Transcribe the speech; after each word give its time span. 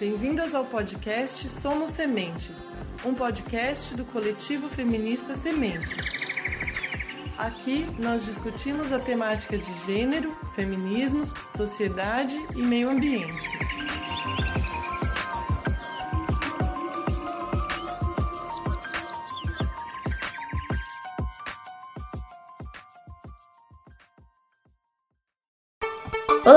Bem-vindas 0.00 0.54
ao 0.54 0.64
podcast 0.64 1.46
Somos 1.46 1.90
Sementes, 1.90 2.70
um 3.04 3.14
podcast 3.14 3.94
do 3.94 4.02
coletivo 4.06 4.66
feminista 4.66 5.36
Sementes. 5.36 5.94
Aqui 7.36 7.86
nós 7.98 8.24
discutimos 8.24 8.94
a 8.94 8.98
temática 8.98 9.58
de 9.58 9.70
gênero, 9.84 10.34
feminismos, 10.54 11.34
sociedade 11.54 12.34
e 12.56 12.62
meio 12.62 12.88
ambiente. 12.88 13.58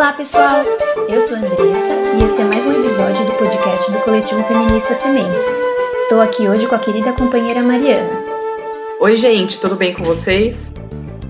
Olá, 0.03 0.12
pessoal! 0.12 0.66
Eu 1.07 1.21
sou 1.21 1.38
a 1.38 1.39
Andressa 1.39 1.93
e 2.20 2.25
esse 2.25 2.41
é 2.41 2.43
mais 2.43 2.66
um 2.66 2.73
episódio 2.73 3.25
do 3.25 3.31
podcast 3.38 3.89
do 3.89 4.02
Coletivo 4.02 4.43
Feminista 4.43 4.93
Sementes. 4.93 5.53
Estou 5.95 6.20
aqui 6.20 6.45
hoje 6.45 6.67
com 6.67 6.76
a 6.76 6.79
querida 6.79 7.13
companheira 7.13 7.62
Mariana. 7.62 8.09
Oi, 8.99 9.16
gente, 9.16 9.57
tudo 9.62 9.77
bem 9.77 9.93
com 9.93 10.03
vocês? 10.03 10.70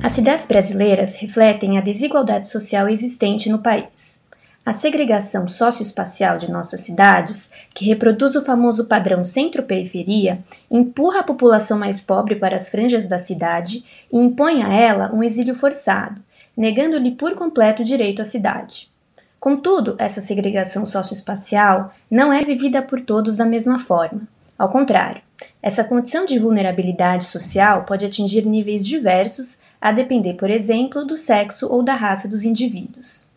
As 0.02 0.14
cidades 0.14 0.48
brasileiras 0.48 1.16
refletem 1.18 1.78
a 1.78 1.82
desigualdade 1.82 2.50
social 2.50 2.90
existente 2.90 3.48
no 3.48 3.60
país. 3.60 4.26
A 4.66 4.74
segregação 4.74 5.48
socioespacial 5.48 6.40
de 6.40 6.50
nossas 6.50 6.82
cidades, 6.82 7.52
que 7.76 7.86
reproduz 7.86 8.36
o 8.36 8.44
famoso 8.44 8.86
padrão 8.86 9.24
centro-periferia, 9.24 10.40
empurra 10.72 11.20
a 11.20 11.24
população 11.24 11.78
mais 11.78 12.02
pobre 12.02 12.38
para 12.38 12.56
as 12.56 12.70
franjas 12.70 13.06
da 13.06 13.20
cidade 13.20 13.84
e 14.12 14.18
impõe 14.18 14.64
a 14.64 14.74
ela 14.74 15.12
um 15.14 15.22
exílio 15.22 15.54
forçado, 15.54 16.20
negando-lhe 16.56 17.12
por 17.12 17.36
completo 17.36 17.82
o 17.82 17.86
direito 17.86 18.22
à 18.22 18.26
cidade. 18.26 18.92
Contudo, 19.40 19.96
essa 20.00 20.22
segregação 20.22 20.86
socioespacial 20.86 21.94
não 22.10 22.32
é 22.32 22.44
vivida 22.44 22.82
por 22.82 23.02
todos 23.02 23.36
da 23.36 23.46
mesma 23.46 23.78
forma. 23.78 24.28
Ao 24.58 24.70
contrário, 24.70 25.22
essa 25.62 25.84
condição 25.84 26.26
de 26.26 26.40
vulnerabilidade 26.40 27.26
social 27.26 27.84
pode 27.84 28.06
atingir 28.06 28.46
níveis 28.46 28.86
diversos, 28.86 29.62
a 29.82 29.92
depender, 29.92 30.36
por 30.36 30.50
exemplo, 30.50 31.06
do 31.06 31.18
sexo 31.18 31.68
ou 31.70 31.84
da 31.84 31.94
raça 31.94 32.30
dos 32.30 32.46
indivíduos. 32.46 33.30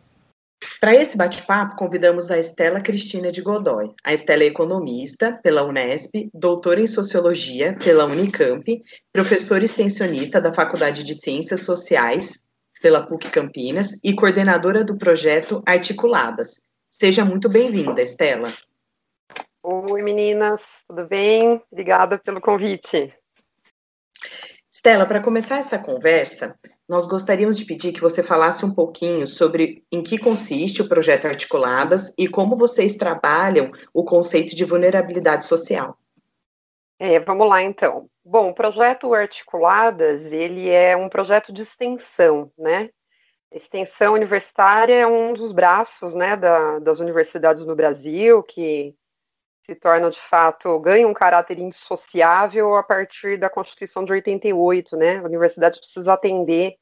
Para 0.80 0.94
esse 0.94 1.16
bate-papo, 1.16 1.76
convidamos 1.76 2.30
a 2.30 2.38
Estela 2.38 2.80
Cristina 2.80 3.32
de 3.32 3.42
Godoy. 3.42 3.92
A 4.04 4.12
Estela 4.12 4.42
é 4.42 4.46
economista 4.46 5.32
pela 5.42 5.64
Unesp, 5.64 6.30
doutora 6.32 6.80
em 6.80 6.86
sociologia 6.86 7.76
pela 7.82 8.04
Unicamp, 8.04 8.64
professora 9.12 9.64
extensionista 9.64 10.40
da 10.40 10.54
Faculdade 10.54 11.02
de 11.02 11.14
Ciências 11.14 11.60
Sociais 11.62 12.45
pela 12.80 13.06
PUC 13.06 13.30
Campinas 13.30 13.98
e 14.02 14.14
coordenadora 14.14 14.84
do 14.84 14.96
projeto 14.96 15.62
Articuladas. 15.66 16.60
Seja 16.90 17.24
muito 17.24 17.48
bem-vinda, 17.48 18.02
Estela. 18.02 18.52
Oi, 19.62 20.02
meninas, 20.02 20.62
tudo 20.86 21.04
bem? 21.06 21.60
Obrigada 21.70 22.18
pelo 22.18 22.40
convite. 22.40 23.12
Estela, 24.70 25.06
para 25.06 25.22
começar 25.22 25.58
essa 25.58 25.78
conversa, 25.78 26.54
nós 26.88 27.06
gostaríamos 27.06 27.56
de 27.56 27.64
pedir 27.64 27.92
que 27.92 28.00
você 28.00 28.22
falasse 28.22 28.64
um 28.64 28.72
pouquinho 28.72 29.26
sobre 29.26 29.84
em 29.90 30.02
que 30.02 30.18
consiste 30.18 30.82
o 30.82 30.88
projeto 30.88 31.26
Articuladas 31.26 32.12
e 32.16 32.28
como 32.28 32.56
vocês 32.56 32.94
trabalham 32.94 33.72
o 33.92 34.04
conceito 34.04 34.54
de 34.54 34.64
vulnerabilidade 34.64 35.46
social. 35.46 35.98
É, 36.98 37.20
vamos 37.20 37.48
lá, 37.48 37.62
então. 37.62 38.08
Bom, 38.24 38.50
o 38.50 38.54
projeto 38.54 39.12
Articuladas, 39.12 40.24
ele 40.26 40.70
é 40.70 40.96
um 40.96 41.08
projeto 41.08 41.52
de 41.52 41.62
extensão, 41.62 42.50
né? 42.58 42.90
Extensão 43.52 44.14
universitária 44.14 44.94
é 44.94 45.06
um 45.06 45.32
dos 45.32 45.52
braços, 45.52 46.14
né, 46.14 46.36
da, 46.36 46.78
das 46.80 46.98
universidades 46.98 47.64
no 47.64 47.76
Brasil, 47.76 48.42
que 48.42 48.94
se 49.64 49.74
torna, 49.74 50.10
de 50.10 50.20
fato, 50.20 50.78
ganha 50.80 51.06
um 51.08 51.14
caráter 51.14 51.58
indissociável 51.58 52.76
a 52.76 52.82
partir 52.82 53.38
da 53.38 53.50
Constituição 53.50 54.04
de 54.04 54.12
88, 54.12 54.96
né? 54.96 55.18
A 55.18 55.24
universidade 55.24 55.78
precisa 55.78 56.12
atender 56.12 56.76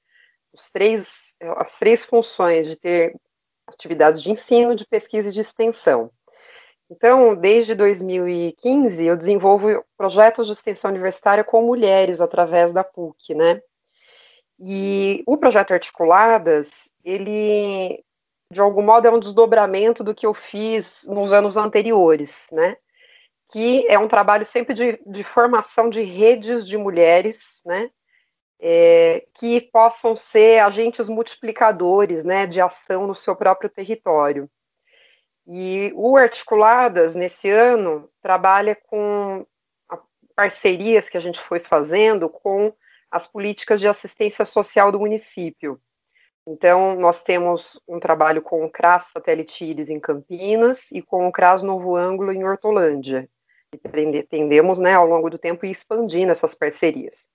os 0.53 0.71
três, 0.71 1.35
as 1.57 1.79
três 1.79 2.05
funções 2.05 2.69
de 2.69 2.77
ter 2.77 3.15
atividades 3.67 4.23
de 4.23 4.31
ensino, 4.31 4.75
de 4.77 4.87
pesquisa 4.87 5.31
e 5.31 5.33
de 5.33 5.41
extensão. 5.41 6.11
Então, 6.97 7.35
desde 7.35 7.75
2015, 7.75 9.05
eu 9.05 9.17
desenvolvo 9.17 9.85
projetos 9.97 10.47
de 10.47 10.53
extensão 10.53 10.93
universitária 10.93 11.43
com 11.43 11.61
mulheres 11.61 12.21
através 12.21 12.73
da 12.73 12.85
PUC, 12.85 13.35
né? 13.35 13.61
E 14.61 15.25
o 15.27 15.37
projeto 15.37 15.73
Articuladas, 15.73 16.89
ele, 17.05 18.01
de 18.49 18.61
algum 18.61 18.83
modo, 18.83 19.09
é 19.09 19.11
um 19.11 19.19
desdobramento 19.19 20.05
do 20.05 20.15
que 20.15 20.25
eu 20.25 20.33
fiz 20.33 21.05
nos 21.09 21.33
anos 21.33 21.57
anteriores, 21.57 22.47
né? 22.53 22.77
Que 23.51 23.85
é 23.89 23.99
um 23.99 24.07
trabalho 24.07 24.47
sempre 24.47 24.73
de, 24.73 25.01
de 25.05 25.25
formação 25.25 25.91
de 25.91 26.01
redes 26.01 26.65
de 26.65 26.79
mulheres, 26.79 27.61
né? 27.67 27.91
É, 28.61 29.27
que 29.35 29.61
possam 29.61 30.15
ser 30.15 30.61
agentes 30.61 31.09
multiplicadores, 31.09 32.25
né, 32.25 32.47
de 32.47 32.61
ação 32.61 33.05
no 33.05 33.15
seu 33.15 33.35
próprio 33.35 33.69
território. 33.69 34.49
E 35.47 35.93
o 35.95 36.17
Articuladas, 36.17 37.15
nesse 37.15 37.51
ano, 37.51 38.09
trabalha 38.23 38.75
com 38.75 39.47
parcerias 40.35 41.09
que 41.09 41.17
a 41.17 41.21
gente 41.21 41.41
foi 41.41 41.61
fazendo 41.61 42.29
com 42.29 42.73
as 43.11 43.27
políticas 43.27 43.79
de 43.79 43.87
assistência 43.87 44.45
social 44.45 44.91
do 44.91 44.99
município. 44.99 45.81
Então, 46.47 46.97
nós 46.97 47.23
temos 47.23 47.81
um 47.89 47.99
trabalho 47.99 48.43
com 48.43 48.65
o 48.65 48.71
CRAS 48.71 49.07
Satélite 49.07 49.65
em 49.65 50.01
Campinas 50.01 50.91
e 50.93 51.01
com 51.01 51.27
o 51.27 51.33
CRAS 51.33 51.63
Novo 51.63 51.95
Ângulo 51.95 52.33
em 52.33 52.45
Hortolândia. 52.45 53.29
E 53.73 54.23
tendemos, 54.25 54.79
né, 54.79 54.95
ao 54.95 55.07
longo 55.07 55.31
do 55.31 55.39
tempo, 55.39 55.65
ir 55.65 55.71
expandindo 55.71 56.33
essas 56.33 56.55
parcerias. 56.55 57.29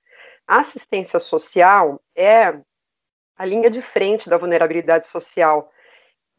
A 0.47 0.59
assistência 0.59 1.19
social 1.19 2.01
é 2.15 2.59
a 3.35 3.45
linha 3.45 3.69
de 3.69 3.81
frente 3.81 4.29
da 4.29 4.37
vulnerabilidade 4.37 5.07
social 5.07 5.71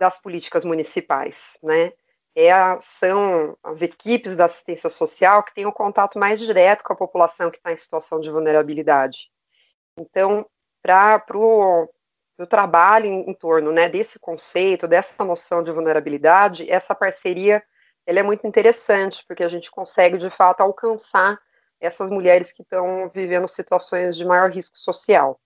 das 0.00 0.18
políticas 0.18 0.64
municipais, 0.64 1.58
né? 1.62 1.92
É 2.34 2.50
são 2.80 3.56
as 3.62 3.82
equipes 3.82 4.34
da 4.34 4.46
assistência 4.46 4.88
social 4.88 5.42
que 5.42 5.52
têm 5.52 5.66
o 5.66 5.68
um 5.68 5.72
contato 5.72 6.18
mais 6.18 6.40
direto 6.40 6.82
com 6.82 6.92
a 6.94 6.96
população 6.96 7.50
que 7.50 7.58
está 7.58 7.70
em 7.70 7.76
situação 7.76 8.18
de 8.18 8.30
vulnerabilidade. 8.30 9.28
Então, 9.98 10.46
para 10.80 11.22
o 11.36 12.46
trabalho 12.48 13.06
em, 13.06 13.30
em, 13.30 13.34
torno 13.34 13.70
né, 13.72 13.90
desse 13.90 14.18
conceito, 14.18 14.88
dessa 14.88 15.22
noção 15.22 15.62
de 15.62 15.70
vulnerabilidade, 15.70 16.70
essa 16.70 16.94
parceria 16.94 17.62
ela 18.06 18.20
é 18.20 18.22
muito 18.22 18.46
interessante, 18.46 19.22
porque 19.28 19.44
a 19.44 19.48
gente 19.48 19.70
consegue, 19.70 20.16
de 20.16 20.30
fato, 20.30 20.62
alcançar 20.62 21.38
essas 21.78 22.08
mulheres 22.10 22.52
que 22.52 22.62
estão 22.62 23.10
vivendo 23.12 23.46
situações 23.46 24.16
de 24.16 24.24
maior 24.24 24.50
risco 24.50 24.78
social. 24.78 25.38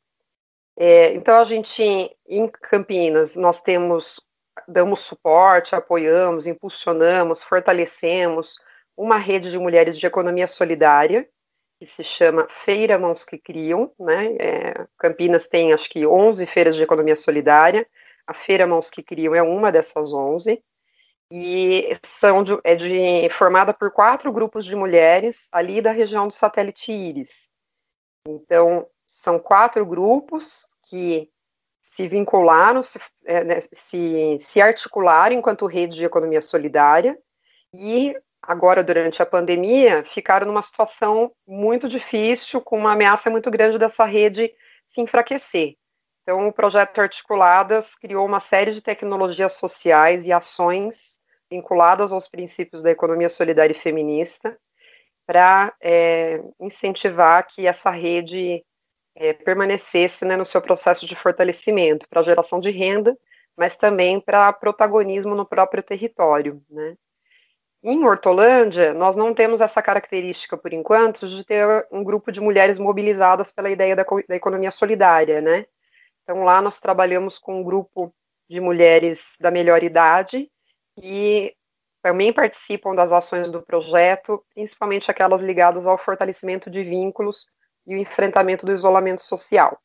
É, 0.76 1.12
então, 1.14 1.40
a 1.40 1.44
gente, 1.44 1.82
em 2.28 2.48
Campinas, 2.48 3.34
nós 3.34 3.60
temos 3.60 4.20
damos 4.68 5.00
suporte, 5.00 5.74
apoiamos, 5.74 6.46
impulsionamos, 6.46 7.42
fortalecemos 7.42 8.56
uma 8.96 9.18
rede 9.18 9.50
de 9.50 9.58
mulheres 9.58 9.98
de 9.98 10.06
economia 10.06 10.46
solidária, 10.46 11.28
que 11.78 11.86
se 11.86 12.04
chama 12.04 12.46
Feira 12.48 12.98
Mãos 12.98 13.24
que 13.24 13.36
Criam, 13.36 13.92
né? 13.98 14.36
É, 14.38 14.86
Campinas 14.96 15.48
tem 15.48 15.72
acho 15.72 15.88
que 15.90 16.06
11 16.06 16.46
feiras 16.46 16.76
de 16.76 16.82
economia 16.82 17.16
solidária, 17.16 17.86
a 18.26 18.32
Feira 18.32 18.66
Mãos 18.66 18.90
que 18.90 19.02
Criam 19.02 19.34
é 19.34 19.42
uma 19.42 19.72
dessas 19.72 20.12
11, 20.12 20.62
e 21.30 21.92
são 22.04 22.44
de, 22.44 22.58
é 22.62 22.76
de, 22.76 23.28
formada 23.30 23.74
por 23.74 23.90
quatro 23.90 24.32
grupos 24.32 24.64
de 24.64 24.76
mulheres 24.76 25.48
ali 25.50 25.80
da 25.80 25.90
região 25.90 26.28
do 26.28 26.32
satélite 26.32 26.92
Íris. 26.92 27.48
Então, 28.26 28.86
são 29.06 29.38
quatro 29.38 29.84
grupos 29.84 30.66
que 30.88 31.30
se 31.94 32.08
vincularam, 32.08 32.82
se, 32.82 32.98
é, 33.24 33.44
né, 33.44 33.60
se, 33.60 34.36
se 34.40 34.60
articularam 34.60 35.36
enquanto 35.36 35.66
rede 35.66 35.96
de 35.96 36.04
economia 36.04 36.42
solidária 36.42 37.16
e 37.72 38.16
agora, 38.42 38.82
durante 38.82 39.22
a 39.22 39.26
pandemia, 39.26 40.04
ficaram 40.04 40.46
numa 40.46 40.60
situação 40.60 41.30
muito 41.46 41.88
difícil, 41.88 42.60
com 42.60 42.76
uma 42.76 42.92
ameaça 42.92 43.30
muito 43.30 43.48
grande 43.48 43.78
dessa 43.78 44.04
rede 44.04 44.52
se 44.86 45.00
enfraquecer. 45.00 45.76
Então, 46.22 46.48
o 46.48 46.52
projeto 46.52 47.00
Articuladas 47.00 47.94
criou 47.94 48.26
uma 48.26 48.40
série 48.40 48.72
de 48.72 48.82
tecnologias 48.82 49.52
sociais 49.52 50.26
e 50.26 50.32
ações 50.32 51.20
vinculadas 51.48 52.12
aos 52.12 52.26
princípios 52.26 52.82
da 52.82 52.90
economia 52.90 53.28
solidária 53.28 53.72
e 53.72 53.78
feminista 53.78 54.58
para 55.26 55.72
é, 55.80 56.42
incentivar 56.60 57.46
que 57.46 57.66
essa 57.66 57.90
rede 57.90 58.64
é, 59.14 59.32
permanecesse 59.32 60.24
né, 60.24 60.36
no 60.36 60.46
seu 60.46 60.60
processo 60.60 61.06
de 61.06 61.14
fortalecimento 61.14 62.08
para 62.08 62.22
geração 62.22 62.60
de 62.60 62.70
renda, 62.70 63.16
mas 63.56 63.76
também 63.76 64.20
para 64.20 64.52
protagonismo 64.52 65.34
no 65.34 65.46
próprio 65.46 65.82
território. 65.82 66.60
Né. 66.68 66.96
Em 67.82 68.02
Hortolândia, 68.04 68.94
nós 68.94 69.14
não 69.14 69.34
temos 69.34 69.60
essa 69.60 69.82
característica, 69.82 70.56
por 70.56 70.72
enquanto, 70.72 71.28
de 71.28 71.44
ter 71.44 71.86
um 71.92 72.02
grupo 72.02 72.32
de 72.32 72.40
mulheres 72.40 72.78
mobilizadas 72.78 73.52
pela 73.52 73.70
ideia 73.70 73.94
da, 73.94 74.04
da 74.26 74.34
economia 74.34 74.70
solidária, 74.70 75.40
né? 75.40 75.66
Então, 76.22 76.42
lá 76.44 76.62
nós 76.62 76.80
trabalhamos 76.80 77.38
com 77.38 77.60
um 77.60 77.62
grupo 77.62 78.12
de 78.48 78.58
mulheres 78.58 79.36
da 79.38 79.50
melhor 79.50 79.82
idade 79.82 80.50
e 80.96 81.54
também 82.02 82.32
participam 82.32 82.94
das 82.94 83.12
ações 83.12 83.50
do 83.50 83.62
projeto, 83.62 84.42
principalmente 84.54 85.10
aquelas 85.10 85.42
ligadas 85.42 85.86
ao 85.86 85.98
fortalecimento 85.98 86.70
de 86.70 86.82
vínculos 86.82 87.48
e 87.86 87.94
o 87.94 87.98
enfrentamento 87.98 88.64
do 88.64 88.72
isolamento 88.72 89.22
social. 89.22 89.78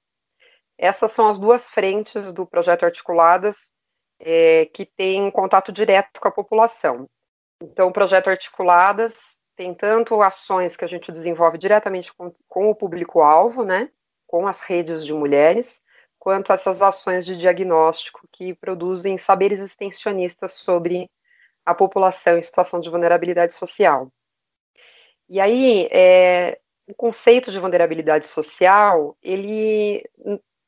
Essas 0.78 1.12
são 1.12 1.28
as 1.28 1.38
duas 1.38 1.70
frentes 1.70 2.32
do 2.32 2.46
projeto 2.46 2.84
Articuladas 2.86 3.72
é, 4.20 4.66
que 4.74 4.86
têm 4.86 5.30
contato 5.32 5.72
direto 5.72 6.20
com 6.20 6.28
a 6.28 6.32
população. 6.32 7.10
Então, 7.62 7.90
o 7.90 7.94
projeto 7.94 8.30
Articuladas 8.30 9.38
tem 9.56 9.74
tanto 9.74 10.22
ações 10.22 10.78
que 10.78 10.86
a 10.86 10.88
gente 10.88 11.12
desenvolve 11.12 11.58
diretamente 11.58 12.14
com, 12.14 12.34
com 12.48 12.70
o 12.70 12.76
público-alvo, 12.76 13.66
né, 13.66 13.90
com 14.26 14.48
as 14.48 14.62
redes 14.62 15.06
de 15.06 15.14
mulheres, 15.14 15.82
quanto 16.18 16.54
essas 16.54 16.82
ações 16.82 17.26
de 17.26 17.38
diagnóstico 17.38 18.28
que 18.32 18.54
produzem 18.54 19.18
saberes 19.18 19.60
extensionistas 19.60 20.54
sobre 20.54 21.10
a 21.66 21.76
população 21.76 22.38
em 22.38 22.42
situação 22.42 22.80
de 22.80 22.90
vulnerabilidade 22.90 23.54
social. 23.54 24.10
E 25.28 25.40
aí, 25.40 25.88
é, 25.92 26.60
o 26.90 26.96
conceito 26.96 27.52
de 27.52 27.60
vulnerabilidade 27.60 28.26
social, 28.26 29.16
ele 29.22 30.04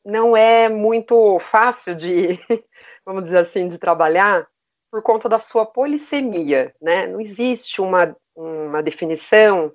não 0.05 0.37
é 0.37 0.69
muito 0.69 1.39
fácil 1.39 1.95
de, 1.95 2.39
vamos 3.05 3.23
dizer 3.23 3.39
assim, 3.39 3.67
de 3.67 3.77
trabalhar 3.77 4.47
por 4.91 5.01
conta 5.01 5.27
da 5.27 5.39
sua 5.39 5.65
polissemia, 5.65 6.75
né? 6.79 7.07
Não 7.07 7.19
existe 7.19 7.81
uma, 7.81 8.15
uma 8.35 8.83
definição 8.83 9.73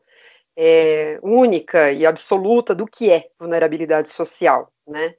é, 0.56 1.18
única 1.22 1.90
e 1.90 2.06
absoluta 2.06 2.74
do 2.74 2.86
que 2.86 3.10
é 3.10 3.28
vulnerabilidade 3.38 4.08
social, 4.10 4.72
né? 4.86 5.14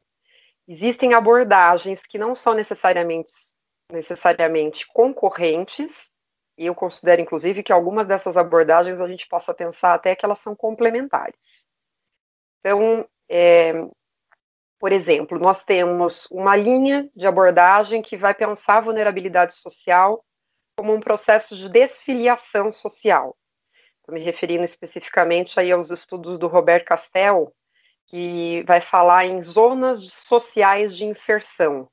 Existem 0.68 1.14
abordagens 1.14 2.02
que 2.06 2.18
não 2.18 2.36
são 2.36 2.54
necessariamente, 2.54 3.32
necessariamente 3.92 4.86
concorrentes, 4.94 6.10
e 6.58 6.66
eu 6.66 6.74
considero, 6.74 7.22
inclusive, 7.22 7.62
que 7.62 7.72
algumas 7.72 8.08
dessas 8.08 8.36
abordagens 8.36 9.00
a 9.00 9.08
gente 9.08 9.28
possa 9.28 9.54
pensar 9.54 9.94
até 9.94 10.16
que 10.16 10.26
elas 10.26 10.40
são 10.40 10.56
complementares. 10.56 11.66
Então, 12.60 13.08
é, 13.30 13.74
por 14.80 14.92
exemplo, 14.92 15.38
nós 15.38 15.64
temos 15.64 16.28
uma 16.32 16.56
linha 16.56 17.10
de 17.16 17.28
abordagem 17.28 18.02
que 18.02 18.18
vai 18.18 18.34
pensar 18.34 18.78
a 18.78 18.82
vulnerabilidade 18.82 19.54
social 19.54 20.24
como 20.78 20.94
um 20.94 21.00
processo 21.00 21.56
de 21.56 21.70
desfiliação 21.70 22.72
social. 22.72 23.36
Estou 23.98 24.14
me 24.14 24.24
referindo 24.24 24.64
especificamente 24.64 25.60
aí 25.60 25.72
aos 25.72 25.92
estudos 25.92 26.40
do 26.40 26.48
Robert 26.48 26.86
Castell, 26.86 27.54
que 28.06 28.64
vai 28.64 28.80
falar 28.80 29.26
em 29.26 29.42
zonas 29.42 30.00
sociais 30.14 30.96
de 30.96 31.06
inserção, 31.06 31.90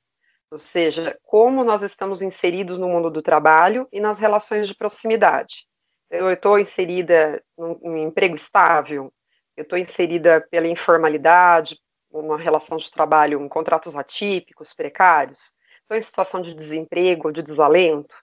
ou 0.55 0.59
seja, 0.59 1.19
como 1.21 1.65
nós 1.65 1.81
estamos 1.81 2.21
inseridos 2.21 2.79
no 2.79 2.87
mundo 2.87 3.11
do 3.11 3.21
trabalho 3.21 3.89
e 3.91 3.99
nas 3.99 4.19
relações 4.19 4.69
de 4.69 4.73
proximidade. 4.73 5.67
Eu 6.09 6.31
estou 6.31 6.57
inserida 6.57 7.43
num 7.57 7.97
emprego 7.97 8.35
estável, 8.35 9.11
eu 9.57 9.63
estou 9.63 9.77
inserida 9.77 10.39
pela 10.49 10.65
informalidade, 10.65 11.77
uma 12.09 12.37
relação 12.37 12.77
de 12.77 12.89
trabalho 12.89 13.41
em 13.41 13.49
contratos 13.49 13.97
atípicos, 13.97 14.73
precários, 14.73 15.51
estou 15.81 15.97
em 15.97 16.01
situação 16.01 16.41
de 16.41 16.53
desemprego, 16.53 17.33
de 17.33 17.43
desalento. 17.43 18.15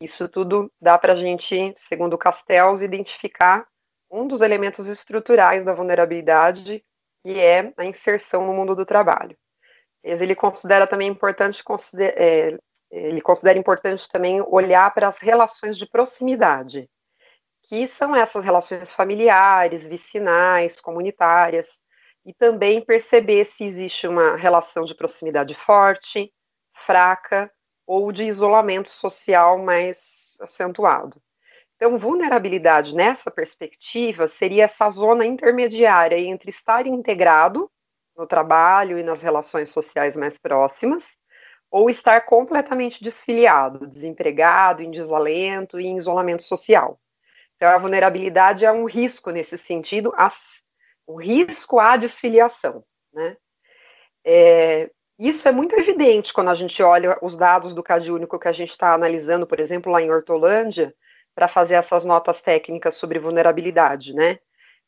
Isso 0.00 0.28
tudo 0.28 0.72
dá 0.80 0.96
para 0.96 1.14
a 1.14 1.16
gente, 1.16 1.74
segundo 1.74 2.16
Castells, 2.16 2.82
identificar 2.82 3.66
um 4.08 4.28
dos 4.28 4.42
elementos 4.42 4.86
estruturais 4.86 5.64
da 5.64 5.74
vulnerabilidade, 5.74 6.84
que 7.24 7.36
é 7.36 7.72
a 7.76 7.84
inserção 7.84 8.46
no 8.46 8.54
mundo 8.54 8.76
do 8.76 8.86
trabalho. 8.86 9.36
Ele 10.02 10.34
considera 10.34 10.86
também 10.86 11.08
importante, 11.08 11.62
é, 11.98 12.58
ele 12.90 13.20
considera 13.20 13.58
importante 13.58 14.08
também 14.08 14.40
olhar 14.40 14.92
para 14.94 15.08
as 15.08 15.18
relações 15.18 15.76
de 15.76 15.86
proximidade, 15.86 16.88
que 17.62 17.86
são 17.86 18.16
essas 18.16 18.44
relações 18.44 18.90
familiares, 18.90 19.86
vicinais, 19.86 20.80
comunitárias, 20.80 21.78
e 22.24 22.34
também 22.34 22.84
perceber 22.84 23.44
se 23.44 23.64
existe 23.64 24.06
uma 24.06 24.36
relação 24.36 24.84
de 24.84 24.94
proximidade 24.94 25.54
forte, 25.54 26.32
fraca 26.86 27.50
ou 27.86 28.12
de 28.12 28.24
isolamento 28.24 28.88
social 28.88 29.58
mais 29.58 30.36
acentuado. 30.40 31.20
Então, 31.76 31.98
vulnerabilidade 31.98 32.94
nessa 32.94 33.30
perspectiva 33.30 34.28
seria 34.28 34.64
essa 34.64 34.88
zona 34.90 35.24
intermediária 35.24 36.18
entre 36.18 36.50
estar 36.50 36.86
integrado 36.86 37.70
no 38.20 38.26
trabalho 38.26 38.98
e 38.98 39.02
nas 39.02 39.22
relações 39.22 39.70
sociais 39.70 40.14
mais 40.14 40.36
próximas, 40.36 41.04
ou 41.70 41.88
estar 41.88 42.20
completamente 42.26 43.02
desfiliado, 43.02 43.86
desempregado, 43.86 44.82
em 44.82 44.90
desalento 44.90 45.80
e 45.80 45.86
em 45.86 45.96
isolamento 45.96 46.42
social. 46.42 47.00
Então, 47.56 47.70
a 47.70 47.78
vulnerabilidade 47.78 48.66
é 48.66 48.70
um 48.70 48.84
risco 48.84 49.30
nesse 49.30 49.56
sentido, 49.56 50.12
o 51.06 51.16
risco 51.16 51.78
à 51.78 51.96
desfiliação, 51.96 52.84
né? 53.12 53.36
É, 54.22 54.90
isso 55.18 55.48
é 55.48 55.52
muito 55.52 55.74
evidente 55.78 56.32
quando 56.32 56.50
a 56.50 56.54
gente 56.54 56.82
olha 56.82 57.16
os 57.22 57.36
dados 57.36 57.74
do 57.74 57.82
CAD 57.82 58.12
único 58.12 58.38
que 58.38 58.48
a 58.48 58.52
gente 58.52 58.70
está 58.70 58.92
analisando, 58.92 59.46
por 59.46 59.58
exemplo, 59.60 59.90
lá 59.90 60.02
em 60.02 60.10
Hortolândia, 60.10 60.94
para 61.34 61.48
fazer 61.48 61.74
essas 61.74 62.04
notas 62.04 62.42
técnicas 62.42 62.96
sobre 62.96 63.18
vulnerabilidade, 63.18 64.12
né? 64.12 64.38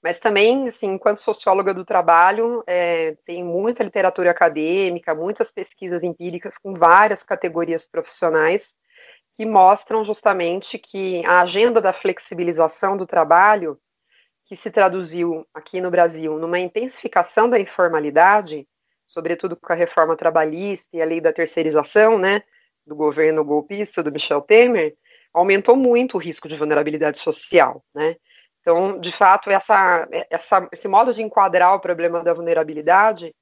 Mas 0.03 0.19
também, 0.19 0.67
assim, 0.67 0.89
enquanto 0.89 1.19
socióloga 1.19 1.73
do 1.73 1.85
trabalho, 1.85 2.65
é, 2.67 3.17
tem 3.25 3.45
muita 3.45 3.85
literatura 3.85 4.31
acadêmica, 4.31 5.15
muitas 5.15 5.53
pesquisas 5.53 6.03
empíricas 6.03 6.59
com 6.59 6.75
várias 6.75 7.23
categorias 7.23 7.87
profissionais 7.87 8.75
que 9.37 9.47
mostram 9.47 10.05
justamente 10.05 10.79
que 10.79 11.25
a 11.25 11.41
agenda 11.41 11.81
da 11.81 11.93
flexibilização 11.93 12.97
do 12.97 13.07
trabalho 13.07 13.79
que 14.45 14.57
se 14.57 14.71
traduziu 14.71 15.47
aqui 15.55 15.81
no 15.81 15.91
Brasil 15.91 16.39
numa 16.39 16.59
intensificação 16.59 17.49
da 17.49 17.59
informalidade, 17.59 18.67
sobretudo 19.07 19.57
com 19.57 19.73
a 19.73 19.77
reforma 19.77 20.17
trabalhista 20.17 20.97
e 20.97 21.01
a 21.01 21.07
lei 21.07 21.21
da 21.21 21.33
terceirização, 21.33 22.19
né, 22.19 22.43
do 22.87 22.95
governo 22.95 23.45
golpista 23.45 24.03
do 24.03 24.13
Michel 24.13 24.43
Temer, 24.43 24.95
aumentou 25.33 25.77
muito 25.77 26.17
o 26.17 26.21
risco 26.21 26.49
de 26.49 26.57
vulnerabilidade 26.57 27.19
social, 27.19 27.83
né? 27.95 28.17
Então, 28.63 28.99
de 28.99 29.11
fato, 29.11 29.51
essa, 29.51 30.09
essa, 30.31 30.69
esse 30.73 30.87
modo 30.87 31.13
de 31.13 31.21
enquadrar 31.21 31.75
o 31.75 31.81
problema 31.81 32.23
da 32.23 32.33
vulnerabilidade 32.33 33.35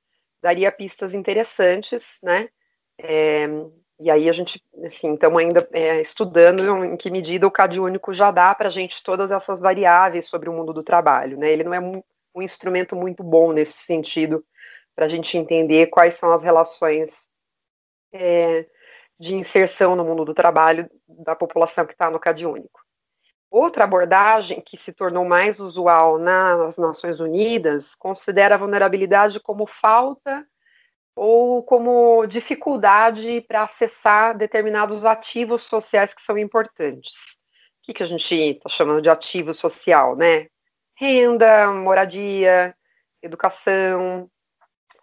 daria 0.42 0.72
pistas 0.72 1.14
interessantes, 1.14 2.18
né? 2.22 2.48
É, 2.98 3.46
e 4.00 4.10
aí 4.10 4.30
a 4.30 4.32
gente, 4.32 4.62
assim, 4.82 5.12
estamos 5.12 5.38
ainda 5.38 5.68
é, 5.72 6.00
estudando 6.00 6.84
em 6.86 6.96
que 6.96 7.10
medida 7.10 7.46
o 7.46 7.50
CAD 7.50 7.78
único 7.78 8.14
já 8.14 8.30
dá 8.30 8.54
para 8.54 8.68
a 8.68 8.70
gente 8.70 9.02
todas 9.02 9.30
essas 9.30 9.60
variáveis 9.60 10.24
sobre 10.24 10.48
o 10.48 10.52
mundo 10.54 10.72
do 10.72 10.82
trabalho, 10.82 11.36
né? 11.38 11.52
Ele 11.52 11.64
não 11.64 11.74
é 11.74 11.80
um, 11.80 12.02
um 12.34 12.40
instrumento 12.40 12.96
muito 12.96 13.22
bom 13.22 13.52
nesse 13.52 13.74
sentido 13.74 14.42
para 14.96 15.04
a 15.04 15.08
gente 15.08 15.36
entender 15.36 15.88
quais 15.88 16.14
são 16.14 16.32
as 16.32 16.42
relações 16.42 17.28
é, 18.14 18.66
de 19.18 19.34
inserção 19.34 19.94
no 19.94 20.04
mundo 20.04 20.24
do 20.24 20.32
trabalho 20.32 20.90
da 21.06 21.36
população 21.36 21.84
que 21.84 21.92
está 21.92 22.10
no 22.10 22.18
CAD 22.18 22.46
único. 22.46 22.80
Outra 23.50 23.82
abordagem 23.82 24.60
que 24.60 24.76
se 24.76 24.92
tornou 24.92 25.24
mais 25.24 25.58
usual 25.58 26.18
nas 26.18 26.76
Nações 26.76 27.18
Unidas 27.18 27.96
considera 27.96 28.54
a 28.54 28.58
vulnerabilidade 28.58 29.40
como 29.40 29.66
falta 29.66 30.46
ou 31.16 31.60
como 31.64 32.24
dificuldade 32.26 33.40
para 33.42 33.64
acessar 33.64 34.38
determinados 34.38 35.04
ativos 35.04 35.64
sociais 35.64 36.14
que 36.14 36.22
são 36.22 36.38
importantes. 36.38 37.12
O 37.12 37.82
que, 37.82 37.94
que 37.94 38.02
a 38.04 38.06
gente 38.06 38.32
está 38.32 38.68
chamando 38.68 39.02
de 39.02 39.10
ativo 39.10 39.52
social, 39.52 40.14
né? 40.14 40.46
Renda, 40.94 41.72
moradia, 41.72 42.72
educação, 43.20 44.30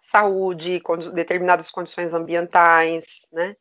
saúde, 0.00 0.80
determinadas 1.12 1.70
condições 1.70 2.14
ambientais, 2.14 3.26
né? 3.30 3.54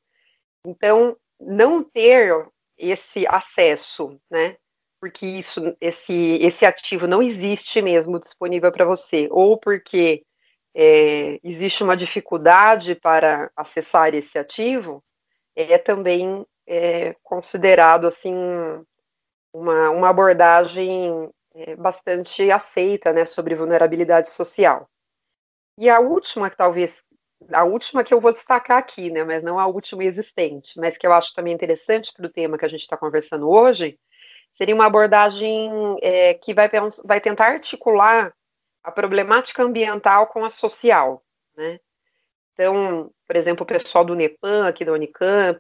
Então, 0.66 1.18
não 1.38 1.84
ter 1.84 2.48
esse 2.78 3.28
acesso, 3.28 4.18
né? 4.32 4.56
Porque 5.00 5.26
isso, 5.26 5.76
esse, 5.80 6.40
esse 6.42 6.66
ativo 6.66 7.06
não 7.06 7.22
existe 7.22 7.82
mesmo 7.82 8.20
disponível 8.20 8.72
para 8.72 8.86
você, 8.86 9.28
ou 9.30 9.58
porque 9.58 10.24
é, 10.76 11.40
existe 11.44 11.84
uma 11.84 11.96
dificuldade 11.96 12.96
para 12.96 13.52
acessar 13.56 14.14
esse 14.14 14.38
ativo, 14.40 15.04
é 15.56 15.78
também 15.78 16.46
é, 16.68 17.16
considerado 17.24 18.06
assim 18.06 18.36
uma, 19.54 19.90
uma 19.90 20.10
abordagem 20.10 21.30
é, 21.56 21.76
bastante 21.76 22.52
aceita 22.52 23.12
né, 23.12 23.26
sobre 23.26 23.56
vulnerabilidade 23.56 24.30
social. 24.30 24.88
E 25.80 25.90
a 25.90 26.00
última, 26.00 26.50
que 26.50 26.58
talvez, 26.58 27.04
a 27.52 27.64
última 27.64 28.04
que 28.04 28.14
eu 28.14 28.22
vou 28.22 28.32
destacar 28.32 28.78
aqui, 28.78 29.10
né, 29.10 29.24
mas 29.24 29.44
não 29.44 29.60
a 29.60 29.66
última 29.66 30.04
existente, 30.04 30.80
mas 30.80 30.98
que 30.98 31.08
eu 31.08 31.14
acho 31.14 31.34
também 31.34 31.54
interessante 31.54 32.14
para 32.14 32.26
o 32.26 32.32
tema 32.32 32.58
que 32.58 32.66
a 32.66 32.70
gente 32.70 32.82
está 32.82 32.98
conversando 32.98 33.50
hoje, 33.50 33.98
seria 34.58 34.74
uma 34.74 34.88
abordagem 34.88 35.70
é, 36.02 36.34
que 36.34 36.52
vai, 36.52 36.68
vai 37.06 37.22
tentar 37.22 37.46
articular 37.46 38.34
a 38.84 38.92
problemática 38.92 39.62
ambiental 39.62 40.26
com 40.28 40.44
a 40.44 40.50
social, 40.50 41.24
né? 41.56 41.80
Então, 42.54 43.12
por 43.28 43.36
exemplo, 43.36 43.64
o 43.64 43.68
pessoal 43.68 44.04
do 44.04 44.16
NEPAM, 44.16 44.68
aqui 44.68 44.84
da 44.84 44.94
Unicamp, 44.94 45.60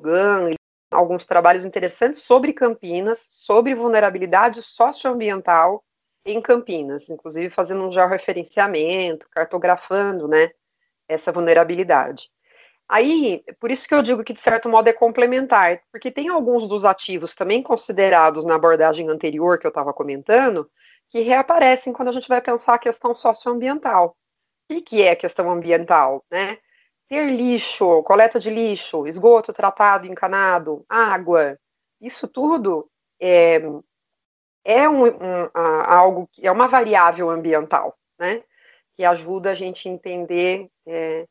GAN, 0.00 0.48
alguns 0.90 1.26
trabalhos 1.26 1.66
interessantes 1.66 2.22
sobre 2.22 2.54
Campinas, 2.54 3.26
sobre 3.28 3.74
vulnerabilidade 3.74 4.62
socioambiental 4.62 5.84
em 6.24 6.40
Campinas, 6.40 7.10
inclusive 7.10 7.50
fazendo 7.50 7.84
um 7.84 7.90
georreferenciamento, 7.90 9.28
cartografando, 9.28 10.26
né, 10.26 10.52
essa 11.06 11.30
vulnerabilidade. 11.30 12.30
Aí, 12.92 13.42
por 13.58 13.70
isso 13.70 13.88
que 13.88 13.94
eu 13.94 14.02
digo 14.02 14.22
que, 14.22 14.34
de 14.34 14.40
certo 14.40 14.68
modo, 14.68 14.86
é 14.86 14.92
complementar, 14.92 15.80
porque 15.90 16.10
tem 16.10 16.28
alguns 16.28 16.68
dos 16.68 16.84
ativos 16.84 17.34
também 17.34 17.62
considerados 17.62 18.44
na 18.44 18.54
abordagem 18.54 19.08
anterior 19.08 19.58
que 19.58 19.66
eu 19.66 19.70
estava 19.70 19.94
comentando, 19.94 20.70
que 21.08 21.20
reaparecem 21.20 21.90
quando 21.90 22.08
a 22.08 22.12
gente 22.12 22.28
vai 22.28 22.42
pensar 22.42 22.74
a 22.74 22.78
questão 22.78 23.14
socioambiental. 23.14 24.14
O 24.70 24.82
que 24.82 25.02
é 25.02 25.12
a 25.12 25.16
questão 25.16 25.50
ambiental, 25.50 26.22
né? 26.30 26.58
Ter 27.08 27.30
lixo, 27.30 28.02
coleta 28.02 28.38
de 28.38 28.50
lixo, 28.50 29.06
esgoto 29.06 29.54
tratado, 29.54 30.06
encanado, 30.06 30.84
água, 30.86 31.58
isso 31.98 32.28
tudo 32.28 32.90
é, 33.18 33.58
é 34.66 34.86
um, 34.86 35.06
um, 35.06 35.50
algo 35.54 36.28
que 36.30 36.46
é 36.46 36.52
uma 36.52 36.68
variável 36.68 37.30
ambiental, 37.30 37.96
né? 38.18 38.42
Que 38.94 39.02
ajuda 39.02 39.52
a 39.52 39.54
gente 39.54 39.88
a 39.88 39.92
entender 39.92 40.68
é, 40.86 41.26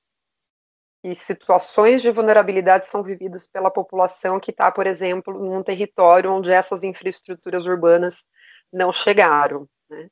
que 1.02 1.16
situações 1.16 2.02
de 2.02 2.12
vulnerabilidade 2.12 2.86
são 2.88 3.02
vividas 3.02 3.48
pela 3.48 3.72
população 3.72 4.40
que 4.40 4.52
está, 4.52 4.72
por 4.72 4.86
exemplo, 4.86 5.34
num 5.34 5.64
território 5.64 6.32
onde 6.32 6.52
essas 6.52 6.84
infraestruturas 6.84 7.66
urbanas 7.66 8.24
não 8.72 8.94
chegaram. 8.94 9.68
Né? 9.90 10.08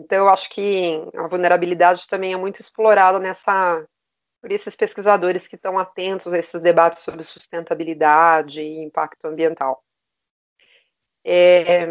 Então, 0.00 0.18
eu 0.18 0.28
acho 0.28 0.50
que 0.50 1.00
a 1.14 1.28
vulnerabilidade 1.28 2.06
também 2.08 2.32
é 2.32 2.36
muito 2.36 2.60
explorada 2.60 3.18
nessa 3.18 3.86
por 4.40 4.50
esses 4.50 4.74
pesquisadores 4.74 5.46
que 5.46 5.54
estão 5.54 5.78
atentos 5.78 6.32
a 6.32 6.38
esses 6.38 6.60
debates 6.60 6.98
sobre 7.02 7.22
sustentabilidade 7.22 8.60
e 8.60 8.82
impacto 8.82 9.24
ambiental. 9.26 9.84
É, 11.24 11.86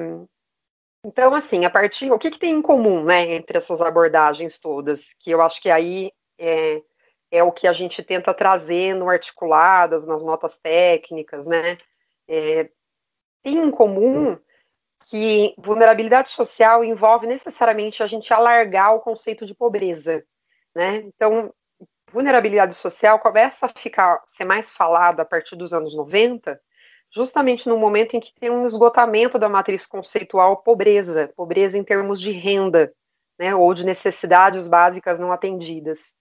então, 1.05 1.33
assim, 1.33 1.63
a 1.63 1.69
partir, 1.69 2.11
o 2.11 2.19
que, 2.19 2.29
que, 2.29 2.37
tem 2.37 2.55
em 2.55 2.61
comum, 2.61 3.05
né, 3.05 3.35
entre 3.35 3.57
essas 3.57 3.81
abordagens 3.81 4.59
todas, 4.59 5.13
que 5.13 5.31
eu 5.31 5.41
acho 5.41 5.61
que 5.61 5.69
aí 5.69 6.11
é, 6.37 6.81
é 7.31 7.41
o 7.41 7.51
que 7.51 7.65
a 7.65 7.73
gente 7.73 8.03
tenta 8.03 8.33
trazer 8.33 8.93
no 8.93 9.09
articuladas, 9.09 10.05
nas 10.05 10.23
notas 10.23 10.57
técnicas, 10.57 11.47
né, 11.47 11.77
é, 12.27 12.69
tem 13.41 13.57
em 13.57 13.71
comum 13.71 14.37
que 15.05 15.53
vulnerabilidade 15.57 16.29
social 16.29 16.83
envolve 16.83 17.25
necessariamente 17.25 18.03
a 18.03 18.07
gente 18.07 18.33
alargar 18.33 18.95
o 18.95 18.99
conceito 18.99 19.45
de 19.45 19.55
pobreza, 19.55 20.23
né? 20.75 20.97
Então, 20.97 21.53
vulnerabilidade 22.11 22.75
social 22.75 23.19
começa 23.19 23.65
a 23.65 23.69
ficar 23.69 24.21
ser 24.27 24.45
mais 24.45 24.71
falada 24.71 25.23
a 25.23 25.25
partir 25.25 25.55
dos 25.55 25.73
anos 25.73 25.95
90, 25.95 26.59
justamente 27.13 27.67
no 27.67 27.77
momento 27.77 28.15
em 28.15 28.19
que 28.19 28.33
tem 28.39 28.49
um 28.49 28.65
esgotamento 28.65 29.37
da 29.39 29.49
matriz 29.49 29.85
conceitual 29.85 30.57
pobreza, 30.57 31.31
pobreza 31.35 31.77
em 31.77 31.83
termos 31.83 32.21
de 32.21 32.31
renda, 32.31 32.93
né, 33.39 33.55
ou 33.55 33.73
de 33.73 33.85
necessidades 33.85 34.67
básicas 34.67 35.19
não 35.19 35.31
atendidas. 35.31 36.15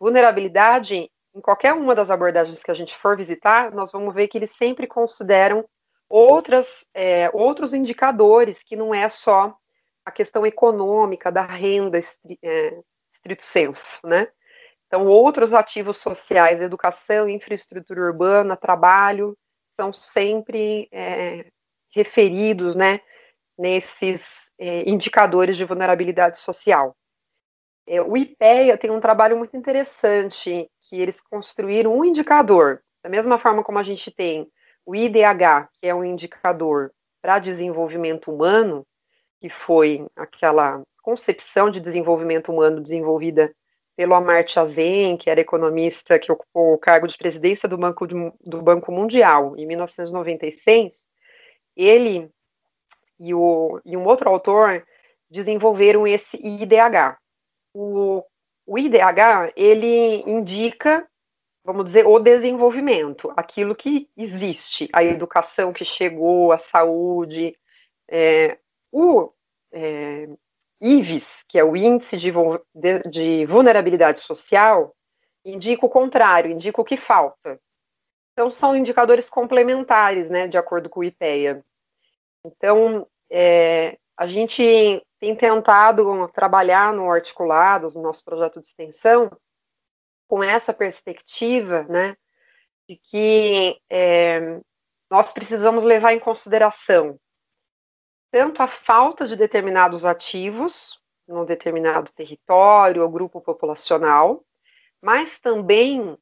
Vulnerabilidade, 0.00 1.10
em 1.34 1.40
qualquer 1.40 1.74
uma 1.74 1.94
das 1.94 2.10
abordagens 2.10 2.62
que 2.62 2.70
a 2.70 2.74
gente 2.74 2.96
for 2.96 3.16
visitar, 3.16 3.70
nós 3.72 3.92
vamos 3.92 4.14
ver 4.14 4.28
que 4.28 4.38
eles 4.38 4.50
sempre 4.50 4.86
consideram 4.86 5.64
outras, 6.08 6.84
é, 6.94 7.30
outros 7.32 7.74
indicadores 7.74 8.62
que 8.62 8.74
não 8.74 8.94
é 8.94 9.08
só 9.08 9.54
a 10.04 10.10
questão 10.10 10.46
econômica 10.46 11.30
da 11.30 11.44
renda 11.44 12.00
é, 12.42 12.78
estrito 13.12 13.44
senso, 13.44 14.00
né? 14.04 14.26
Então, 14.86 15.06
outros 15.06 15.54
ativos 15.54 15.98
sociais, 15.98 16.60
educação, 16.60 17.28
infraestrutura 17.28 18.00
urbana, 18.00 18.56
trabalho, 18.56 19.38
são 19.76 19.92
sempre 19.92 20.88
é, 20.90 21.46
referidos, 21.94 22.74
né, 22.74 23.00
nesses 23.56 24.50
é, 24.58 24.88
indicadores 24.88 25.56
de 25.56 25.64
vulnerabilidade 25.64 26.38
social. 26.38 26.96
É, 27.92 28.00
o 28.00 28.16
IPEA 28.16 28.78
tem 28.78 28.88
um 28.88 29.00
trabalho 29.00 29.36
muito 29.36 29.56
interessante, 29.56 30.70
que 30.82 30.94
eles 30.94 31.20
construíram 31.20 31.92
um 31.92 32.04
indicador, 32.04 32.80
da 33.02 33.10
mesma 33.10 33.36
forma 33.36 33.64
como 33.64 33.80
a 33.80 33.82
gente 33.82 34.12
tem 34.12 34.48
o 34.86 34.94
IDH, 34.94 35.68
que 35.72 35.88
é 35.88 35.92
um 35.92 36.04
indicador 36.04 36.92
para 37.20 37.40
desenvolvimento 37.40 38.32
humano, 38.32 38.86
que 39.40 39.48
foi 39.48 40.06
aquela 40.14 40.80
concepção 41.02 41.68
de 41.68 41.80
desenvolvimento 41.80 42.52
humano 42.52 42.80
desenvolvida 42.80 43.52
pelo 43.96 44.14
Amartya 44.14 44.64
Sen, 44.64 45.16
que 45.16 45.28
era 45.28 45.40
economista 45.40 46.16
que 46.16 46.30
ocupou 46.30 46.74
o 46.74 46.78
cargo 46.78 47.08
de 47.08 47.18
presidência 47.18 47.68
do 47.68 47.76
Banco, 47.76 48.06
do 48.06 48.62
Banco 48.62 48.92
Mundial 48.92 49.56
em 49.56 49.66
1996, 49.66 51.08
ele 51.76 52.30
e, 53.18 53.34
o, 53.34 53.80
e 53.84 53.96
um 53.96 54.06
outro 54.06 54.30
autor 54.30 54.86
desenvolveram 55.28 56.06
esse 56.06 56.36
IDH. 56.36 57.19
O, 57.74 58.24
o 58.66 58.78
IDH, 58.78 59.52
ele 59.56 60.22
indica 60.26 61.06
vamos 61.64 61.84
dizer, 61.84 62.06
o 62.06 62.18
desenvolvimento, 62.18 63.32
aquilo 63.36 63.74
que 63.74 64.08
existe, 64.16 64.88
a 64.92 65.04
educação 65.04 65.72
que 65.72 65.84
chegou, 65.84 66.52
a 66.52 66.58
saúde, 66.58 67.56
é, 68.08 68.58
o 68.90 69.30
é, 69.72 70.28
IVES, 70.80 71.44
que 71.46 71.58
é 71.58 71.64
o 71.64 71.76
Índice 71.76 72.16
de, 72.16 72.32
de, 72.74 73.02
de, 73.08 73.46
Vulnerabilidade 73.46 74.20
Social, 74.20 74.94
indica 75.44 75.84
o 75.86 75.90
contrário, 75.90 76.50
indica 76.50 76.80
o 76.80 76.84
que 76.84 76.96
falta. 76.96 77.60
Então, 78.32 78.50
são 78.50 78.76
indicadores 78.76 79.28
complementares, 79.28 80.30
né, 80.30 80.48
de 80.48 80.56
acordo 80.56 80.88
com 80.88 81.00
o 81.00 81.04
IPEA. 81.04 81.64
Então, 82.44 83.06
é, 83.30 83.98
a 84.16 84.26
gente 84.26 85.04
tem 85.20 85.36
tentado 85.36 86.28
trabalhar 86.28 86.92
no 86.94 87.10
Articulados, 87.10 87.94
no 87.94 88.02
nosso 88.02 88.24
projeto 88.24 88.58
de 88.58 88.66
extensão, 88.66 89.30
com 90.26 90.42
essa 90.42 90.72
perspectiva, 90.72 91.84
né, 91.84 92.16
de 92.88 92.96
que 92.96 93.78
é, 93.90 94.60
nós 95.10 95.32
precisamos 95.32 95.84
levar 95.84 96.14
em 96.14 96.20
consideração 96.20 97.18
tanto 98.32 98.62
a 98.62 98.68
falta 98.68 99.26
de 99.26 99.36
determinados 99.36 100.06
ativos 100.06 101.00
num 101.26 101.44
determinado 101.44 102.12
território 102.12 103.02
ou 103.02 103.08
grupo 103.10 103.40
populacional, 103.40 104.44
mas 105.02 105.40
também 105.40 106.16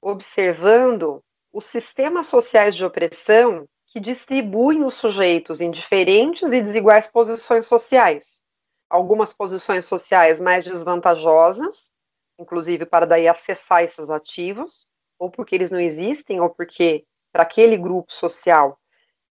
observando 0.00 1.22
os 1.50 1.64
sistemas 1.64 2.26
sociais 2.26 2.76
de 2.76 2.84
opressão 2.84 3.66
que 3.86 4.00
distribuem 4.00 4.84
os 4.84 4.94
sujeitos 4.94 5.60
em 5.60 5.70
diferentes 5.70 6.52
e 6.52 6.60
desiguais 6.60 7.06
posições 7.06 7.66
sociais. 7.66 8.43
Algumas 8.88 9.32
posições 9.32 9.84
sociais 9.84 10.40
mais 10.40 10.64
desvantajosas 10.64 11.92
inclusive 12.38 12.84
para 12.86 13.06
daí 13.06 13.28
acessar 13.28 13.82
esses 13.82 14.10
ativos, 14.10 14.86
ou 15.18 15.30
porque 15.30 15.54
eles 15.54 15.70
não 15.70 15.80
existem, 15.80 16.40
ou 16.40 16.50
porque 16.50 17.04
para 17.32 17.42
aquele 17.42 17.76
grupo 17.76 18.12
social 18.12 18.78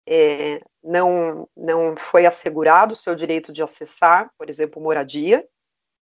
é, 0.07 0.62
não, 0.83 1.48
não 1.55 1.95
foi 1.95 2.25
assegurado 2.25 2.93
o 2.93 2.98
seu 2.98 3.15
direito 3.15 3.51
de 3.51 3.63
acessar, 3.63 4.31
por 4.38 4.50
exemplo, 4.50 4.81
moradia. 4.81 5.45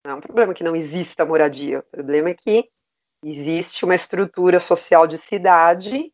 Não 0.05 0.13
é 0.13 0.15
um 0.15 0.21
problema 0.21 0.55
que 0.55 0.65
não 0.65 0.77
exista 0.77 1.25
moradia, 1.25 1.81
o 1.81 1.83
problema 1.83 2.31
é 2.31 2.35
que 2.35 2.69
existe 3.25 3.85
uma 3.85 3.95
estrutura 3.95 4.61
social 4.61 5.07
de 5.07 5.17
cidade 5.17 6.13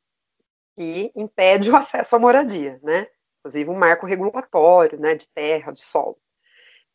que 0.77 1.13
impede 1.15 1.71
o 1.71 1.77
acesso 1.77 2.17
à 2.17 2.19
moradia, 2.19 2.81
né? 2.83 3.07
Inclusive 3.41 3.69
um 3.69 3.79
marco 3.79 4.07
regulatório, 4.07 4.99
né, 4.99 5.15
de 5.15 5.29
terra, 5.29 5.73
de 5.73 5.81
solo. 5.81 6.17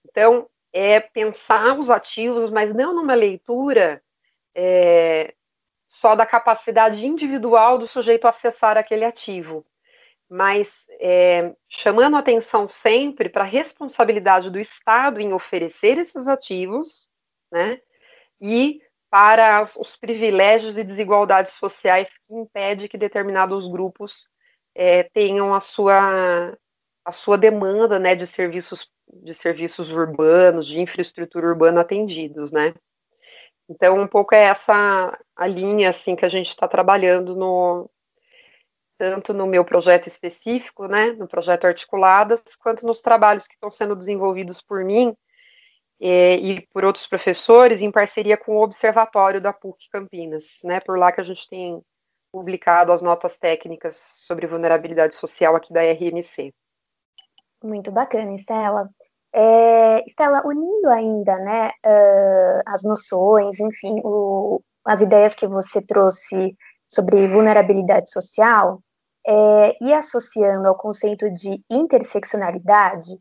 Então, 0.06 0.50
é 0.74 1.00
pensar 1.00 1.78
os 1.78 1.90
ativos, 1.90 2.50
mas 2.50 2.74
não 2.74 2.94
numa 2.94 3.14
leitura 3.14 4.02
é, 4.56 5.34
só 5.88 6.16
da 6.16 6.26
capacidade 6.26 7.06
individual 7.06 7.78
do 7.78 7.88
sujeito 7.88 8.28
acessar 8.28 8.78
aquele 8.78 9.06
ativo, 9.06 9.66
mas 10.30 10.88
é, 11.00 11.56
chamando 11.70 12.18
atenção 12.18 12.68
sempre 12.68 13.30
para 13.30 13.44
a 13.44 13.48
responsabilidade 13.48 14.50
do 14.50 14.60
Estado 14.60 15.22
em 15.22 15.34
oferecer 15.34 15.98
esses 15.98 16.28
ativos, 16.28 17.10
né, 17.52 17.80
e 18.42 18.82
para 19.10 19.60
as, 19.60 19.78
os 19.78 19.96
privilégios 19.96 20.78
e 20.78 20.84
desigualdades 20.84 21.54
sociais 21.54 22.10
que 22.28 22.34
impede 22.34 22.90
que 22.90 22.98
determinados 22.98 23.68
grupos 23.68 24.28
é, 24.76 25.04
tenham 25.04 25.56
a 25.56 25.62
sua, 25.62 26.58
a 27.06 27.12
sua 27.12 27.38
demanda 27.38 27.98
né, 27.98 28.16
de 28.16 28.28
serviços 28.28 28.92
de 29.12 29.34
serviços 29.34 29.92
urbanos, 29.92 30.68
de 30.68 30.80
infraestrutura 30.80 31.48
urbana 31.48 31.82
atendidos, 31.82 32.52
né? 32.52 32.74
Então, 33.70 34.00
um 34.00 34.08
pouco 34.08 34.34
é 34.34 34.44
essa 34.44 35.18
a 35.36 35.48
linha, 35.48 35.90
assim, 35.90 36.16
que 36.16 36.26
a 36.26 36.30
gente 36.30 36.50
está 36.50 36.68
trabalhando 36.68 37.36
no, 37.36 37.90
tanto 38.98 39.34
no 39.34 39.46
meu 39.46 39.64
projeto 39.64 40.08
específico, 40.08 40.88
né, 40.88 41.12
no 41.12 41.28
projeto 41.28 41.66
Articuladas, 41.66 42.56
quanto 42.56 42.86
nos 42.86 43.02
trabalhos 43.02 43.48
que 43.48 43.54
estão 43.54 43.70
sendo 43.70 43.96
desenvolvidos 43.96 44.62
por 44.62 44.84
mim 44.84 45.16
e, 46.00 46.54
e 46.54 46.68
por 46.74 46.84
outros 46.84 47.06
professores, 47.08 47.82
em 47.82 47.92
parceria 47.92 48.38
com 48.38 48.56
o 48.58 48.64
Observatório 48.64 49.40
da 49.40 49.54
PUC 49.54 49.90
Campinas, 49.92 50.60
né, 50.64 50.80
por 50.80 50.98
lá 50.98 51.12
que 51.12 51.22
a 51.22 51.24
gente 51.24 51.48
tem 51.48 51.82
publicado 52.32 52.92
as 52.92 53.02
notas 53.02 53.38
técnicas 53.38 53.96
sobre 54.26 54.48
vulnerabilidade 54.48 55.16
social 55.16 55.56
aqui 55.56 55.72
da 55.72 55.82
RNC. 55.82 56.54
Muito 57.64 57.92
bacana, 57.92 58.34
Estela. 58.36 58.90
É, 59.34 60.04
Estela, 60.08 60.42
unindo 60.46 60.90
ainda 60.90 61.38
né, 61.38 61.70
uh, 61.86 62.62
as 62.66 62.84
noções, 62.84 63.60
enfim, 63.60 64.00
o, 64.04 64.62
as 64.86 65.02
ideias 65.02 65.36
que 65.36 65.48
você 65.48 65.82
trouxe 65.82 66.56
sobre 66.88 67.28
vulnerabilidade 67.28 68.12
social, 68.12 68.82
é, 69.28 69.84
e 69.84 69.94
associando 69.94 70.68
ao 70.68 70.78
conceito 70.78 71.30
de 71.30 71.62
interseccionalidade, 71.70 73.20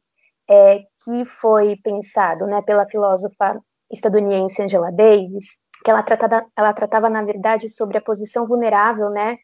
é, 0.48 0.78
que 1.04 1.24
foi 1.24 1.76
pensado 1.82 2.46
né, 2.46 2.62
pela 2.62 2.88
filósofa 2.88 3.60
estadunidense 3.90 4.62
Angela 4.62 4.92
Davis, 4.92 5.58
que 5.84 5.90
ela 5.90 6.04
tratava, 6.04 6.46
ela 6.56 6.72
tratava, 6.72 7.10
na 7.10 7.24
verdade, 7.24 7.68
sobre 7.68 7.98
a 7.98 8.00
posição 8.00 8.46
vulnerável 8.46 9.10
né, 9.10 9.36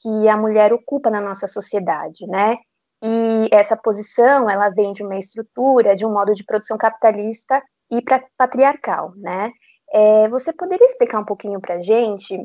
que 0.00 0.28
a 0.28 0.36
mulher 0.36 0.72
ocupa 0.74 1.08
na 1.08 1.20
nossa 1.20 1.46
sociedade, 1.46 2.26
né? 2.26 2.56
E 3.02 3.48
essa 3.50 3.76
posição, 3.76 4.48
ela 4.48 4.68
vem 4.68 4.92
de 4.92 5.02
uma 5.02 5.18
estrutura, 5.18 5.96
de 5.96 6.04
um 6.04 6.12
modo 6.12 6.34
de 6.34 6.44
produção 6.44 6.76
capitalista 6.76 7.62
e 7.90 8.02
patriarcal, 8.36 9.12
né? 9.16 9.50
É, 9.92 10.28
você 10.28 10.52
poderia 10.52 10.86
explicar 10.86 11.20
um 11.20 11.24
pouquinho 11.24 11.60
para 11.60 11.76
a 11.76 11.80
gente, 11.80 12.38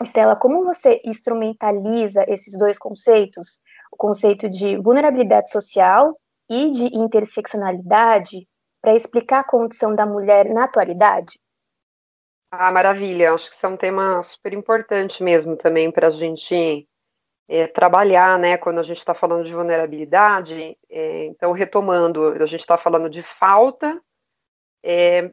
Estela, 0.00 0.36
como 0.36 0.64
você 0.64 1.00
instrumentaliza 1.04 2.24
esses 2.28 2.56
dois 2.56 2.78
conceitos, 2.78 3.60
o 3.90 3.96
conceito 3.96 4.48
de 4.48 4.76
vulnerabilidade 4.76 5.50
social 5.50 6.16
e 6.48 6.70
de 6.70 6.96
interseccionalidade, 6.96 8.46
para 8.80 8.94
explicar 8.94 9.40
a 9.40 9.44
condição 9.44 9.94
da 9.94 10.06
mulher 10.06 10.48
na 10.52 10.64
atualidade? 10.64 11.38
Ah, 12.50 12.70
maravilha. 12.70 13.34
Acho 13.34 13.50
que 13.50 13.56
isso 13.56 13.66
é 13.66 13.68
um 13.68 13.76
tema 13.76 14.22
super 14.22 14.52
importante 14.52 15.22
mesmo 15.22 15.56
também 15.56 15.90
para 15.90 16.06
a 16.06 16.10
gente 16.10 16.86
é, 17.48 17.66
trabalhar, 17.66 18.38
né, 18.38 18.58
quando 18.58 18.78
a 18.78 18.82
gente 18.82 18.98
está 18.98 19.14
falando 19.14 19.44
de 19.44 19.54
vulnerabilidade, 19.54 20.76
é, 20.90 21.24
então, 21.24 21.52
retomando, 21.52 22.28
a 22.42 22.46
gente 22.46 22.60
está 22.60 22.76
falando 22.76 23.08
de 23.08 23.22
falta 23.22 24.00
é, 24.82 25.32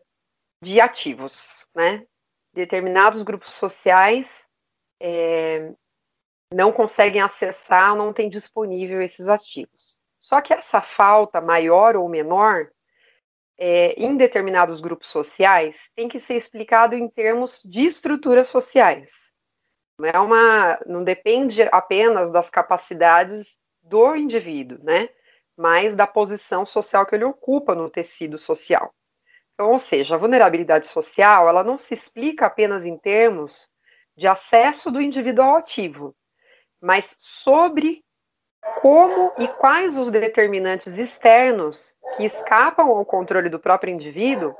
de 0.62 0.80
ativos, 0.80 1.66
né, 1.76 2.06
determinados 2.54 3.22
grupos 3.22 3.54
sociais 3.54 4.46
é, 5.00 5.74
não 6.54 6.72
conseguem 6.72 7.22
acessar, 7.22 7.96
não 7.96 8.14
têm 8.14 8.30
disponível 8.30 9.02
esses 9.02 9.28
ativos. 9.28 9.98
Só 10.20 10.42
que 10.42 10.54
essa 10.54 10.82
falta, 10.82 11.42
maior 11.42 11.96
ou 11.96 12.08
menor, 12.08 12.72
é, 13.58 13.94
em 13.94 14.16
determinados 14.18 14.82
grupos 14.82 15.10
sociais, 15.10 15.92
tem 15.96 16.08
que 16.08 16.20
ser 16.20 16.36
explicado 16.36 16.96
em 16.96 17.08
termos 17.08 17.62
de 17.64 17.86
estruturas 17.86 18.48
sociais. 18.48 19.25
Não 19.98 20.10
é 20.10 20.20
uma, 20.20 20.80
não 20.86 21.04
depende 21.04 21.64
apenas 21.72 22.30
das 22.30 22.50
capacidades 22.50 23.58
do 23.82 24.16
indivíduo, 24.16 24.78
né? 24.84 25.10
Mas 25.58 25.96
da 25.96 26.06
posição 26.06 26.66
social 26.66 27.06
que 27.06 27.16
ele 27.16 27.24
ocupa 27.24 27.74
no 27.74 27.90
tecido 27.90 28.38
social. 28.38 28.94
Então, 29.54 29.72
ou 29.72 29.80
seja, 29.80 30.16
a 30.16 30.18
vulnerabilidade 30.18 30.88
social, 30.88 31.48
ela 31.48 31.64
não 31.64 31.78
se 31.78 31.94
explica 31.94 32.46
apenas 32.46 32.86
em 32.86 32.98
termos 32.98 33.70
de 34.18 34.28
acesso 34.28 34.92
do 34.92 35.02
indivíduo 35.02 35.46
ao 35.46 35.56
ativo, 35.56 36.14
mas 36.82 37.16
sobre 37.20 38.04
como 38.82 39.34
e 39.38 39.48
quais 39.48 39.98
os 39.98 40.12
determinantes 40.12 40.98
externos 40.98 41.96
que 42.18 42.26
escapam 42.26 42.90
ao 42.90 43.06
controle 43.06 43.50
do 43.50 43.60
próprio 43.60 43.94
indivíduo 43.94 44.56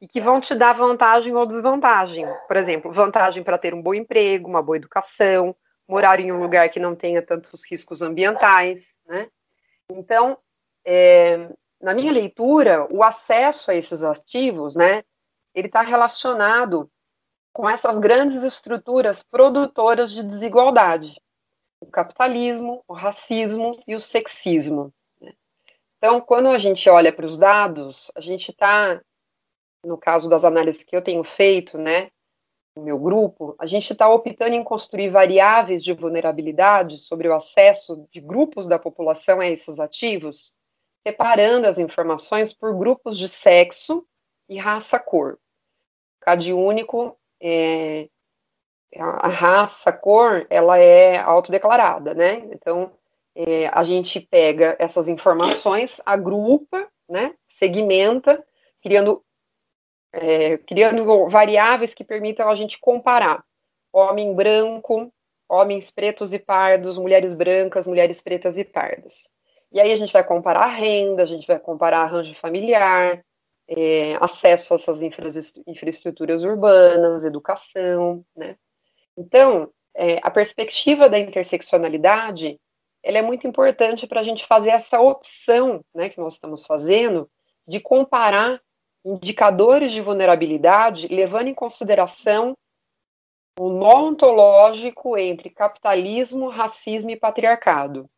e 0.00 0.06
que 0.06 0.20
vão 0.20 0.40
te 0.40 0.54
dar 0.54 0.74
vantagem 0.74 1.34
ou 1.34 1.46
desvantagem. 1.46 2.26
Por 2.46 2.56
exemplo, 2.56 2.92
vantagem 2.92 3.42
para 3.42 3.58
ter 3.58 3.74
um 3.74 3.82
bom 3.82 3.94
emprego, 3.94 4.48
uma 4.48 4.62
boa 4.62 4.76
educação, 4.76 5.54
morar 5.88 6.20
em 6.20 6.30
um 6.30 6.40
lugar 6.40 6.68
que 6.68 6.78
não 6.78 6.94
tenha 6.94 7.22
tantos 7.22 7.64
riscos 7.68 8.02
ambientais, 8.02 8.98
né? 9.06 9.28
Então, 9.90 10.38
é, 10.84 11.48
na 11.80 11.94
minha 11.94 12.12
leitura, 12.12 12.86
o 12.92 13.02
acesso 13.02 13.70
a 13.70 13.74
esses 13.74 14.04
ativos, 14.04 14.76
né, 14.76 15.02
ele 15.54 15.68
está 15.68 15.80
relacionado 15.80 16.90
com 17.52 17.68
essas 17.68 17.98
grandes 17.98 18.42
estruturas 18.42 19.22
produtoras 19.22 20.12
de 20.12 20.22
desigualdade, 20.22 21.20
o 21.80 21.86
capitalismo, 21.86 22.84
o 22.86 22.92
racismo 22.92 23.82
e 23.86 23.94
o 23.94 24.00
sexismo. 24.00 24.92
Né? 25.20 25.32
Então, 25.96 26.20
quando 26.20 26.48
a 26.48 26.58
gente 26.58 26.88
olha 26.90 27.12
para 27.12 27.26
os 27.26 27.38
dados, 27.38 28.10
a 28.14 28.20
gente 28.20 28.50
está 28.50 29.00
no 29.84 29.96
caso 29.96 30.28
das 30.28 30.44
análises 30.44 30.82
que 30.82 30.96
eu 30.96 31.02
tenho 31.02 31.22
feito, 31.24 31.78
né, 31.78 32.10
no 32.76 32.84
meu 32.84 32.98
grupo, 32.98 33.56
a 33.58 33.66
gente 33.66 33.92
está 33.92 34.08
optando 34.08 34.54
em 34.54 34.62
construir 34.62 35.10
variáveis 35.10 35.82
de 35.82 35.92
vulnerabilidade 35.92 36.98
sobre 36.98 37.28
o 37.28 37.34
acesso 37.34 38.06
de 38.10 38.20
grupos 38.20 38.66
da 38.66 38.78
população 38.78 39.40
a 39.40 39.48
esses 39.48 39.80
ativos, 39.80 40.54
separando 41.06 41.66
as 41.66 41.78
informações 41.78 42.52
por 42.52 42.76
grupos 42.76 43.18
de 43.18 43.28
sexo 43.28 44.06
e 44.48 44.58
raça-cor. 44.58 45.38
CAD 46.20 46.52
único, 46.52 47.16
é, 47.40 48.08
a 48.96 49.28
raça, 49.28 49.92
cor, 49.92 50.46
ela 50.48 50.78
é 50.78 51.18
autodeclarada, 51.18 52.14
né? 52.14 52.48
Então, 52.52 52.92
é, 53.34 53.68
a 53.68 53.84
gente 53.84 54.20
pega 54.20 54.76
essas 54.78 55.08
informações, 55.08 56.00
agrupa, 56.04 56.88
né, 57.08 57.34
segmenta, 57.48 58.44
criando 58.82 59.24
é, 60.12 60.58
criando 60.58 61.28
variáveis 61.28 61.94
que 61.94 62.04
permitam 62.04 62.48
a 62.48 62.54
gente 62.54 62.78
comparar 62.80 63.44
homem 63.92 64.34
branco, 64.34 65.12
homens 65.48 65.90
pretos 65.90 66.32
e 66.34 66.38
pardos, 66.38 66.98
mulheres 66.98 67.34
brancas, 67.34 67.86
mulheres 67.86 68.20
pretas 68.20 68.58
e 68.58 68.64
pardas. 68.64 69.30
E 69.72 69.80
aí 69.80 69.92
a 69.92 69.96
gente 69.96 70.12
vai 70.12 70.24
comparar 70.24 70.64
a 70.64 70.66
renda, 70.66 71.22
a 71.22 71.26
gente 71.26 71.46
vai 71.46 71.58
comparar 71.58 72.00
arranjo 72.00 72.34
familiar, 72.34 73.22
é, 73.68 74.16
acesso 74.20 74.72
a 74.72 74.76
essas 74.76 75.00
infraestruturas 75.66 76.42
urbanas, 76.42 77.22
educação, 77.22 78.24
né? 78.34 78.56
Então, 79.16 79.70
é, 79.94 80.18
a 80.22 80.30
perspectiva 80.30 81.08
da 81.08 81.18
interseccionalidade, 81.18 82.58
ela 83.02 83.18
é 83.18 83.22
muito 83.22 83.46
importante 83.46 84.06
para 84.06 84.20
a 84.20 84.22
gente 84.22 84.46
fazer 84.46 84.70
essa 84.70 85.00
opção, 85.00 85.84
né, 85.94 86.08
que 86.08 86.18
nós 86.18 86.34
estamos 86.34 86.64
fazendo, 86.64 87.28
de 87.66 87.80
comparar 87.80 88.60
indicadores 89.04 89.92
de 89.92 90.00
vulnerabilidade, 90.00 91.08
levando 91.08 91.48
em 91.48 91.54
consideração 91.54 92.56
o 93.58 93.68
nó 93.70 94.08
ontológico 94.08 95.16
entre 95.16 95.50
capitalismo, 95.50 96.48
racismo 96.48 97.10
e 97.10 97.16
patriarcado. 97.16 98.08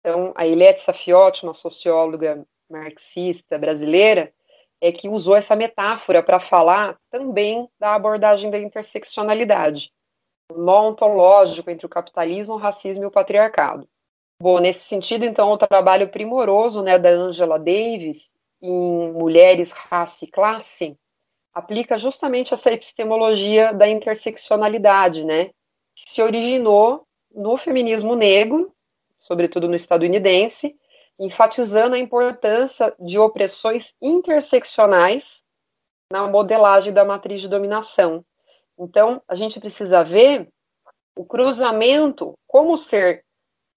Então, 0.00 0.32
a 0.34 0.46
Eliette 0.46 0.80
Safiotti, 0.80 1.44
uma 1.44 1.54
socióloga 1.54 2.44
marxista 2.68 3.56
brasileira, 3.56 4.32
é 4.80 4.90
que 4.90 5.08
usou 5.08 5.36
essa 5.36 5.54
metáfora 5.54 6.22
para 6.22 6.40
falar 6.40 6.98
também 7.08 7.68
da 7.78 7.94
abordagem 7.94 8.50
da 8.50 8.58
interseccionalidade, 8.58 9.92
o 10.50 10.58
nó 10.58 10.88
ontológico 10.88 11.70
entre 11.70 11.86
o 11.86 11.88
capitalismo, 11.88 12.54
o 12.54 12.58
racismo 12.58 13.04
e 13.04 13.06
o 13.06 13.10
patriarcado. 13.10 13.88
Bom, 14.42 14.58
nesse 14.58 14.80
sentido, 14.80 15.24
então, 15.24 15.50
o 15.52 15.56
trabalho 15.56 16.08
primoroso 16.08 16.82
né, 16.82 16.98
da 16.98 17.10
Angela 17.10 17.58
Davis 17.58 18.34
em 18.62 19.12
mulheres, 19.12 19.72
raça 19.72 20.24
e 20.24 20.28
classe, 20.28 20.96
aplica 21.52 21.98
justamente 21.98 22.54
essa 22.54 22.70
epistemologia 22.70 23.72
da 23.72 23.88
interseccionalidade, 23.88 25.24
né, 25.24 25.50
que 25.94 26.10
se 26.10 26.22
originou 26.22 27.06
no 27.34 27.56
feminismo 27.56 28.14
negro, 28.14 28.72
sobretudo 29.18 29.68
no 29.68 29.74
estadunidense, 29.74 30.76
enfatizando 31.18 31.94
a 31.94 31.98
importância 31.98 32.94
de 32.98 33.18
opressões 33.18 33.94
interseccionais 34.00 35.42
na 36.10 36.26
modelagem 36.26 36.92
da 36.92 37.04
matriz 37.04 37.40
de 37.40 37.48
dominação. 37.48 38.24
Então, 38.78 39.22
a 39.28 39.34
gente 39.34 39.60
precisa 39.60 40.02
ver 40.02 40.48
o 41.16 41.24
cruzamento 41.24 42.34
como 42.46 42.76
ser 42.76 43.24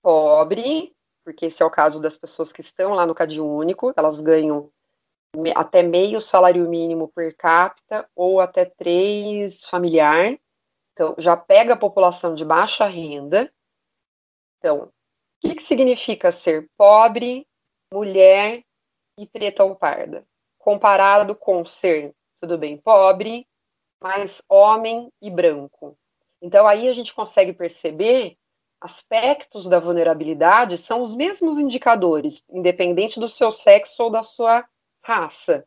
pobre, 0.01 0.93
porque 1.23 1.47
esse 1.47 1.61
é 1.61 1.65
o 1.65 1.71
caso 1.71 1.99
das 1.99 2.17
pessoas 2.17 2.51
que 2.51 2.61
estão 2.61 2.93
lá 2.93 3.05
no 3.05 3.15
Cade 3.15 3.41
Único, 3.41 3.93
elas 3.95 4.19
ganham 4.19 4.69
até 5.55 5.81
meio 5.83 6.21
salário 6.21 6.67
mínimo 6.67 7.07
per 7.09 7.35
capita 7.35 8.07
ou 8.15 8.39
até 8.39 8.65
três 8.65 9.65
familiar. 9.65 10.37
Então, 10.93 11.15
já 11.17 11.35
pega 11.35 11.73
a 11.73 11.77
população 11.77 12.33
de 12.35 12.45
baixa 12.45 12.85
renda. 12.85 13.51
Então, 14.57 14.83
o 14.83 14.91
que, 15.41 15.55
que 15.55 15.63
significa 15.63 16.31
ser 16.31 16.69
pobre, 16.77 17.47
mulher 17.93 18.63
e 19.17 19.27
preta 19.27 19.63
ou 19.63 19.75
parda? 19.75 20.25
Comparado 20.57 21.35
com 21.35 21.65
ser, 21.65 22.13
tudo 22.39 22.57
bem, 22.57 22.77
pobre, 22.77 23.47
mas 24.01 24.41
homem 24.49 25.11
e 25.21 25.29
branco. 25.29 25.97
Então, 26.41 26.67
aí 26.67 26.87
a 26.87 26.93
gente 26.93 27.13
consegue 27.13 27.53
perceber 27.53 28.37
aspectos 28.79 29.67
da 29.67 29.79
vulnerabilidade 29.79 30.77
são 30.77 31.01
os 31.01 31.15
mesmos 31.15 31.57
indicadores, 31.57 32.43
independente 32.49 33.19
do 33.19 33.27
seu 33.27 33.51
sexo 33.51 34.03
ou 34.03 34.09
da 34.11 34.21
sua 34.21 34.63
raça, 35.05 35.63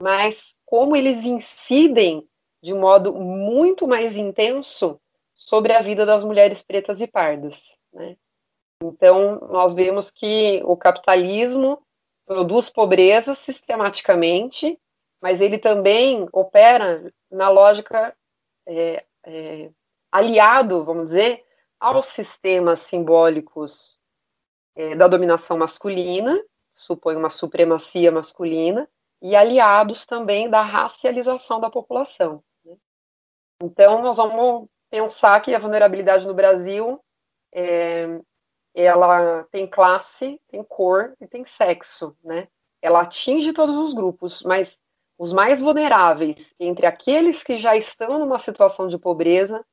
mas 0.00 0.54
como 0.66 0.94
eles 0.94 1.24
incidem 1.24 2.28
de 2.62 2.74
modo 2.74 3.14
muito 3.14 3.88
mais 3.88 4.16
intenso 4.16 5.00
sobre 5.34 5.72
a 5.72 5.80
vida 5.80 6.04
das 6.04 6.22
mulheres 6.22 6.62
pretas 6.62 7.00
e 7.00 7.06
pardas. 7.06 7.76
Né? 7.92 8.16
Então, 8.82 9.40
nós 9.50 9.72
vemos 9.72 10.10
que 10.10 10.60
o 10.64 10.76
capitalismo 10.76 11.82
produz 12.26 12.68
pobreza 12.68 13.34
sistematicamente, 13.34 14.78
mas 15.20 15.40
ele 15.40 15.58
também 15.58 16.28
opera 16.32 17.12
na 17.30 17.48
lógica 17.48 18.14
é, 18.66 19.04
é, 19.24 19.70
aliado, 20.10 20.84
vamos 20.84 21.06
dizer, 21.06 21.44
aos 21.80 22.06
sistemas 22.06 22.80
simbólicos 22.80 23.98
é, 24.76 24.94
da 24.94 25.08
dominação 25.08 25.56
masculina, 25.56 26.40
supõe 26.72 27.16
uma 27.16 27.30
supremacia 27.30 28.10
masculina, 28.10 28.88
e 29.20 29.36
aliados 29.36 30.04
também 30.04 30.50
da 30.50 30.62
racialização 30.62 31.60
da 31.60 31.70
população. 31.70 32.42
Né? 32.64 32.76
Então, 33.62 34.02
nós 34.02 34.16
vamos 34.16 34.68
pensar 34.90 35.40
que 35.40 35.54
a 35.54 35.58
vulnerabilidade 35.58 36.26
no 36.26 36.34
Brasil 36.34 37.00
é, 37.54 38.20
ela 38.74 39.44
tem 39.44 39.66
classe, 39.66 40.40
tem 40.48 40.64
cor 40.64 41.14
e 41.20 41.26
tem 41.26 41.44
sexo, 41.44 42.16
né? 42.24 42.48
Ela 42.80 43.02
atinge 43.02 43.52
todos 43.52 43.76
os 43.76 43.94
grupos, 43.94 44.42
mas 44.42 44.78
os 45.16 45.32
mais 45.32 45.60
vulneráveis, 45.60 46.52
entre 46.58 46.84
aqueles 46.84 47.44
que 47.44 47.58
já 47.58 47.76
estão 47.76 48.18
numa 48.18 48.38
situação 48.38 48.88
de 48.88 48.98
pobreza, 48.98 49.64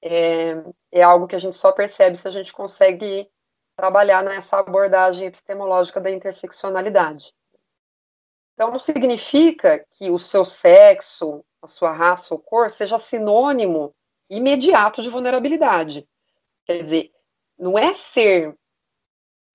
é, 0.00 0.62
é 0.92 1.02
algo 1.02 1.26
que 1.26 1.34
a 1.34 1.40
gente 1.40 1.56
só 1.56 1.72
percebe 1.72 2.16
se 2.16 2.28
a 2.28 2.30
gente 2.30 2.52
consegue 2.52 3.28
trabalhar 3.76 4.24
nessa 4.24 4.58
abordagem 4.58 5.26
epistemológica 5.26 6.00
da 6.00 6.10
interseccionalidade. 6.10 7.32
Então, 8.54 8.70
não 8.70 8.78
significa 8.78 9.84
que 9.92 10.10
o 10.10 10.18
seu 10.18 10.44
sexo, 10.44 11.44
a 11.60 11.66
sua 11.66 11.92
raça 11.92 12.32
ou 12.32 12.40
cor 12.40 12.70
seja 12.70 12.98
sinônimo 12.98 13.94
imediato 14.30 15.02
de 15.02 15.10
vulnerabilidade. 15.10 16.08
Quer 16.64 16.82
dizer, 16.82 17.12
não 17.58 17.78
é 17.78 17.92
ser 17.92 18.56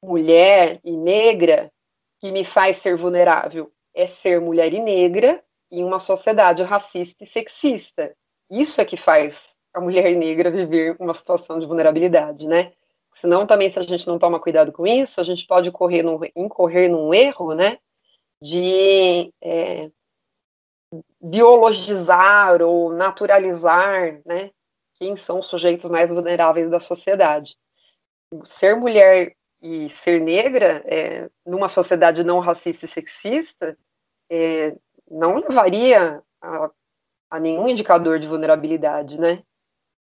mulher 0.04 0.80
e 0.84 0.96
negra 0.96 1.72
que 2.20 2.32
me 2.32 2.46
faz 2.46 2.78
ser 2.78 2.96
vulnerável, 2.96 3.72
é 3.94 4.06
ser 4.06 4.40
mulher 4.40 4.72
e 4.72 4.80
negra 4.80 5.44
em 5.72 5.84
uma 5.84 6.00
sociedade 6.00 6.64
racista 6.64 7.24
e 7.24 7.28
sexista. 7.28 8.16
Isso 8.50 8.80
é 8.80 8.86
que 8.86 8.98
faz 8.98 9.56
a 9.74 9.80
mulher 9.80 10.16
negra 10.16 10.52
viver 10.52 10.96
uma 11.00 11.16
situação 11.16 11.60
de 11.60 11.66
vulnerabilidade, 11.66 12.48
né? 12.48 12.74
Senão, 13.14 13.46
também, 13.46 13.70
se 13.70 13.78
a 13.78 13.84
gente 13.84 14.08
não 14.08 14.18
toma 14.18 14.40
cuidado 14.40 14.72
com 14.72 14.88
isso, 14.88 15.20
a 15.20 15.24
gente 15.24 15.46
pode 15.46 15.72
correr 15.72 16.02
num, 16.02 16.20
incorrer 16.36 16.90
num 16.90 17.14
erro, 17.14 17.54
né? 17.54 17.78
De 18.42 19.32
é, 19.42 19.92
biologizar 21.22 22.62
ou 22.62 22.92
naturalizar, 22.92 24.20
né? 24.26 24.52
Quem 24.96 25.16
são 25.16 25.40
os 25.40 25.48
sujeitos 25.48 25.90
mais 25.90 26.10
vulneráveis 26.10 26.70
da 26.70 26.80
sociedade. 26.80 27.58
Ser 28.46 28.76
mulher 28.76 29.36
e 29.62 29.90
ser 29.90 30.20
negra, 30.20 30.84
é, 30.86 31.30
numa 31.46 31.70
sociedade 31.70 32.24
não 32.24 32.40
racista 32.40 32.86
e 32.86 32.88
sexista, 32.88 33.78
é, 34.30 34.76
não 35.10 35.36
levaria 35.36 36.24
a, 36.42 36.72
a 37.30 37.40
nenhum 37.40 37.68
indicador 37.68 38.18
de 38.18 38.28
vulnerabilidade, 38.28 39.20
né? 39.20 39.44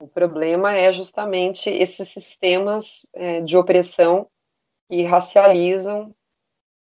O 0.04 0.08
problema 0.08 0.74
é 0.74 0.92
justamente 0.92 1.70
esses 1.70 2.10
sistemas 2.10 3.08
é, 3.14 3.40
de 3.40 3.56
opressão 3.56 4.28
que 4.86 5.02
racializam 5.02 6.14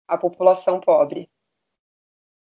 a 0.09 0.19
população 0.19 0.81
pobre. 0.81 1.31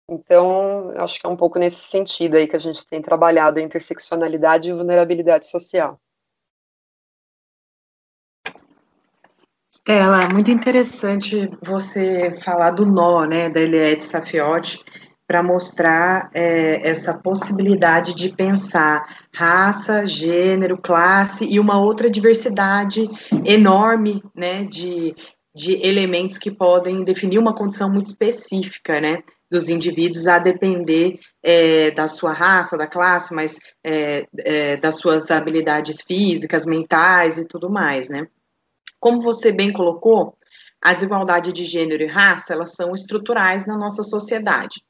Então, 0.10 0.91
acho 1.01 1.19
que 1.19 1.27
é 1.27 1.29
um 1.29 1.36
pouco 1.36 1.60
nesse 1.60 1.81
sentido 1.81 2.38
aí 2.38 2.47
que 2.47 2.55
a 2.55 2.60
gente 2.60 2.88
tem 2.88 3.01
trabalhado 3.01 3.60
a 3.60 3.62
interseccionalidade 3.62 4.69
e 4.69 4.73
vulnerabilidade 4.73 5.47
social. 5.47 5.99
Stella, 9.69 10.29
muito 10.29 10.49
interessante 10.49 11.49
você 11.62 12.39
falar 12.39 12.71
do 12.71 12.86
nó, 12.86 13.25
né, 13.25 13.49
da 13.49 13.60
Eliette 13.60 14.05
Safiotti, 14.05 14.81
para 15.27 15.43
mostrar 15.43 16.31
é, 16.33 16.89
essa 16.89 17.13
possibilidade 17.13 18.15
de 18.15 18.29
pensar 18.29 19.25
raça, 19.33 20.05
gênero, 20.05 20.77
classe 20.77 21.45
e 21.45 21.59
uma 21.59 21.79
outra 21.79 22.09
diversidade 22.09 23.09
enorme, 23.45 24.23
né, 24.33 24.63
de, 24.63 25.13
de 25.53 25.85
elementos 25.85 26.37
que 26.37 26.49
podem 26.49 27.03
definir 27.03 27.39
uma 27.39 27.53
condição 27.53 27.91
muito 27.91 28.05
específica, 28.05 29.01
né, 29.01 29.21
dos 29.51 29.67
indivíduos 29.67 30.27
a 30.27 30.39
depender 30.39 31.19
é, 31.43 31.91
da 31.91 32.07
sua 32.07 32.31
raça, 32.31 32.77
da 32.77 32.87
classe, 32.87 33.33
mas 33.33 33.59
é, 33.83 34.25
é, 34.37 34.77
das 34.77 34.95
suas 34.95 35.29
habilidades 35.29 36.01
físicas, 36.01 36.65
mentais 36.65 37.37
e 37.37 37.45
tudo 37.45 37.69
mais, 37.69 38.07
né. 38.07 38.27
Como 38.97 39.21
você 39.21 39.51
bem 39.51 39.73
colocou, 39.73 40.37
a 40.81 40.93
desigualdade 40.93 41.51
de 41.51 41.65
gênero 41.65 42.03
e 42.03 42.07
raça, 42.07 42.53
elas 42.53 42.73
são 42.73 42.93
estruturais 42.93 43.65
na 43.65 43.77
nossa 43.77 44.03
sociedade. 44.03 44.87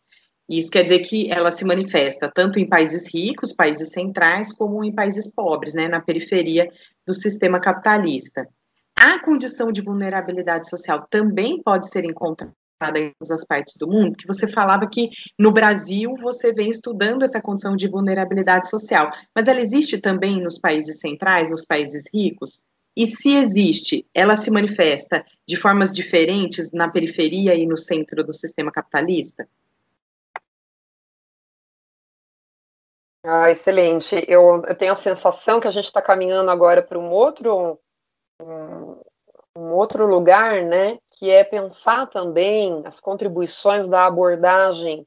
Isso 0.49 0.71
quer 0.71 0.83
dizer 0.83 0.99
que 0.99 1.29
ela 1.29 1.51
se 1.51 1.65
manifesta 1.65 2.31
tanto 2.33 2.57
em 2.57 2.67
países 2.67 3.13
ricos, 3.13 3.53
países 3.53 3.89
centrais, 3.89 4.53
como 4.53 4.83
em 4.83 4.93
países 4.93 5.29
pobres, 5.29 5.73
né, 5.73 5.87
na 5.89 5.99
periferia 5.99 6.71
do 7.05 7.13
sistema 7.13 7.59
capitalista. 7.59 8.47
A 8.95 9.19
condição 9.19 9.71
de 9.71 9.81
vulnerabilidade 9.81 10.69
social 10.69 11.05
também 11.09 11.61
pode 11.61 11.89
ser 11.89 12.05
encontrada 12.05 12.53
em 12.95 13.11
todas 13.19 13.31
as 13.31 13.45
partes 13.45 13.75
do 13.77 13.87
mundo, 13.87 14.15
que 14.15 14.25
você 14.25 14.47
falava 14.47 14.87
que 14.87 15.09
no 15.37 15.51
Brasil 15.51 16.15
você 16.21 16.53
vem 16.53 16.69
estudando 16.69 17.23
essa 17.23 17.41
condição 17.41 17.75
de 17.75 17.87
vulnerabilidade 17.87 18.69
social, 18.69 19.11
mas 19.35 19.47
ela 19.47 19.59
existe 19.59 19.99
também 19.99 20.41
nos 20.41 20.57
países 20.57 20.99
centrais, 20.99 21.49
nos 21.49 21.65
países 21.65 22.05
ricos? 22.13 22.63
E 22.95 23.05
se 23.05 23.35
existe, 23.35 24.07
ela 24.13 24.35
se 24.35 24.49
manifesta 24.49 25.23
de 25.47 25.55
formas 25.55 25.91
diferentes 25.91 26.71
na 26.71 26.89
periferia 26.89 27.53
e 27.53 27.65
no 27.65 27.77
centro 27.77 28.23
do 28.23 28.33
sistema 28.33 28.71
capitalista? 28.71 29.47
Ah, 33.29 33.51
excelente. 33.51 34.15
Eu, 34.25 34.63
eu 34.65 34.75
tenho 34.77 34.93
a 34.93 34.95
sensação 34.95 35.59
que 35.59 35.67
a 35.67 35.71
gente 35.71 35.83
está 35.83 36.01
caminhando 36.01 36.49
agora 36.49 36.81
para 36.81 36.97
um 36.97 37.11
outro 37.11 37.77
um, 38.41 39.01
um, 39.53 39.73
outro 39.73 40.07
lugar, 40.07 40.63
né? 40.63 40.97
Que 41.09 41.29
é 41.29 41.43
pensar 41.43 42.07
também 42.07 42.81
as 42.85 43.01
contribuições 43.01 43.85
da 43.85 44.05
abordagem 44.05 45.05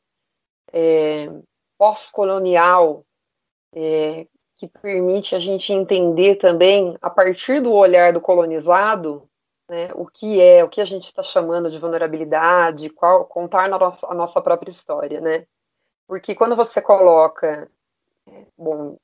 é, 0.70 1.30
pós-colonial, 1.78 3.06
é, 3.74 4.26
que 4.56 4.68
permite 4.68 5.34
a 5.34 5.40
gente 5.40 5.72
entender 5.72 6.36
também, 6.36 6.98
a 7.00 7.08
partir 7.08 7.62
do 7.62 7.72
olhar 7.72 8.12
do 8.12 8.20
colonizado, 8.20 9.26
né, 9.66 9.88
o 9.94 10.06
que 10.06 10.38
é, 10.38 10.62
o 10.62 10.68
que 10.68 10.82
a 10.82 10.84
gente 10.84 11.04
está 11.04 11.22
chamando 11.22 11.70
de 11.70 11.78
vulnerabilidade, 11.78 12.90
qual, 12.90 13.24
contar 13.24 13.64
a 13.64 13.78
nossa, 13.78 14.06
a 14.06 14.14
nossa 14.14 14.42
própria 14.42 14.70
história, 14.70 15.22
né? 15.22 15.46
Porque 16.06 16.34
quando 16.34 16.54
você 16.54 16.82
coloca 16.82 17.70
bom, 18.56 18.96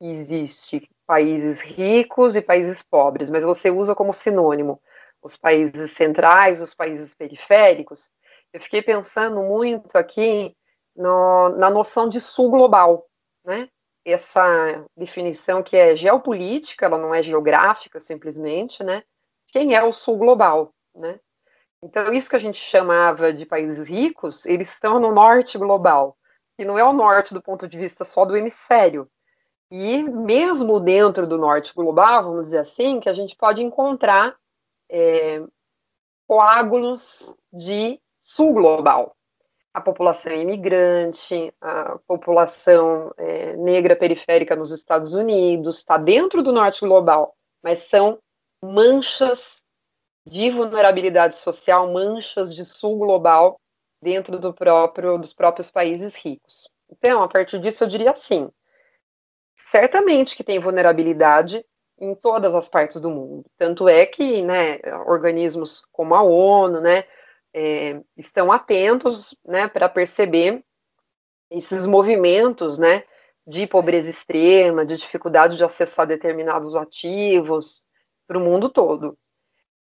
existe 0.00 0.88
países 1.06 1.60
ricos 1.60 2.36
e 2.36 2.42
países 2.42 2.82
pobres, 2.82 3.28
mas 3.28 3.44
você 3.44 3.70
usa 3.70 3.94
como 3.94 4.14
sinônimo 4.14 4.80
os 5.22 5.36
países 5.36 5.92
centrais, 5.92 6.60
os 6.60 6.74
países 6.74 7.14
periféricos. 7.14 8.10
Eu 8.52 8.60
fiquei 8.60 8.80
pensando 8.82 9.42
muito 9.42 9.96
aqui 9.96 10.56
no, 10.96 11.50
na 11.50 11.68
noção 11.68 12.08
de 12.08 12.20
sul 12.20 12.50
global, 12.50 13.06
né? 13.44 13.68
Essa 14.04 14.82
definição 14.96 15.62
que 15.62 15.76
é 15.76 15.94
geopolítica, 15.94 16.86
ela 16.86 16.96
não 16.96 17.14
é 17.14 17.22
geográfica 17.22 18.00
simplesmente, 18.00 18.82
né? 18.82 19.02
Quem 19.48 19.74
é 19.74 19.82
o 19.82 19.92
sul 19.92 20.16
global, 20.16 20.72
né? 20.94 21.20
Então, 21.82 22.12
isso 22.12 22.28
que 22.28 22.36
a 22.36 22.40
gente 22.40 22.58
chamava 22.58 23.32
de 23.32 23.46
países 23.46 23.88
ricos, 23.88 24.44
eles 24.46 24.70
estão 24.70 24.98
no 24.98 25.12
norte 25.12 25.56
global 25.58 26.16
que 26.60 26.64
não 26.66 26.78
é 26.78 26.84
o 26.84 26.92
norte 26.92 27.32
do 27.32 27.40
ponto 27.40 27.66
de 27.66 27.78
vista 27.78 28.04
só 28.04 28.22
do 28.26 28.36
hemisfério. 28.36 29.08
E 29.70 30.02
mesmo 30.02 30.78
dentro 30.78 31.26
do 31.26 31.38
norte 31.38 31.72
global, 31.74 32.24
vamos 32.24 32.42
dizer 32.42 32.58
assim, 32.58 33.00
que 33.00 33.08
a 33.08 33.14
gente 33.14 33.34
pode 33.34 33.62
encontrar 33.62 34.36
é, 34.90 35.42
coágulos 36.28 37.34
de 37.50 37.98
sul 38.20 38.52
global. 38.52 39.16
A 39.72 39.80
população 39.80 40.32
imigrante, 40.32 41.50
a 41.62 41.98
população 42.06 43.10
é, 43.16 43.56
negra 43.56 43.96
periférica 43.96 44.54
nos 44.54 44.70
Estados 44.70 45.14
Unidos, 45.14 45.78
está 45.78 45.96
dentro 45.96 46.42
do 46.42 46.52
norte 46.52 46.80
global, 46.80 47.34
mas 47.62 47.84
são 47.84 48.18
manchas 48.62 49.64
de 50.26 50.50
vulnerabilidade 50.50 51.36
social, 51.36 51.90
manchas 51.90 52.54
de 52.54 52.66
sul 52.66 52.98
global 52.98 53.58
dentro 54.02 54.38
do 54.38 54.52
próprio, 54.52 55.18
dos 55.18 55.32
próprios 55.32 55.70
países 55.70 56.14
ricos. 56.14 56.70
Então, 56.90 57.22
a 57.22 57.28
partir 57.28 57.58
disso, 57.58 57.84
eu 57.84 57.88
diria 57.88 58.10
assim: 58.10 58.50
certamente 59.56 60.36
que 60.36 60.44
tem 60.44 60.58
vulnerabilidade 60.58 61.64
em 61.98 62.14
todas 62.14 62.54
as 62.54 62.68
partes 62.68 63.00
do 63.00 63.10
mundo. 63.10 63.44
Tanto 63.58 63.88
é 63.88 64.06
que 64.06 64.42
né, 64.42 64.80
organismos 65.06 65.84
como 65.92 66.14
a 66.14 66.22
ONU 66.22 66.80
né, 66.80 67.04
é, 67.52 68.00
estão 68.16 68.50
atentos 68.50 69.36
né, 69.44 69.68
para 69.68 69.88
perceber 69.88 70.64
esses 71.50 71.84
movimentos 71.84 72.78
né, 72.78 73.04
de 73.46 73.66
pobreza 73.66 74.08
extrema, 74.08 74.86
de 74.86 74.96
dificuldade 74.96 75.56
de 75.56 75.64
acessar 75.64 76.06
determinados 76.06 76.74
ativos 76.74 77.84
para 78.26 78.38
o 78.38 78.40
mundo 78.40 78.70
todo. 78.70 79.18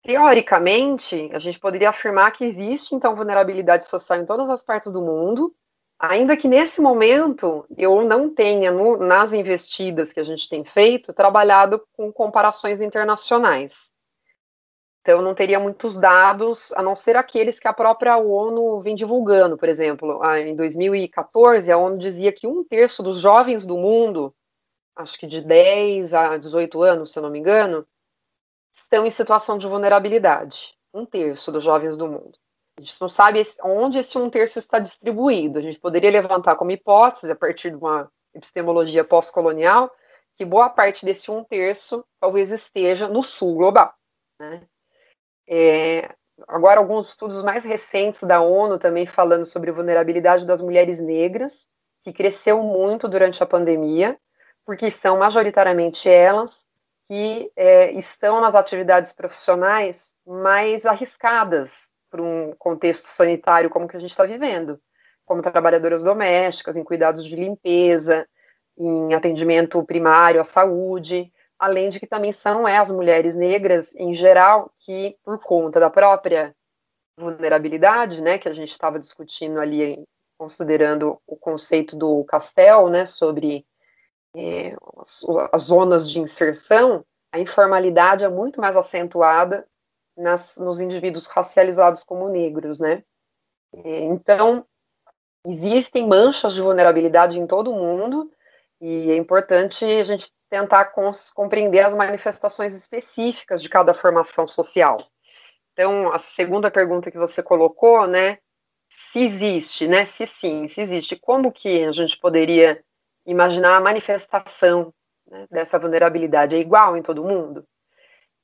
Teoricamente, 0.06 1.32
a 1.34 1.40
gente 1.40 1.60
poderia 1.60 1.90
afirmar 1.90 2.32
que 2.32 2.46
existe, 2.46 2.94
então, 2.94 3.16
vulnerabilidade 3.16 3.86
social 3.86 4.20
em 4.20 4.26
todas 4.26 4.52
as 4.52 4.62
partes 4.62 4.92
do 4.92 5.02
mundo, 5.02 5.52
ainda 5.98 6.38
que 6.38 6.48
nesse 6.48 6.80
momento 6.80 7.66
eu 7.76 8.04
não 8.04 8.30
tenha, 8.30 8.72
no, 8.72 8.98
nas 8.98 9.34
investidas 9.34 10.14
que 10.14 10.20
a 10.20 10.24
gente 10.24 10.48
tem 10.48 10.64
feito, 10.64 11.12
trabalhado 11.12 11.84
com 11.94 12.14
comparações 12.14 12.82
internacionais. 12.82 13.90
Então, 15.02 15.24
não 15.24 15.34
teria 15.34 15.60
muitos 15.60 15.98
dados, 15.98 16.72
a 16.74 16.84
não 16.84 16.96
ser 16.96 17.16
aqueles 17.18 17.60
que 17.60 17.68
a 17.68 17.74
própria 17.74 18.16
ONU 18.16 18.82
vem 18.82 18.94
divulgando. 18.94 19.58
Por 19.58 19.68
exemplo, 19.68 20.24
em 20.38 20.56
2014, 20.56 21.72
a 21.72 21.78
ONU 21.80 21.98
dizia 21.98 22.32
que 22.32 22.46
um 22.46 22.64
terço 22.64 23.02
dos 23.02 23.20
jovens 23.20 23.66
do 23.66 23.76
mundo, 23.76 24.32
acho 24.96 25.18
que 25.18 25.26
de 25.26 25.42
10 25.42 26.14
a 26.14 26.38
18 26.38 26.80
anos, 26.84 27.12
se 27.12 27.18
eu 27.18 27.24
não 27.24 27.32
me 27.32 27.40
engano, 27.40 27.88
estão 28.76 29.06
em 29.06 29.12
situação 29.12 29.58
de 29.58 29.68
vulnerabilidade. 29.68 30.76
Um 30.94 31.06
terço 31.06 31.52
dos 31.52 31.64
jovens 31.64 31.98
do 31.98 32.08
mundo. 32.08 32.38
A 32.78 32.82
gente 32.82 33.00
não 33.00 33.08
sabe 33.08 33.42
onde 33.64 34.00
esse 34.00 34.18
um 34.18 34.30
terço 34.30 34.60
está 34.60 34.80
distribuído. 34.80 35.60
A 35.60 35.62
gente 35.62 35.80
poderia 35.80 36.12
levantar 36.12 36.56
como 36.56 36.72
hipótese, 36.72 37.32
a 37.32 37.36
partir 37.36 37.72
de 37.72 37.78
uma 37.78 38.12
epistemologia 38.34 39.04
pós-colonial, 39.04 39.90
que 40.38 40.44
boa 40.44 40.70
parte 40.70 41.06
desse 41.06 41.32
um 41.32 41.44
terço 41.44 42.06
talvez 42.20 42.52
esteja 42.52 43.08
no 43.08 43.24
sul 43.24 43.56
global. 43.56 43.94
Né? 44.40 44.62
É, 45.48 46.14
agora, 46.48 46.82
alguns 46.82 47.10
estudos 47.10 47.42
mais 47.42 47.64
recentes 47.64 48.24
da 48.24 48.42
ONU 48.42 48.78
também 48.78 49.06
falando 49.06 49.46
sobre 49.46 49.72
vulnerabilidade 49.72 50.46
das 50.46 50.60
mulheres 50.60 51.00
negras, 51.00 51.70
que 52.04 52.12
cresceu 52.12 52.62
muito 52.62 53.08
durante 53.08 53.42
a 53.42 53.46
pandemia, 53.46 54.18
porque 54.66 54.92
são 54.92 55.20
majoritariamente 55.20 56.10
elas 56.10 56.68
que 57.08 57.52
é, 57.56 57.92
estão 57.92 58.42
nas 58.42 58.56
atividades 58.56 59.12
profissionais 59.12 60.16
mais 60.26 60.86
arriscadas 60.86 61.90
para 62.10 62.22
um 62.22 62.54
contexto 62.58 63.06
sanitário 63.08 63.70
como 63.70 63.88
que 63.88 63.98
a 63.98 64.00
gente 64.00 64.10
está 64.10 64.26
vivendo, 64.26 64.80
como 65.26 65.42
trabalhadoras 65.42 66.04
domésticas, 66.04 66.78
em 66.78 66.84
cuidados 66.84 67.26
de 67.26 67.36
limpeza, 67.36 68.28
em 68.78 69.14
atendimento 69.14 69.84
primário 69.84 70.42
à 70.42 70.44
saúde, 70.44 71.32
além 71.58 71.90
de 71.90 72.00
que 72.00 72.08
também 72.08 72.32
são 72.32 72.68
é, 72.68 72.78
as 72.78 72.92
mulheres 72.92 73.36
negras 73.36 73.94
em 73.96 74.14
geral 74.14 74.72
que, 74.80 75.18
por 75.24 75.40
conta 75.40 75.80
da 75.80 75.90
própria 75.90 76.56
vulnerabilidade, 77.18 78.22
né, 78.22 78.38
que 78.38 78.50
a 78.50 78.54
gente 78.54 78.72
estava 78.72 79.00
discutindo 79.00 79.60
ali, 79.60 80.04
considerando 80.38 81.18
o 81.26 81.38
conceito 81.38 81.96
do 81.96 82.24
Castel, 82.26 82.90
né, 82.90 83.06
sobre 83.06 83.66
é, 84.36 84.76
as, 84.98 85.26
as, 85.52 85.62
zonas 85.64 86.10
de 86.10 86.20
inserção, 86.20 87.06
a 87.32 87.40
informalidade 87.40 88.24
é 88.24 88.30
muito 88.30 88.60
mais 88.60 88.76
acentuada 88.76 89.66
nas, 90.16 90.58
nos 90.58 90.80
indivíduos 90.82 91.26
racializados 91.28 92.04
como 92.04 92.30
negros, 92.30 92.80
né. 92.80 93.04
É, 93.74 94.00
então, 94.02 94.66
existem 95.46 96.08
manchas 96.08 96.54
de 96.54 96.62
vulnerabilidade 96.62 97.40
em 97.40 97.48
todo 97.48 97.72
o 97.72 97.76
mundo, 97.76 98.32
e 98.82 99.12
é 99.12 99.16
importante 99.16 99.86
a 99.86 100.04
gente 100.04 100.32
tentar 100.50 100.94
compreender 101.34 101.80
as 101.80 101.96
manifestações 101.96 102.74
específicas 102.74 103.62
de 103.62 103.70
cada 103.70 103.94
formação 103.94 104.48
social. 104.48 104.98
Então, 105.74 106.12
a 106.14 106.20
segunda 106.20 106.72
pergunta 106.72 107.12
que 107.12 107.18
você 107.18 107.42
colocou, 107.42 108.08
né, 108.08 108.38
se 108.90 109.24
existe, 109.24 109.88
né, 109.88 110.06
se 110.06 110.26
sim, 110.26 110.68
se 110.68 110.82
existe, 110.82 111.16
como 111.16 111.52
que 111.52 111.84
a 111.84 111.92
gente 111.92 112.18
poderia 112.18 112.82
imaginar 113.26 113.78
a 113.78 113.82
manifestação 113.82 114.94
né, 115.28 115.48
dessa 115.50 115.80
vulnerabilidade? 115.80 116.56
É 116.56 116.60
igual 116.60 116.96
em 116.96 117.02
todo 117.02 117.24
mundo? 117.24 117.66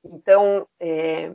Então, 0.04 0.68
é, 0.80 1.32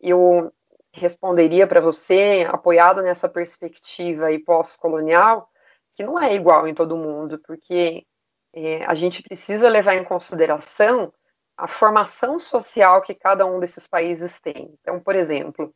eu 0.00 0.52
responderia 0.92 1.66
para 1.66 1.80
você, 1.80 2.46
apoiado 2.48 3.02
nessa 3.02 3.28
perspectiva 3.28 4.26
pós-colonial, 4.44 5.48
que 5.94 6.02
não 6.02 6.18
é 6.18 6.34
igual 6.34 6.66
em 6.66 6.74
todo 6.74 6.96
mundo, 6.96 7.40
porque 7.46 8.04
é, 8.52 8.84
a 8.84 8.94
gente 8.94 9.22
precisa 9.22 9.68
levar 9.68 9.94
em 9.94 10.04
consideração 10.04 11.12
a 11.56 11.66
formação 11.66 12.38
social 12.38 13.02
que 13.02 13.14
cada 13.14 13.44
um 13.44 13.58
desses 13.58 13.86
países 13.86 14.40
tem. 14.40 14.72
Então, 14.80 15.00
por 15.00 15.16
exemplo, 15.16 15.74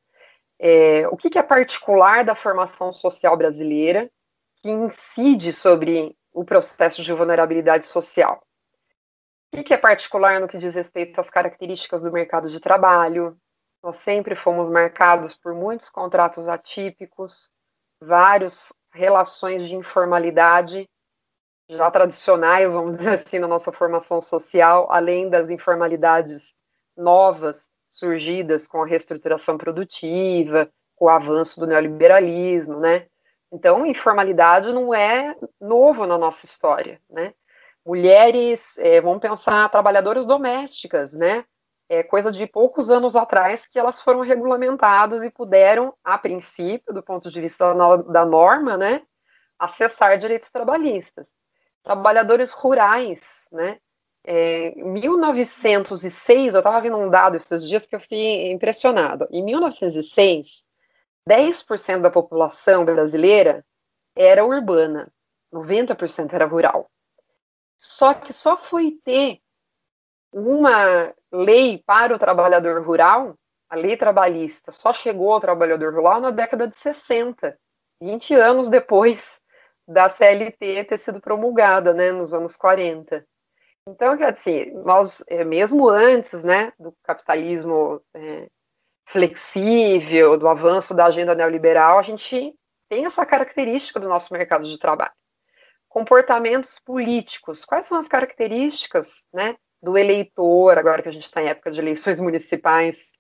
é, 0.59 1.07
o 1.09 1.17
que, 1.17 1.29
que 1.29 1.39
é 1.39 1.43
particular 1.43 2.25
da 2.25 2.37
formação 2.37 2.93
social 2.93 3.37
brasileira 3.37 4.09
que 4.57 4.71
incide 4.71 5.53
sobre 5.53 6.17
o 6.33 6.45
processo 6.45 7.03
de 7.03 7.13
vulnerabilidade 7.13 7.87
social? 7.87 8.43
O 9.55 9.63
que, 9.63 9.75
é 9.75 9.77
particular 9.77 10.41
no 10.41 10.49
que 10.49 10.57
diz 10.57 10.75
respeito 10.75 11.21
às 11.21 11.29
características 11.29 12.01
do 12.01 12.11
mercado 12.11 12.49
de 12.49 12.59
trabalho? 12.59 13.37
Nós 13.83 13.99
sempre 13.99 14.35
fomos 14.35 14.71
marcados 14.71 15.35
por 15.35 15.55
muitos 15.55 15.91
contratos 15.91 16.49
atípicos, 16.49 17.51
várias 18.01 18.73
relações 18.93 19.69
de 19.69 19.75
informalidade 19.75 20.89
já 21.69 21.91
tradicionais, 21.91 22.73
vamos 22.73 22.99
dizer 22.99 23.15
assim, 23.15 23.39
na 23.39 23.49
nossa 23.49 23.73
formação 23.73 24.21
social, 24.21 24.91
além 24.91 25.29
das 25.29 25.51
informalidades 25.51 26.55
novas 26.97 27.71
surgidas 27.89 28.67
com 28.67 28.83
a 28.83 28.87
reestruturação 28.87 29.59
produtiva, 29.59 30.71
com 30.97 31.07
o 31.07 31.11
avanço 31.11 31.61
do 31.61 31.67
neoliberalismo, 31.67 32.81
né? 32.81 33.07
Então, 33.53 33.87
informalidade 33.87 34.73
não 34.73 34.95
é 34.95 35.37
novo 35.61 36.07
na 36.07 36.17
nossa 36.17 36.47
história, 36.47 37.01
né? 37.11 37.35
Mulheres, 37.85 38.79
é, 38.79 39.01
vamos 39.01 39.21
pensar, 39.21 39.69
trabalhadoras 39.69 40.25
domésticas, 40.25 41.13
né? 41.15 41.45
É 41.89 42.03
coisa 42.03 42.33
de 42.33 42.47
poucos 42.47 42.91
anos 42.91 43.15
atrás 43.15 43.67
que 43.67 43.79
elas 43.79 44.01
foram 44.01 44.21
regulamentadas 44.21 45.23
e 45.23 45.31
puderam, 45.31 45.93
a 46.03 46.17
princípio, 46.17 46.95
do 46.95 47.03
ponto 47.03 47.31
de 47.31 47.41
vista 47.41 47.75
da 48.09 48.25
norma, 48.25 48.77
né, 48.79 49.03
acessar 49.59 50.17
direitos 50.17 50.51
trabalhistas 50.51 51.29
trabalhadores 51.83 52.51
rurais, 52.53 53.47
né? 53.51 53.79
É, 54.25 54.69
em 54.79 54.85
1906, 54.85 56.55
eu 56.55 56.61
estava 56.61 56.81
vendo 56.81 56.97
um 56.97 57.11
dado 57.11 57.37
esses 57.37 57.69
dias 57.69 57.85
que 57.85 57.97
eu 57.97 58.01
fiquei 58.01 58.53
impressionado. 58.53 59.27
Em 59.33 59.43
1906, 59.45 60.65
10% 61.29 62.03
da 62.03 62.11
população 62.11 62.85
brasileira 62.85 63.65
era 64.17 64.45
urbana, 64.45 65.13
90% 65.53 66.33
era 66.33 66.47
rural. 66.47 66.91
Só 67.79 68.15
que 68.15 68.33
só 68.33 68.57
foi 68.57 68.99
ter 69.05 69.41
uma 70.33 71.13
lei 71.31 71.83
para 71.85 72.15
o 72.15 72.19
trabalhador 72.19 72.83
rural, 72.85 73.37
a 73.69 73.77
lei 73.77 73.97
trabalhista, 73.97 74.71
só 74.71 74.93
chegou 74.93 75.33
ao 75.33 75.41
trabalhador 75.41 75.95
rural 75.95 76.21
na 76.21 76.31
década 76.31 76.69
de 76.69 76.77
60, 76.77 77.59
20 78.01 78.35
anos 78.35 78.69
depois 78.69 79.41
da 79.89 80.09
CLT 80.09 80.85
ter 80.85 80.99
sido 80.99 81.21
promulgada, 81.21 81.93
né, 81.93 82.13
nos 82.13 82.33
anos 82.33 82.57
40. 82.57 83.25
Então, 83.89 84.13
assim, 84.25 84.71
nós, 84.85 85.25
é, 85.27 85.45
mesmo 85.45 85.89
antes, 85.89 86.45
né, 86.45 86.73
do 86.79 86.95
capitalismo 87.03 88.01
é, 88.15 88.49
flexível, 89.07 90.39
do 90.39 90.49
avanço 90.49 90.95
da 90.95 91.07
agenda 91.07 91.35
neoliberal, 91.35 91.99
a 91.99 92.03
gente 92.03 92.55
tem 92.89 93.05
essa 93.05 93.25
característica 93.25 93.99
do 93.99 94.09
nosso 94.09 94.33
mercado 94.33 94.67
de 94.67 94.79
trabalho. 94.79 95.13
Comportamentos 95.89 96.79
políticos, 96.85 97.65
quais 97.65 97.87
são 97.87 97.99
as 97.99 98.09
características, 98.09 99.27
né, 99.33 99.57
do 99.83 99.99
eleitor, 99.99 100.79
agora 100.79 101.03
que 101.03 101.09
a 101.09 101.13
gente 101.13 101.25
está 101.25 101.43
em 101.43 101.49
época 101.49 101.71
de 101.71 101.81
eleições 101.81 102.21
municipais, 102.21 103.11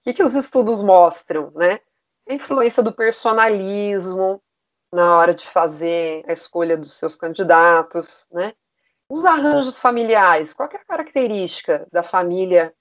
o 0.00 0.04
que, 0.04 0.14
que 0.14 0.22
os 0.22 0.34
estudos 0.34 0.82
mostram, 0.82 1.50
né? 1.52 1.80
A 2.28 2.34
influência 2.34 2.82
do 2.82 2.92
personalismo, 2.92 4.42
na 4.92 5.16
hora 5.16 5.34
de 5.34 5.48
fazer 5.48 6.22
a 6.28 6.32
escolha 6.32 6.76
dos 6.76 6.98
seus 6.98 7.16
candidatos, 7.16 8.26
né? 8.30 8.52
Os 9.08 9.24
arranjos 9.24 9.78
familiares, 9.78 10.52
qual 10.52 10.68
é 10.72 10.76
a 10.76 10.84
característica 10.84 11.86
da 11.90 12.02
família 12.02 12.72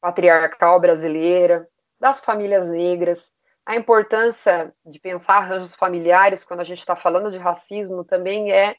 patriarcal 0.00 0.80
brasileira, 0.80 1.68
das 2.00 2.20
famílias 2.20 2.68
negras, 2.68 3.32
a 3.66 3.76
importância 3.76 4.74
de 4.84 4.98
pensar 4.98 5.38
arranjos 5.38 5.74
familiares 5.74 6.44
quando 6.44 6.60
a 6.60 6.64
gente 6.64 6.78
está 6.78 6.96
falando 6.96 7.30
de 7.30 7.38
racismo 7.38 8.04
também 8.04 8.52
é, 8.52 8.76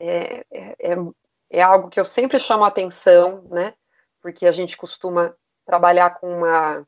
é, 0.00 0.44
é, 0.50 0.96
é, 1.50 1.62
algo 1.62 1.88
que 1.88 2.00
eu 2.00 2.04
sempre 2.04 2.38
chamo 2.38 2.64
a 2.64 2.68
atenção, 2.68 3.42
né? 3.50 3.74
Porque 4.20 4.46
a 4.46 4.52
gente 4.52 4.76
costuma 4.76 5.34
trabalhar 5.64 6.18
com 6.18 6.38
uma, 6.38 6.86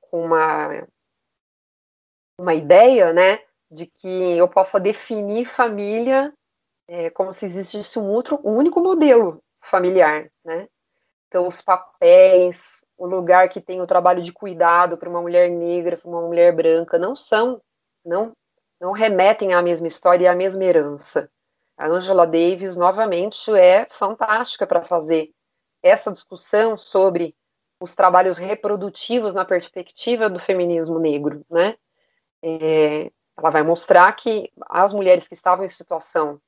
com 0.00 0.24
uma, 0.24 0.86
uma 2.38 2.54
ideia, 2.54 3.12
né? 3.12 3.40
de 3.74 3.86
que 3.86 4.08
eu 4.08 4.48
possa 4.48 4.78
definir 4.78 5.46
família 5.46 6.32
é, 6.86 7.10
como 7.10 7.32
se 7.32 7.44
existisse 7.44 7.98
um 7.98 8.08
outro, 8.08 8.40
um 8.44 8.56
único 8.56 8.80
modelo 8.80 9.42
familiar, 9.60 10.30
né? 10.44 10.68
Então, 11.26 11.48
os 11.48 11.60
papéis, 11.60 12.83
o 12.96 13.06
lugar 13.06 13.48
que 13.48 13.60
tem 13.60 13.80
o 13.80 13.86
trabalho 13.86 14.22
de 14.22 14.32
cuidado 14.32 14.96
para 14.96 15.08
uma 15.08 15.20
mulher 15.20 15.50
negra, 15.50 15.96
para 15.96 16.08
uma 16.08 16.22
mulher 16.22 16.54
branca, 16.54 16.98
não 16.98 17.16
são, 17.16 17.60
não, 18.04 18.32
não 18.80 18.92
remetem 18.92 19.52
à 19.52 19.62
mesma 19.62 19.88
história 19.88 20.24
e 20.24 20.28
à 20.28 20.34
mesma 20.34 20.64
herança. 20.64 21.28
A 21.76 21.88
Angela 21.88 22.26
Davis, 22.26 22.76
novamente, 22.76 23.52
é 23.52 23.86
fantástica 23.98 24.66
para 24.66 24.82
fazer 24.82 25.30
essa 25.82 26.12
discussão 26.12 26.76
sobre 26.76 27.34
os 27.80 27.94
trabalhos 27.94 28.38
reprodutivos 28.38 29.34
na 29.34 29.44
perspectiva 29.44 30.30
do 30.30 30.38
feminismo 30.38 30.98
negro, 30.98 31.44
né? 31.50 31.76
É, 32.42 33.10
ela 33.36 33.50
vai 33.50 33.62
mostrar 33.62 34.12
que 34.12 34.50
as 34.68 34.92
mulheres 34.92 35.26
que 35.26 35.34
estavam 35.34 35.64
em 35.64 35.68
situação 35.68 36.40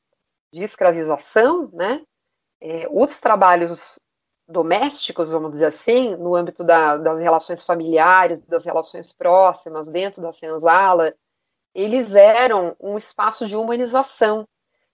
de 0.52 0.62
escravização, 0.62 1.68
né, 1.72 2.02
é, 2.60 2.86
os 2.90 3.18
trabalhos 3.18 3.98
domésticos, 4.48 5.30
vamos 5.30 5.52
dizer 5.52 5.66
assim, 5.66 6.14
no 6.16 6.34
âmbito 6.34 6.62
da, 6.62 6.96
das 6.96 7.18
relações 7.18 7.62
familiares, 7.62 8.38
das 8.46 8.64
relações 8.64 9.12
próximas, 9.12 9.88
dentro 9.88 10.22
da 10.22 10.32
senzala, 10.32 11.12
eles 11.74 12.14
eram 12.14 12.74
um 12.80 12.96
espaço 12.96 13.46
de 13.46 13.56
humanização. 13.56 14.46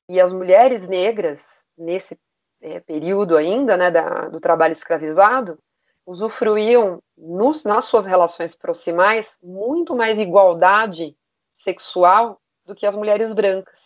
E 0.09 0.21
as 0.21 0.33
mulheres 0.33 0.88
negras, 0.88 1.62
nesse 1.77 2.19
é, 2.61 2.81
período 2.81 3.37
ainda, 3.37 3.77
né, 3.77 3.91
da, 3.91 4.29
do 4.29 4.41
trabalho 4.41 4.73
escravizado, 4.73 5.59
usufruíam 6.07 7.01
nos, 7.17 7.65
nas 7.65 7.85
suas 7.85 8.07
relações 8.07 8.55
proximais 8.55 9.38
muito 9.43 9.95
mais 9.95 10.19
igualdade 10.19 11.17
sexual 11.53 12.41
do 12.65 12.75
que 12.75 12.87
as 12.87 12.97
mulheres 12.97 13.33
brancas. 13.33 13.81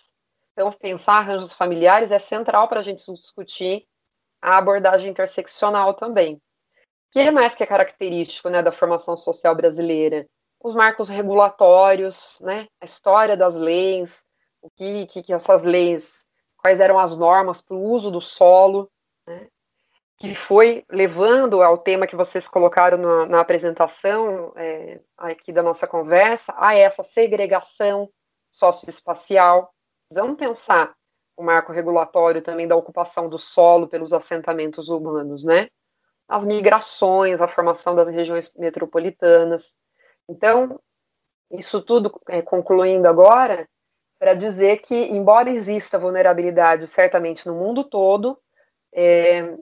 Então, 0.53 0.73
pensar 0.73 1.19
arranjos 1.19 1.53
familiares 1.53 2.11
é 2.11 2.19
central 2.19 2.69
para 2.69 2.81
a 2.81 2.83
gente 2.83 3.05
discutir 3.13 3.87
a 4.47 4.59
abordagem 4.59 5.11
interseccional 5.11 5.93
também. 5.93 6.35
O 6.35 6.41
que 7.11 7.19
é 7.19 7.33
mais 7.33 7.57
que 7.57 7.65
é 7.65 7.67
característico 7.67 8.49
né, 8.49 8.63
da 8.63 8.71
formação 8.71 9.17
social 9.17 9.57
brasileira? 9.57 10.25
Os 10.63 10.73
marcos 10.73 11.09
regulatórios, 11.09 12.39
né, 12.41 12.69
a 12.81 12.85
história 12.85 13.37
das 13.37 13.57
leis, 13.57 14.23
o 14.63 14.71
que, 14.71 15.07
que, 15.07 15.23
que 15.25 15.33
essas 15.33 15.65
leis, 15.65 16.29
quais 16.59 16.79
eram 16.79 16.97
as 16.97 17.17
normas 17.17 17.61
para 17.61 17.75
o 17.75 17.91
uso 17.91 18.09
do 18.09 18.21
solo, 18.21 18.89
né, 19.27 19.49
que 20.17 20.33
foi 20.33 20.85
levando 20.89 21.61
ao 21.61 21.77
tema 21.77 22.07
que 22.07 22.15
vocês 22.15 22.47
colocaram 22.47 22.99
na, 22.99 23.27
na 23.27 23.41
apresentação 23.41 24.53
é, 24.55 25.01
aqui 25.19 25.53
da 25.53 25.63
nossa 25.63 25.89
conversa, 25.89 26.55
a 26.57 26.73
essa 26.73 27.03
segregação 27.03 28.09
socioespacial. 28.53 29.75
Vamos 30.09 30.39
pensar 30.39 30.95
o 31.37 31.43
marco 31.43 31.73
regulatório 31.73 32.41
também 32.41 32.67
da 32.67 32.77
ocupação 32.77 33.29
do 33.29 33.39
solo 33.39 33.87
pelos 33.87 34.13
assentamentos 34.13 34.89
humanos, 34.89 35.45
né? 35.45 35.69
As 36.29 36.45
migrações, 36.45 37.41
a 37.41 37.47
formação 37.47 37.95
das 37.95 38.09
regiões 38.09 38.53
metropolitanas. 38.57 39.75
Então, 40.29 40.81
isso 41.51 41.81
tudo 41.83 42.13
é, 42.29 42.43
concluindo 42.43 43.07
agora, 43.07 43.69
para 44.19 44.35
dizer 44.35 44.79
que, 44.79 44.95
embora 44.95 45.51
exista 45.51 45.99
vulnerabilidade 45.99 46.89
certamente 46.89 47.47
no 47.47 47.55
mundo 47.55 47.85
todo, 47.85 48.39
é, 48.95 49.55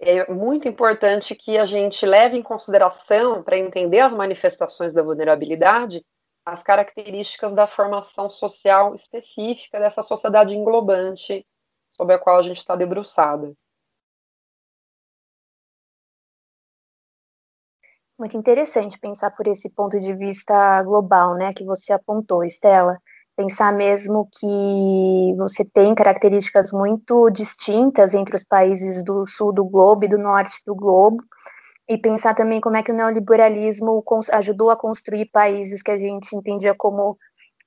é 0.00 0.32
muito 0.32 0.66
importante 0.66 1.34
que 1.34 1.58
a 1.58 1.66
gente 1.66 2.06
leve 2.06 2.36
em 2.36 2.42
consideração, 2.42 3.42
para 3.42 3.58
entender 3.58 4.00
as 4.00 4.12
manifestações 4.12 4.92
da 4.92 5.02
vulnerabilidade, 5.02 6.04
as 6.50 6.62
características 6.62 7.52
da 7.54 7.66
formação 7.66 8.28
social 8.28 8.94
específica 8.94 9.78
dessa 9.78 10.02
sociedade 10.02 10.56
englobante 10.56 11.46
sobre 11.90 12.14
a 12.14 12.18
qual 12.18 12.38
a 12.38 12.42
gente 12.42 12.58
está 12.58 12.74
debruçado. 12.74 13.56
Muito 18.18 18.36
interessante 18.36 18.98
pensar 18.98 19.30
por 19.30 19.46
esse 19.46 19.70
ponto 19.70 19.98
de 19.98 20.12
vista 20.12 20.82
global, 20.82 21.34
né, 21.34 21.52
que 21.52 21.64
você 21.64 21.92
apontou, 21.92 22.44
Estela 22.44 22.98
pensar 23.38 23.72
mesmo 23.72 24.28
que 24.32 25.36
você 25.36 25.64
tem 25.64 25.94
características 25.94 26.72
muito 26.72 27.30
distintas 27.30 28.12
entre 28.12 28.34
os 28.34 28.42
países 28.42 29.04
do 29.04 29.24
sul 29.28 29.52
do 29.52 29.64
globo 29.64 30.04
e 30.04 30.08
do 30.08 30.18
norte 30.18 30.60
do 30.66 30.74
globo, 30.74 31.22
e 31.88 31.96
pensar 31.96 32.34
também 32.34 32.60
como 32.60 32.76
é 32.76 32.82
que 32.82 32.92
o 32.92 32.94
neoliberalismo 32.94 34.04
ajudou 34.32 34.70
a 34.70 34.76
construir 34.76 35.26
países 35.26 35.82
que 35.82 35.90
a 35.90 35.96
gente 35.96 36.36
entendia 36.36 36.74
como 36.74 37.16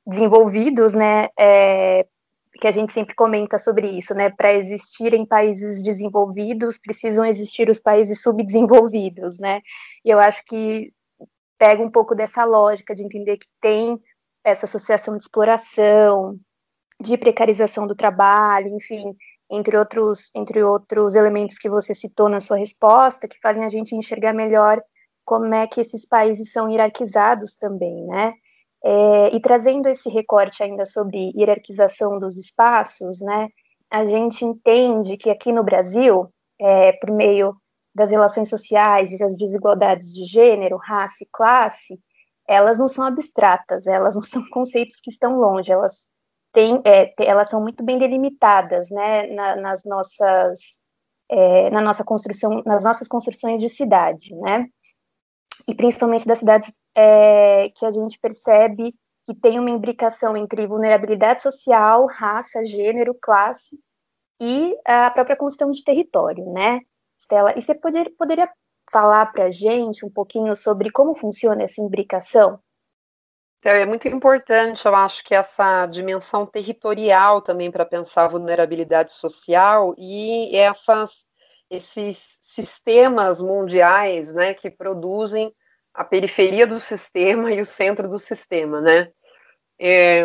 desenvolvidos, 0.06 0.94
né, 0.94 1.30
é, 1.38 2.06
que 2.60 2.68
a 2.68 2.72
gente 2.72 2.94
sempre 2.94 3.16
comenta 3.16 3.58
sobre 3.58 3.88
isso, 3.88 4.14
né, 4.14 4.30
para 4.30 4.54
existirem 4.54 5.26
países 5.26 5.82
desenvolvidos, 5.82 6.78
precisam 6.78 7.26
existir 7.26 7.70
os 7.70 7.80
países 7.80 8.22
subdesenvolvidos, 8.22 9.40
né, 9.40 9.62
e 10.06 10.10
eu 10.10 10.20
acho 10.20 10.44
que 10.46 10.94
pega 11.58 11.82
um 11.82 11.90
pouco 11.90 12.14
dessa 12.16 12.44
lógica 12.44 12.94
de 12.94 13.04
entender 13.04 13.38
que 13.38 13.48
tem 13.60 14.00
essa 14.44 14.66
associação 14.66 15.16
de 15.16 15.24
exploração, 15.24 16.40
de 17.00 17.18
precarização 17.18 17.88
do 17.88 17.96
trabalho, 17.96 18.76
enfim, 18.76 19.16
entre 19.52 19.78
outros, 19.78 20.32
entre 20.34 20.64
outros 20.64 21.14
elementos 21.14 21.58
que 21.58 21.70
você 21.70 21.94
citou 21.94 22.30
na 22.30 22.40
sua 22.40 22.58
resposta, 22.58 23.28
que 23.28 23.40
fazem 23.42 23.66
a 23.66 23.70
gente 23.70 23.96
enxergar 23.96 24.34
melhor 24.34 24.82
como 25.26 25.54
é 25.54 25.68
que 25.68 25.82
esses 25.82 26.08
países 26.08 26.52
são 26.52 26.70
hierarquizados 26.70 27.56
também, 27.56 28.06
né? 28.08 28.34
É, 28.84 29.36
e 29.36 29.40
trazendo 29.40 29.88
esse 29.88 30.10
recorte 30.10 30.64
ainda 30.64 30.86
sobre 30.86 31.32
hierarquização 31.36 32.18
dos 32.18 32.38
espaços, 32.38 33.20
né? 33.22 33.50
A 33.90 34.06
gente 34.06 34.46
entende 34.46 35.18
que 35.18 35.30
aqui 35.30 35.52
no 35.52 35.64
Brasil, 35.64 36.34
é, 36.60 36.94
por 36.94 37.12
meio 37.12 37.56
das 37.94 38.10
relações 38.10 38.50
sociais 38.50 39.12
e 39.12 39.20
das 39.20 39.36
desigualdades 39.36 40.14
de 40.14 40.24
gênero, 40.24 40.78
raça 40.78 41.24
e 41.24 41.28
classe, 41.32 42.00
elas 42.48 42.80
não 42.80 42.88
são 42.88 43.04
abstratas, 43.04 43.86
elas 43.86 44.16
não 44.16 44.24
são 44.24 44.42
conceitos 44.50 45.00
que 45.02 45.12
estão 45.12 45.38
longe, 45.38 45.72
elas 45.72 46.08
têm, 46.52 46.82
é, 46.86 47.14
elas 47.20 47.50
são 47.50 47.62
muito 47.62 47.84
bem 47.84 47.98
delimitadas, 47.98 48.90
né, 48.90 49.28
na, 49.28 49.56
nas 49.56 49.84
nossas, 49.84 50.80
é, 51.30 51.70
na 51.70 51.82
nossa 51.82 52.04
construção, 52.04 52.62
nas 52.66 52.84
nossas 52.84 53.08
construções 53.08 53.62
de 53.62 53.70
cidade, 53.70 54.36
né, 54.36 54.68
e 55.68 55.76
principalmente 55.76 56.28
das 56.28 56.40
cidades 56.40 56.74
é, 56.96 57.70
que 57.76 57.86
a 57.86 57.92
gente 57.92 58.20
percebe 58.20 58.94
que 59.26 59.36
tem 59.36 59.60
uma 59.60 59.70
imbricação 59.70 60.36
entre 60.36 60.66
vulnerabilidade 60.66 61.42
social, 61.42 62.08
raça, 62.08 62.66
gênero, 62.66 63.16
classe 63.22 63.80
e 64.42 64.76
a 64.86 65.12
própria 65.12 65.36
construção 65.36 65.72
de 65.72 65.84
território, 65.84 66.52
né, 66.52 66.80
Stella? 67.20 67.54
E 67.56 67.62
você 67.62 67.76
poder, 67.76 68.10
poderia 68.18 68.50
falar 68.92 69.28
para 69.28 69.46
a 69.46 69.52
gente 69.52 70.06
um 70.06 70.10
pouquinho 70.10 70.56
sobre 70.56 70.92
como 70.92 71.16
funciona 71.16 71.64
essa 71.64 71.82
imbricação? 71.82 72.60
Então, 73.62 73.74
é 73.74 73.86
muito 73.86 74.08
importante, 74.08 74.88
eu 74.88 74.96
acho 74.96 75.24
que 75.24 75.36
essa 75.36 75.86
dimensão 75.86 76.48
territorial 76.48 77.44
também 77.44 77.70
para 77.70 77.86
pensar 77.86 78.26
a 78.26 78.28
vulnerabilidade 78.28 79.12
social 79.12 79.94
e 80.00 80.58
essas, 80.58 81.28
esses 81.70 82.40
sistemas 82.42 83.40
mundiais 83.40 84.34
né, 84.34 84.56
que 84.56 84.72
produzem 84.72 85.54
a 85.94 86.04
periferia 86.04 86.66
do 86.66 86.80
sistema 86.80 87.52
e 87.52 87.62
o 87.62 87.66
centro 87.66 88.10
do 88.10 88.18
sistema, 88.18 88.82
né? 88.82 89.12
É, 89.80 90.24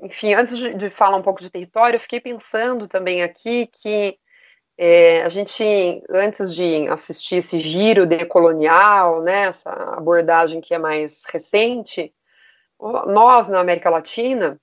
enfim, 0.00 0.34
antes 0.34 0.58
de, 0.58 0.74
de, 0.74 0.90
falar 0.90 1.16
um 1.16 1.22
pouco 1.22 1.40
de 1.40 1.48
território, 1.48 1.96
eu 1.96 2.00
fiquei 2.00 2.20
pensando 2.20 2.86
também 2.86 3.22
aqui 3.22 3.66
que 3.68 4.18
é, 4.76 5.22
a 5.22 5.30
gente, 5.30 5.64
antes 6.10 6.54
de 6.54 6.86
assistir 6.88 7.36
esse 7.36 7.58
giro 7.60 8.06
decolonial, 8.06 9.22
né, 9.22 9.46
essa 9.46 9.70
abordagem 9.70 10.60
que 10.60 10.74
é 10.74 10.78
mais 10.78 11.24
recente, 11.24 12.12
nós, 12.80 13.48
na 13.48 13.60
América 13.60 13.90
Latina, 13.90 14.60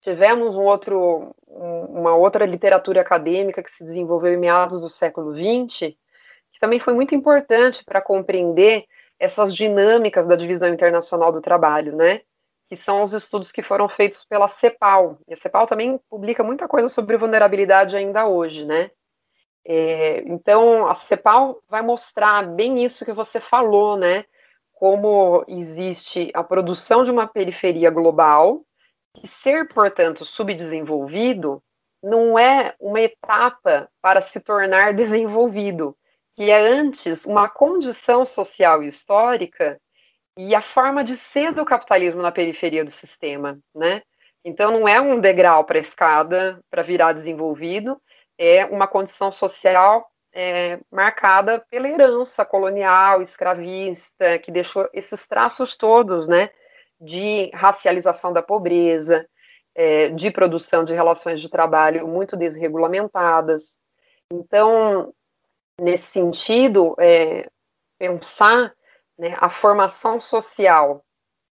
tivemos 0.00 0.54
um 0.54 0.62
outro, 0.62 1.34
uma 1.46 2.14
outra 2.14 2.44
literatura 2.44 3.00
acadêmica 3.00 3.62
que 3.62 3.70
se 3.70 3.84
desenvolveu 3.84 4.34
em 4.34 4.38
meados 4.38 4.80
do 4.80 4.88
século 4.88 5.34
XX, 5.34 5.94
que 6.52 6.60
também 6.60 6.80
foi 6.80 6.94
muito 6.94 7.14
importante 7.14 7.84
para 7.84 8.00
compreender 8.00 8.84
essas 9.18 9.54
dinâmicas 9.54 10.26
da 10.26 10.36
divisão 10.36 10.68
internacional 10.68 11.32
do 11.32 11.40
trabalho, 11.40 11.94
né? 11.96 12.20
Que 12.68 12.76
são 12.76 13.02
os 13.02 13.12
estudos 13.12 13.50
que 13.50 13.62
foram 13.62 13.88
feitos 13.88 14.24
pela 14.24 14.48
CEPAL. 14.48 15.18
E 15.26 15.32
a 15.32 15.36
CEPAL 15.36 15.66
também 15.66 15.98
publica 16.10 16.42
muita 16.44 16.68
coisa 16.68 16.88
sobre 16.88 17.16
vulnerabilidade 17.16 17.96
ainda 17.96 18.26
hoje, 18.26 18.64
né? 18.64 18.90
É, 19.64 20.22
então, 20.26 20.86
a 20.86 20.94
CEPAL 20.94 21.60
vai 21.68 21.82
mostrar 21.82 22.42
bem 22.46 22.84
isso 22.84 23.04
que 23.04 23.12
você 23.12 23.40
falou, 23.40 23.96
né? 23.96 24.24
Como 24.76 25.44
existe 25.48 26.30
a 26.34 26.44
produção 26.44 27.02
de 27.02 27.10
uma 27.10 27.26
periferia 27.26 27.90
global, 27.90 28.64
e 29.22 29.26
ser, 29.26 29.68
portanto, 29.68 30.24
subdesenvolvido 30.24 31.62
não 32.02 32.38
é 32.38 32.74
uma 32.78 33.00
etapa 33.00 33.88
para 34.00 34.20
se 34.20 34.38
tornar 34.40 34.92
desenvolvido, 34.94 35.96
que 36.34 36.50
é 36.50 36.58
antes 36.58 37.24
uma 37.24 37.48
condição 37.48 38.24
social 38.24 38.82
e 38.82 38.88
histórica 38.88 39.80
e 40.36 40.54
a 40.54 40.60
forma 40.60 41.02
de 41.02 41.16
ser 41.16 41.52
do 41.52 41.64
capitalismo 41.64 42.20
na 42.20 42.30
periferia 42.30 42.84
do 42.84 42.90
sistema, 42.90 43.58
né? 43.74 44.02
Então 44.44 44.70
não 44.70 44.86
é 44.86 45.00
um 45.00 45.18
degrau 45.18 45.64
para 45.64 45.78
a 45.78 45.80
escada 45.80 46.60
para 46.70 46.82
virar 46.82 47.14
desenvolvido, 47.14 48.00
é 48.38 48.66
uma 48.66 48.86
condição 48.86 49.32
social 49.32 50.06
é, 50.38 50.78
marcada 50.92 51.64
pela 51.70 51.88
herança 51.88 52.44
colonial, 52.44 53.22
escravista, 53.22 54.38
que 54.38 54.52
deixou 54.52 54.86
esses 54.92 55.26
traços 55.26 55.74
todos, 55.74 56.28
né, 56.28 56.50
de 57.00 57.50
racialização 57.54 58.34
da 58.34 58.42
pobreza, 58.42 59.26
é, 59.74 60.10
de 60.10 60.30
produção 60.30 60.84
de 60.84 60.92
relações 60.92 61.40
de 61.40 61.48
trabalho 61.48 62.06
muito 62.06 62.36
desregulamentadas. 62.36 63.78
Então, 64.30 65.10
nesse 65.80 66.08
sentido, 66.08 66.94
é, 66.98 67.48
pensar 67.98 68.74
né, 69.18 69.34
a 69.38 69.48
formação 69.48 70.20
social, 70.20 71.02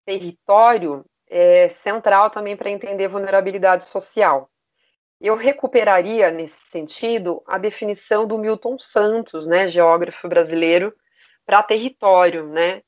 território, 0.04 1.06
é 1.26 1.70
central 1.70 2.28
também 2.28 2.54
para 2.54 2.68
entender 2.68 3.08
vulnerabilidade 3.08 3.86
social. 3.86 4.50
Eu 5.20 5.36
recuperaria, 5.36 6.30
nesse 6.30 6.68
sentido, 6.68 7.42
a 7.46 7.56
definição 7.56 8.26
do 8.26 8.38
Milton 8.38 8.78
Santos, 8.78 9.46
né, 9.46 9.68
geógrafo 9.68 10.28
brasileiro, 10.28 10.94
para 11.46 11.62
território, 11.62 12.48
né? 12.48 12.82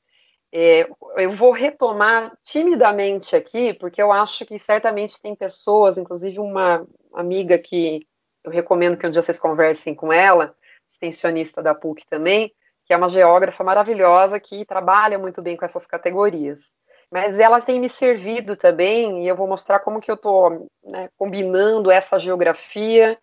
É, 0.51 0.87
eu 1.17 1.31
vou 1.33 1.51
retomar 1.51 2.37
timidamente 2.43 3.35
aqui, 3.35 3.73
porque 3.73 4.01
eu 4.01 4.11
acho 4.11 4.45
que 4.45 4.57
certamente 4.57 5.21
tem 5.21 5.35
pessoas, 5.35 5.97
inclusive 5.97 6.39
uma 6.39 6.87
amiga 7.13 7.57
que 7.57 7.99
eu 8.43 8.51
recomendo 8.51 8.97
que 8.97 9.05
um 9.05 9.11
dia 9.11 9.21
vocês 9.21 9.37
conversem 9.37 9.93
com 9.93 10.11
ela, 10.11 10.55
extensionista 10.89 11.61
da 11.61 11.75
PUC 11.75 12.05
também, 12.09 12.53
que 12.85 12.93
é 12.93 12.97
uma 12.97 13.09
geógrafa 13.09 13.63
maravilhosa 13.63 14.39
que 14.39 14.63
trabalha 14.63 15.19
muito 15.19 15.41
bem 15.41 15.57
com 15.57 15.65
essas 15.65 15.85
categorias. 15.85 16.71
Mas 17.11 17.39
ela 17.39 17.61
tem 17.61 17.79
me 17.79 17.89
servido 17.89 18.55
também, 18.55 19.23
e 19.23 19.27
eu 19.27 19.35
vou 19.35 19.47
mostrar 19.47 19.79
como 19.79 20.01
que 20.01 20.11
eu 20.11 20.15
estou 20.15 20.67
né, 20.83 21.09
combinando 21.17 21.89
essa 21.89 22.19
geografia, 22.19 23.17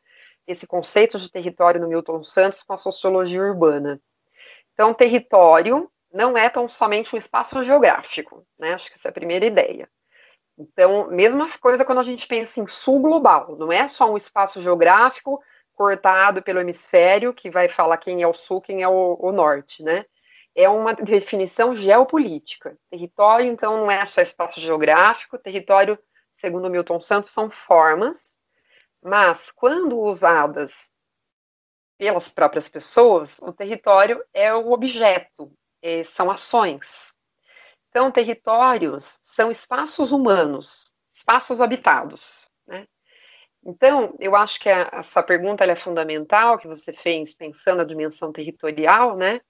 esse 0.46 0.66
conceito 0.66 1.18
de 1.18 1.30
território 1.30 1.80
no 1.80 1.88
Milton 1.88 2.22
Santos 2.22 2.62
com 2.62 2.72
a 2.72 2.78
sociologia 2.78 3.42
urbana. 3.42 4.00
Então, 4.72 4.94
território 4.94 5.90
não 6.12 6.36
é 6.36 6.48
tão 6.48 6.68
somente 6.68 7.14
um 7.14 7.18
espaço 7.18 7.62
geográfico, 7.64 8.46
né? 8.58 8.74
Acho 8.74 8.88
que 8.88 8.96
essa 8.96 9.08
é 9.08 9.10
a 9.10 9.14
primeira 9.14 9.44
ideia. 9.44 9.88
Então, 10.56 11.08
mesma 11.10 11.50
coisa 11.58 11.84
quando 11.84 11.98
a 11.98 12.04
gente 12.04 12.26
pensa 12.26 12.60
em 12.60 12.66
sul 12.66 13.00
global, 13.00 13.56
não 13.56 13.72
é 13.72 13.88
só 13.88 14.10
um 14.10 14.16
espaço 14.16 14.62
geográfico 14.62 15.42
cortado 15.74 16.40
pelo 16.42 16.60
hemisfério 16.60 17.34
que 17.34 17.50
vai 17.50 17.68
falar 17.68 17.96
quem 17.96 18.22
é 18.22 18.28
o 18.28 18.32
sul, 18.32 18.60
quem 18.60 18.82
é 18.82 18.88
o, 18.88 19.18
o 19.20 19.32
norte, 19.32 19.82
né? 19.82 20.04
É 20.54 20.68
uma 20.68 20.94
definição 20.94 21.74
geopolítica. 21.74 22.78
Território, 22.90 23.50
então, 23.50 23.78
não 23.78 23.90
é 23.90 24.04
só 24.06 24.20
espaço 24.20 24.60
geográfico, 24.60 25.38
território, 25.38 25.98
segundo 26.32 26.70
Milton 26.70 27.00
Santos, 27.00 27.30
são 27.30 27.50
formas, 27.50 28.38
mas 29.02 29.50
quando 29.50 29.98
usadas 29.98 30.90
pelas 31.98 32.28
próprias 32.28 32.68
pessoas, 32.68 33.38
o 33.40 33.52
território 33.52 34.24
é 34.32 34.54
o 34.54 34.72
objeto, 34.72 35.52
é, 35.82 36.04
são 36.04 36.30
ações. 36.30 37.12
Então, 37.88 38.10
territórios 38.10 39.18
são 39.22 39.50
espaços 39.50 40.10
humanos, 40.10 40.92
espaços 41.12 41.60
habitados. 41.60 42.48
Né? 42.66 42.88
Então, 43.64 44.16
eu 44.18 44.34
acho 44.34 44.58
que 44.58 44.68
a, 44.68 44.90
essa 44.94 45.22
pergunta 45.22 45.64
é 45.64 45.76
fundamental, 45.76 46.58
que 46.58 46.66
você 46.66 46.92
fez 46.92 47.32
pensando 47.32 47.82
a 47.82 47.84
dimensão 47.84 48.32
territorial, 48.32 49.16
né? 49.16 49.40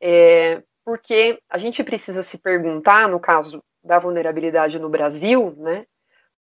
É, 0.00 0.62
porque 0.84 1.40
a 1.48 1.58
gente 1.58 1.82
precisa 1.82 2.22
se 2.22 2.38
perguntar, 2.38 3.08
no 3.08 3.18
caso 3.18 3.62
da 3.82 3.98
vulnerabilidade 3.98 4.78
no 4.78 4.88
Brasil, 4.88 5.54
né? 5.56 5.86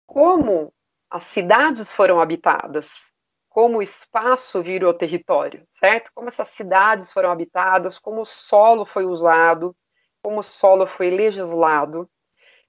Como 0.07 0.73
as 1.11 1.25
cidades 1.25 1.91
foram 1.93 2.21
habitadas, 2.21 3.13
como 3.49 3.79
o 3.79 3.83
espaço 3.83 4.63
virou 4.63 4.95
território, 4.95 5.67
certo? 5.71 6.11
Como 6.15 6.29
essas 6.29 6.49
cidades 6.49 7.13
foram 7.13 7.31
habitadas, 7.31 7.99
como 7.99 8.23
o 8.23 8.27
solo 8.27 8.87
foi 8.87 9.05
usado, 9.05 9.77
como 10.23 10.41
o 10.41 10.43
solo 10.43 10.87
foi 10.87 11.11
legislado. 11.11 12.09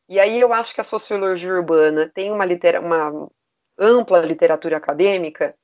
E 0.10 0.20
aí 0.20 0.40
eu 0.40 0.52
acho 0.52 0.76
que 0.76 0.82
a 0.82 0.84
sociologia 0.84 1.54
urbana 1.54 2.12
tem 2.14 2.32
uma, 2.32 2.46
uma 2.80 3.32
ampla 3.78 4.20
literatura 4.20 4.78
acadêmica 4.78 5.56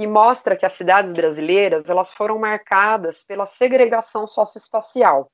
que 0.00 0.06
mostra 0.06 0.56
que 0.56 0.64
as 0.64 0.72
cidades 0.72 1.12
brasileiras 1.12 1.86
elas 1.86 2.10
foram 2.10 2.38
marcadas 2.38 3.22
pela 3.22 3.44
segregação 3.44 4.26
socioespacial. 4.26 5.30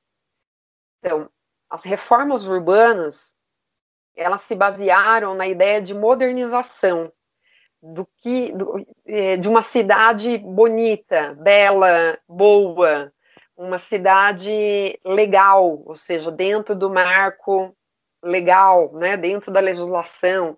Então, 0.99 1.29
as 1.69 1.85
reformas 1.85 2.45
urbanas 2.45 3.33
elas 4.13 4.41
se 4.41 4.53
basearam 4.55 5.33
na 5.35 5.47
ideia 5.47 5.81
de 5.81 5.93
modernização, 5.93 7.09
do 7.81 8.05
que 8.17 8.51
do, 8.51 8.85
é, 9.05 9.37
de 9.37 9.47
uma 9.47 9.61
cidade 9.61 10.37
bonita, 10.37 11.33
bela, 11.35 12.19
boa, 12.27 13.09
uma 13.55 13.77
cidade 13.77 14.99
legal, 15.05 15.81
ou 15.85 15.95
seja, 15.95 16.29
dentro 16.29 16.75
do 16.75 16.89
marco 16.89 17.73
legal, 18.21 18.91
né, 18.91 19.15
dentro 19.15 19.49
da 19.49 19.61
legislação. 19.61 20.57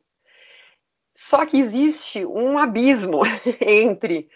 Só 1.21 1.45
que 1.45 1.57
existe 1.57 2.25
um 2.25 2.57
abismo 2.57 3.23
entre 3.59 4.29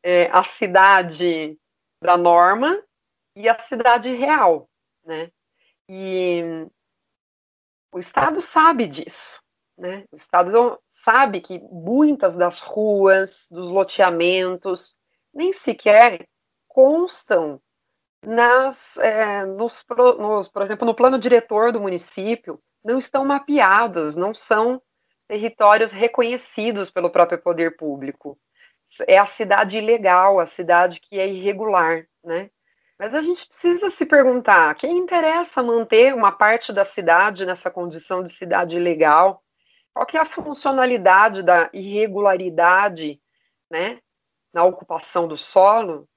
é, 0.00 0.30
a 0.30 0.44
cidade 0.44 1.58
da 2.00 2.16
norma 2.16 2.80
e 3.34 3.48
a 3.48 3.58
cidade 3.58 4.14
real, 4.14 4.70
né? 5.04 5.32
E 5.88 6.68
o 7.92 7.98
Estado 7.98 8.40
sabe 8.40 8.86
disso, 8.86 9.42
né? 9.76 10.04
O 10.12 10.16
Estado 10.16 10.80
sabe 10.86 11.40
que 11.40 11.58
muitas 11.58 12.36
das 12.36 12.60
ruas, 12.60 13.48
dos 13.50 13.68
loteamentos, 13.68 14.96
nem 15.34 15.52
sequer 15.52 16.28
constam 16.68 17.60
nas, 18.24 18.96
é, 18.98 19.44
nos, 19.44 19.84
nos, 20.16 20.46
por 20.46 20.62
exemplo, 20.62 20.86
no 20.86 20.94
plano 20.94 21.18
diretor 21.18 21.72
do 21.72 21.80
município, 21.80 22.62
não 22.84 22.98
estão 22.98 23.24
mapeados, 23.24 24.14
não 24.14 24.32
são 24.32 24.80
territórios 25.30 25.92
reconhecidos 25.92 26.90
pelo 26.90 27.08
próprio 27.08 27.40
poder 27.40 27.76
público. 27.76 28.36
É 29.06 29.16
a 29.16 29.28
cidade 29.28 29.78
ilegal, 29.78 30.40
a 30.40 30.46
cidade 30.46 30.98
que 30.98 31.20
é 31.20 31.28
irregular, 31.28 32.04
né? 32.24 32.50
Mas 32.98 33.14
a 33.14 33.22
gente 33.22 33.46
precisa 33.46 33.90
se 33.90 34.04
perguntar: 34.04 34.74
quem 34.74 34.98
interessa 34.98 35.62
manter 35.62 36.12
uma 36.12 36.32
parte 36.32 36.72
da 36.72 36.84
cidade 36.84 37.46
nessa 37.46 37.70
condição 37.70 38.24
de 38.24 38.30
cidade 38.30 38.76
ilegal? 38.76 39.40
Qual 39.94 40.04
que 40.04 40.16
é 40.16 40.20
a 40.20 40.26
funcionalidade 40.26 41.44
da 41.44 41.70
irregularidade, 41.72 43.20
né, 43.70 44.00
na 44.52 44.64
ocupação 44.64 45.28
do 45.28 45.36
solo 45.36 46.08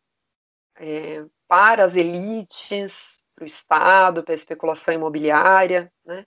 é, 0.80 1.24
para 1.48 1.86
as 1.86 1.96
elites, 1.96 3.20
para 3.36 3.44
o 3.44 3.46
Estado, 3.46 4.24
para 4.24 4.34
a 4.34 4.36
especulação 4.36 4.92
imobiliária, 4.92 5.92
né? 6.04 6.26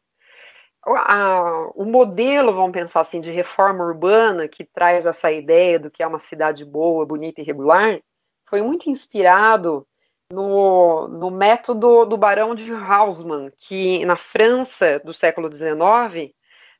A, 0.86 1.70
o 1.74 1.84
modelo, 1.84 2.52
vamos 2.52 2.72
pensar 2.72 3.00
assim, 3.00 3.20
de 3.20 3.30
reforma 3.30 3.84
urbana 3.84 4.46
que 4.46 4.64
traz 4.64 5.04
essa 5.04 5.32
ideia 5.32 5.80
do 5.80 5.90
que 5.90 6.02
é 6.02 6.06
uma 6.06 6.20
cidade 6.20 6.64
boa, 6.64 7.04
bonita 7.04 7.40
e 7.40 7.44
regular, 7.44 8.00
foi 8.48 8.62
muito 8.62 8.88
inspirado 8.88 9.86
no, 10.30 11.08
no 11.08 11.30
método 11.30 12.04
do 12.04 12.16
Barão 12.16 12.54
de 12.54 12.72
Haussmann, 12.72 13.50
que 13.56 14.04
na 14.04 14.16
França 14.16 15.00
do 15.00 15.12
século 15.12 15.52
XIX 15.52 16.32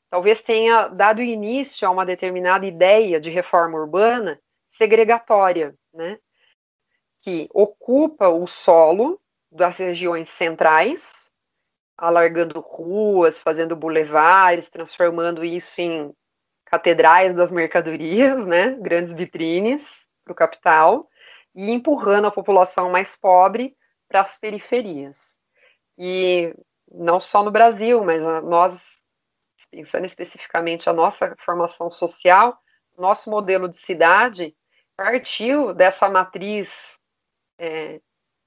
talvez 0.09 0.41
tenha 0.41 0.87
dado 0.87 1.21
início 1.21 1.87
a 1.87 1.91
uma 1.91 2.05
determinada 2.05 2.65
ideia 2.65 3.19
de 3.19 3.29
reforma 3.29 3.77
urbana 3.77 4.39
segregatória, 4.69 5.75
né? 5.93 6.17
que 7.19 7.49
ocupa 7.53 8.29
o 8.29 8.47
solo 8.47 9.19
das 9.51 9.77
regiões 9.77 10.29
centrais, 10.29 11.26
alargando 11.97 12.59
ruas, 12.59 13.39
fazendo 13.39 13.75
bulevares, 13.75 14.69
transformando 14.69 15.43
isso 15.43 15.81
em 15.81 16.13
catedrais 16.65 17.33
das 17.33 17.51
mercadorias, 17.51 18.45
né? 18.45 18.77
grandes 18.79 19.13
vitrines 19.13 20.05
para 20.23 20.33
o 20.33 20.35
capital, 20.35 21.09
e 21.55 21.71
empurrando 21.71 22.27
a 22.27 22.31
população 22.31 22.91
mais 22.91 23.15
pobre 23.15 23.75
para 24.07 24.21
as 24.21 24.37
periferias. 24.37 25.39
E 25.97 26.53
não 26.91 27.19
só 27.19 27.43
no 27.43 27.51
Brasil, 27.51 28.03
mas 28.03 28.21
nós 28.43 29.03
pensando 29.71 30.05
especificamente 30.05 30.89
a 30.89 30.93
nossa 30.93 31.35
formação 31.43 31.89
social, 31.89 32.57
nosso 32.97 33.29
modelo 33.29 33.67
de 33.67 33.77
cidade 33.77 34.55
partiu 34.95 35.73
dessa 35.73 36.09
matriz 36.09 36.97
é, 37.59 37.99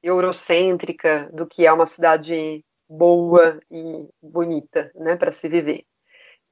eurocêntrica 0.03 1.28
do 1.32 1.46
que 1.46 1.66
é 1.66 1.72
uma 1.72 1.86
cidade 1.86 2.64
boa 2.91 3.61
e 3.70 4.09
bonita, 4.20 4.91
né, 4.97 5.14
para 5.14 5.30
se 5.30 5.49
viver. 5.49 5.86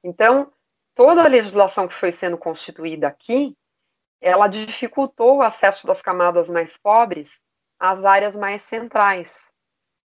Então, 0.01 0.49
toda 0.95 1.21
a 1.21 1.27
legislação 1.27 1.85
que 1.85 1.93
foi 1.93 2.13
sendo 2.13 2.37
constituída 2.37 3.09
aqui, 3.09 3.57
ela 4.21 4.47
dificultou 4.47 5.37
o 5.37 5.41
acesso 5.41 5.85
das 5.85 6.01
camadas 6.01 6.49
mais 6.49 6.77
pobres 6.77 7.41
às 7.77 8.05
áreas 8.05 8.37
mais 8.37 8.61
centrais. 8.63 9.51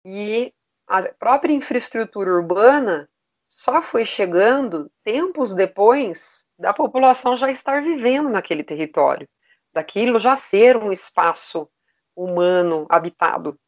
E 0.06 0.54
a 0.88 1.04
própria 1.04 1.54
infraestrutura 1.54 2.32
urbana 2.34 3.10
só 3.46 3.82
foi 3.82 4.06
chegando 4.06 4.90
tempos 5.04 5.54
depois 5.54 6.46
da 6.58 6.74
população 6.74 7.36
já 7.36 7.52
estar 7.52 7.84
vivendo 7.84 8.30
naquele 8.30 8.64
território, 8.64 9.28
daquilo 9.74 10.18
já 10.18 10.38
ser 10.38 10.78
um 10.78 10.94
espaço 10.94 11.70
humano 12.16 12.86
habitado. 12.90 13.60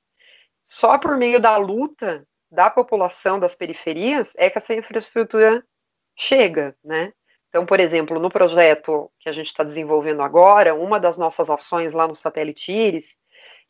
Só 0.65 0.97
por 0.97 1.17
meio 1.17 1.41
da 1.41 1.57
luta 1.57 2.25
da 2.53 2.69
população 2.69 3.39
das 3.39 3.55
periferias 3.55 4.33
é 4.37 4.47
que 4.47 4.59
essa 4.59 4.75
infraestrutura 4.75 5.63
chega, 6.15 6.75
né? 6.83 7.11
Então, 7.49 7.65
por 7.65 7.79
exemplo, 7.79 8.19
no 8.19 8.29
projeto 8.29 9.11
que 9.19 9.27
a 9.27 9.31
gente 9.31 9.47
está 9.47 9.63
desenvolvendo 9.63 10.21
agora, 10.21 10.75
uma 10.75 10.99
das 10.99 11.17
nossas 11.17 11.49
ações 11.49 11.93
lá 11.93 12.07
no 12.07 12.15
Satélite 12.15 12.71
Iris 12.71 13.17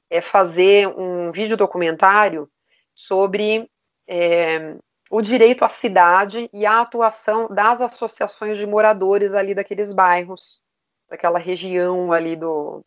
é 0.09 0.21
fazer 0.21 0.88
um 0.88 1.31
vídeo 1.31 1.55
documentário 1.55 2.49
sobre 2.93 3.69
é, 4.07 4.75
o 5.09 5.21
direito 5.21 5.63
à 5.63 5.69
cidade 5.69 6.49
e 6.51 6.65
a 6.65 6.81
atuação 6.81 7.47
das 7.47 7.79
associações 7.79 8.57
de 8.57 8.67
moradores 8.67 9.34
ali 9.34 9.55
daqueles 9.55 9.93
bairros, 9.93 10.61
daquela 11.09 11.39
região 11.39 12.11
ali 12.11 12.36
do, 12.36 12.84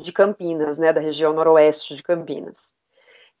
de 0.00 0.12
Campinas, 0.12 0.78
né, 0.78 0.92
da 0.92 1.00
região 1.00 1.32
noroeste 1.32 1.94
de 1.94 2.02
Campinas. 2.02 2.74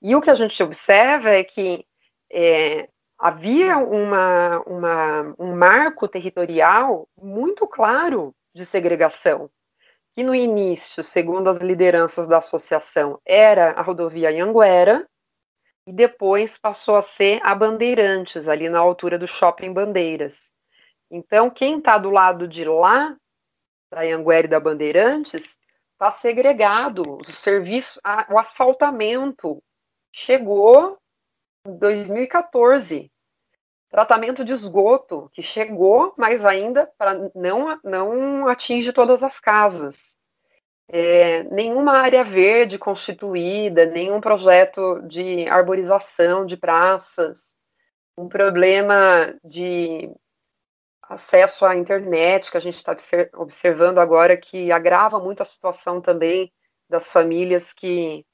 E 0.02 0.16
o 0.16 0.20
que 0.20 0.30
a 0.30 0.34
gente 0.34 0.62
observa 0.62 1.30
é 1.30 1.44
que 1.44 1.84
é, 2.32 2.88
havia 3.18 3.76
uma, 3.76 4.60
uma, 4.60 5.34
um 5.38 5.54
marco 5.54 6.08
territorial 6.08 7.06
muito 7.20 7.66
claro 7.66 8.34
de 8.54 8.64
segregação, 8.64 9.50
que 10.14 10.22
no 10.22 10.34
início, 10.34 11.04
segundo 11.04 11.48
as 11.50 11.58
lideranças 11.58 12.26
da 12.26 12.38
associação, 12.38 13.20
era 13.26 13.72
a 13.72 13.82
rodovia 13.82 14.30
Anhanguera, 14.30 15.06
e 15.86 15.92
depois 15.92 16.56
passou 16.56 16.96
a 16.96 17.02
ser 17.02 17.40
a 17.42 17.54
Bandeirantes, 17.54 18.48
ali 18.48 18.68
na 18.68 18.78
altura 18.78 19.18
do 19.18 19.26
Shopping 19.26 19.72
Bandeiras. 19.72 20.52
Então, 21.10 21.50
quem 21.50 21.78
está 21.78 21.98
do 21.98 22.10
lado 22.10 22.46
de 22.46 22.64
lá, 22.64 23.16
da 23.90 24.02
Anhanguera 24.02 24.46
e 24.46 24.50
da 24.50 24.60
Bandeirantes, 24.60 25.56
está 25.92 26.10
segregado. 26.10 27.02
O 27.02 27.24
serviço, 27.32 28.00
a, 28.04 28.26
o 28.30 28.38
asfaltamento 28.38 29.62
chegou 30.12 30.98
2014. 31.66 33.10
Tratamento 33.88 34.44
de 34.44 34.52
esgoto, 34.52 35.28
que 35.32 35.42
chegou, 35.42 36.14
mas 36.16 36.44
ainda 36.44 36.90
para 36.96 37.30
não, 37.34 37.80
não 37.82 38.46
atinge 38.46 38.92
todas 38.92 39.22
as 39.22 39.40
casas. 39.40 40.16
É, 40.88 41.44
nenhuma 41.44 41.98
área 41.98 42.24
verde 42.24 42.78
constituída, 42.78 43.86
nenhum 43.86 44.20
projeto 44.20 45.00
de 45.02 45.48
arborização 45.48 46.46
de 46.46 46.56
praças, 46.56 47.56
um 48.16 48.28
problema 48.28 49.34
de 49.44 50.10
acesso 51.02 51.66
à 51.66 51.74
internet 51.74 52.50
que 52.50 52.56
a 52.56 52.60
gente 52.60 52.76
está 52.76 52.96
observando 53.34 53.98
agora 53.98 54.36
que 54.36 54.70
agrava 54.70 55.18
muito 55.18 55.42
a 55.42 55.44
situação 55.44 56.00
também 56.00 56.52
das 56.88 57.10
famílias 57.10 57.72
que 57.72 58.24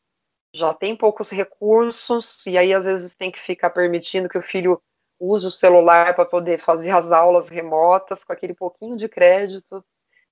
já 0.57 0.73
tem 0.73 0.97
poucos 0.97 1.31
recursos 1.31 2.45
e 2.47 2.57
aí 2.57 2.73
às 2.73 2.87
vezes 2.87 3.15
tem 3.15 3.31
que 3.31 3.39
ficar 3.39 3.71
permitindo 3.71 4.29
que 4.29 4.39
o 4.39 4.43
filho 4.43 4.81
use 5.21 5.47
o 5.47 5.51
celular 5.51 6.15
para 6.15 6.25
poder 6.25 6.59
fazer 6.59 6.91
as 6.91 7.13
aulas 7.13 7.49
remotas 7.49 8.25
com 8.25 8.33
aquele 8.33 8.55
pouquinho 8.55 8.97
de 8.97 9.09
crédito 9.09 9.85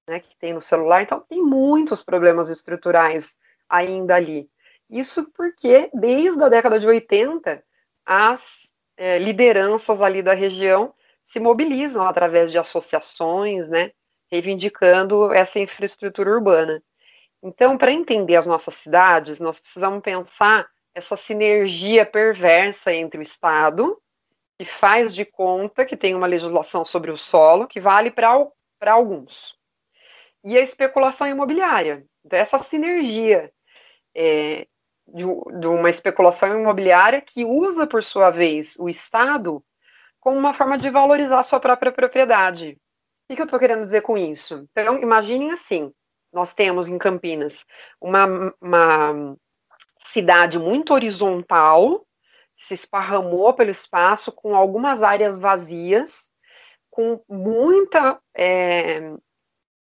né, 0.09 0.21
que 0.21 0.37
tem 0.39 0.53
no 0.53 0.63
celular. 0.63 1.03
Então 1.03 1.21
tem 1.29 1.43
muitos 1.43 2.03
problemas 2.03 2.51
estruturais 2.51 3.37
ainda 3.69 4.15
ali. 4.15 4.49
Isso 4.91 5.31
porque 5.37 5.91
desde 5.93 6.43
a 6.43 6.49
década 6.49 6.79
de 6.79 6.87
80 6.87 7.63
as 8.05 8.73
é, 8.97 9.19
lideranças 9.19 10.01
ali 10.01 10.23
da 10.23 10.35
região 10.35 10.95
se 11.23 11.41
mobilizam 11.41 12.07
através 12.07 12.51
de 12.51 12.59
associações, 12.59 13.69
né, 13.69 13.93
reivindicando 14.31 15.33
essa 15.33 15.59
infraestrutura 15.59 16.31
urbana. 16.31 16.83
Então, 17.45 17.77
para 17.77 17.93
entender 17.93 18.37
as 18.37 18.47
nossas 18.47 18.75
cidades, 18.75 19.39
nós 19.39 19.61
precisamos 19.61 20.01
pensar 20.01 20.67
essa 20.95 21.15
sinergia 21.15 22.07
perversa 22.07 22.91
entre 22.91 23.21
o 23.21 23.23
Estado, 23.23 24.01
que 24.59 24.65
faz 24.65 25.15
de 25.15 25.27
conta 25.27 25.85
que 25.85 25.95
tem 25.95 26.15
uma 26.15 26.27
legislação 26.27 26.87
sobre 26.87 27.11
o 27.11 27.19
solo, 27.19 27.67
que 27.67 27.79
vale 27.79 28.11
para 28.11 28.51
alguns, 28.87 29.59
e 30.43 30.57
a 30.57 30.61
especulação 30.63 31.27
imobiliária. 31.27 32.07
Então, 32.25 32.39
essa 32.39 32.59
sinergia 32.59 33.53
é, 34.15 34.67
de, 35.07 35.27
de 35.61 35.67
uma 35.67 35.91
especulação 35.91 36.59
imobiliária 36.59 37.21
que 37.21 37.45
usa, 37.45 37.87
por 37.87 38.03
sua 38.03 38.31
vez, 38.31 38.75
o 38.79 38.89
Estado 38.89 39.63
como 40.19 40.39
uma 40.39 40.55
forma 40.55 40.79
de 40.79 40.89
valorizar 40.89 41.41
a 41.41 41.43
sua 41.43 41.61
própria 41.61 41.93
propriedade. 41.93 42.79
O 43.29 43.35
que 43.35 43.43
eu 43.43 43.45
estou 43.45 43.59
querendo 43.59 43.83
dizer 43.83 44.01
com 44.01 44.17
isso? 44.17 44.67
Então, 44.71 44.99
imaginem 44.99 45.51
assim: 45.51 45.93
nós 46.35 46.53
temos 46.53 46.89
em 46.89 46.99
Campinas 46.99 47.65
uma, 48.01 48.55
uma 48.61 49.37
cidade 49.99 50.59
muito 50.59 50.93
horizontal, 50.93 52.07
se 52.59 52.75
esparramou 52.75 53.53
pelo 53.55 53.71
espaço, 53.71 54.33
com 54.33 54.55
algumas 54.55 55.03
áreas 55.03 55.39
vazias, 55.39 56.29
com 56.91 57.21
muita 57.29 58.21
é, 58.37 59.13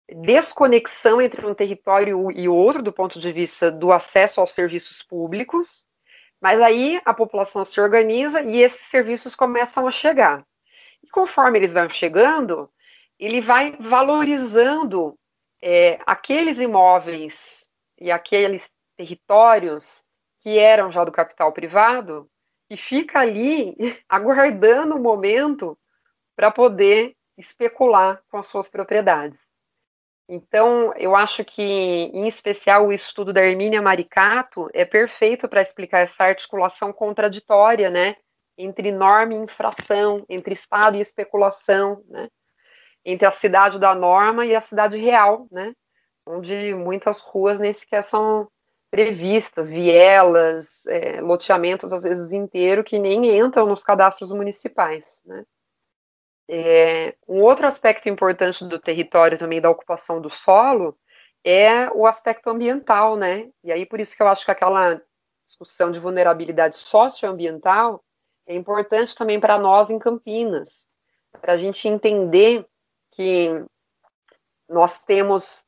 desconexão 0.10 1.22
entre 1.22 1.46
um 1.46 1.54
território 1.54 2.32
e 2.32 2.48
outro, 2.48 2.82
do 2.82 2.94
ponto 2.94 3.20
de 3.20 3.32
vista 3.32 3.72
do 3.72 3.92
acesso 3.92 4.40
aos 4.40 4.54
serviços 4.54 5.02
públicos, 5.04 5.86
mas 6.42 6.62
aí 6.62 7.02
a 7.06 7.14
população 7.14 7.64
se 7.66 7.80
organiza 7.80 8.42
e 8.42 8.62
esses 8.62 8.88
serviços 8.88 9.36
começam 9.36 9.88
a 9.88 9.92
chegar. 9.92 10.46
E 11.04 11.10
conforme 11.10 11.60
eles 11.60 11.74
vão 11.74 11.90
chegando, 11.90 12.70
ele 13.20 13.42
vai 13.42 13.72
valorizando 13.80 15.18
é, 15.62 16.00
aqueles 16.06 16.60
imóveis 16.60 17.68
e 18.00 18.12
aqueles 18.12 18.70
territórios 18.98 20.04
que 20.42 20.58
eram 20.60 20.92
já 20.92 21.04
do 21.04 21.12
capital 21.12 21.52
privado, 21.52 22.30
que 22.70 22.78
fica 22.78 23.20
ali 23.20 23.76
aguardando 24.08 24.96
o 24.96 25.00
momento 25.00 25.78
para 26.36 26.52
poder 26.52 27.16
especular 27.38 28.22
com 28.30 28.38
as 28.38 28.48
suas 28.48 28.70
propriedades. 28.70 29.40
Então, 30.28 30.92
eu 30.96 31.16
acho 31.16 31.46
que, 31.46 31.62
em 31.62 32.28
especial, 32.28 32.88
o 32.88 32.94
estudo 32.94 33.32
da 33.32 33.46
Hermínia 33.46 33.82
Maricato 33.82 34.68
é 34.74 34.84
perfeito 34.84 35.48
para 35.48 35.62
explicar 35.62 36.00
essa 36.00 36.24
articulação 36.24 36.92
contraditória, 36.92 37.92
né, 37.92 38.16
entre 38.58 38.92
norma 38.92 39.34
e 39.34 39.38
infração, 39.38 40.26
entre 40.28 40.54
Estado 40.54 40.98
e 40.98 41.02
especulação, 41.02 42.04
né, 42.08 42.28
entre 43.06 43.26
a 43.26 43.32
cidade 43.32 43.78
da 43.78 43.94
norma 43.94 44.46
e 44.46 44.56
a 44.56 44.60
cidade 44.60 44.98
real, 44.98 45.48
né? 45.52 45.74
Onde 46.26 46.74
muitas 46.74 47.20
ruas 47.20 47.60
nem 47.60 47.72
sequer 47.72 48.04
são 48.04 48.48
previstas, 48.90 49.70
vielas, 49.70 50.86
é, 50.88 51.22
loteamentos 51.22 51.94
às 51.94 52.04
vezes 52.04 52.32
inteiros 52.32 52.86
que 52.86 52.98
nem 52.98 53.38
entram 53.38 53.68
nos 53.68 53.84
cadastros 53.84 54.32
municipais, 54.32 55.22
né? 55.26 55.44
É, 56.48 57.16
um 57.28 57.42
outro 57.42 57.66
aspecto 57.66 58.08
importante 58.08 58.64
do 58.66 58.80
território 58.80 59.38
também 59.38 59.60
da 59.60 59.70
ocupação 59.70 60.22
do 60.22 60.30
solo 60.30 60.98
é 61.44 61.90
o 61.92 62.06
aspecto 62.06 62.50
ambiental, 62.50 63.16
né? 63.16 63.50
E 63.64 63.72
aí 63.72 63.86
por 63.86 64.00
isso 64.00 64.16
que 64.16 64.24
eu 64.24 64.28
acho 64.28 64.46
que 64.46 64.52
aquela 64.52 65.02
discussão 65.46 65.92
de 65.92 66.00
vulnerabilidade 66.00 66.76
socioambiental 66.76 68.04
é 68.48 68.56
importante 68.56 69.16
também 69.16 69.40
para 69.40 69.58
nós 69.58 69.90
em 69.90 70.00
Campinas, 70.00 70.88
para 71.42 71.54
a 71.54 71.58
gente 71.58 71.88
entender 71.88 72.66
que 73.16 73.66
nós 74.70 75.00
temos 75.00 75.64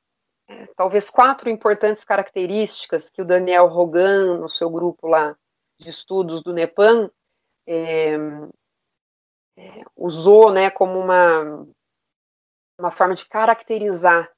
é, 0.49 0.67
talvez 0.75 1.09
quatro 1.09 1.49
importantes 1.49 2.03
características 2.03 3.09
que 3.09 3.21
o 3.21 3.25
Daniel 3.25 3.67
Rogan, 3.67 4.37
no 4.39 4.49
seu 4.49 4.69
grupo 4.69 5.07
lá 5.07 5.35
de 5.79 5.89
estudos 5.89 6.41
do 6.41 6.53
NEPAM, 6.53 7.09
é, 7.67 8.15
é, 9.57 9.83
usou 9.95 10.51
né, 10.51 10.69
como 10.69 10.99
uma, 10.99 11.67
uma 12.79 12.91
forma 12.91 13.15
de 13.15 13.25
caracterizar 13.25 14.31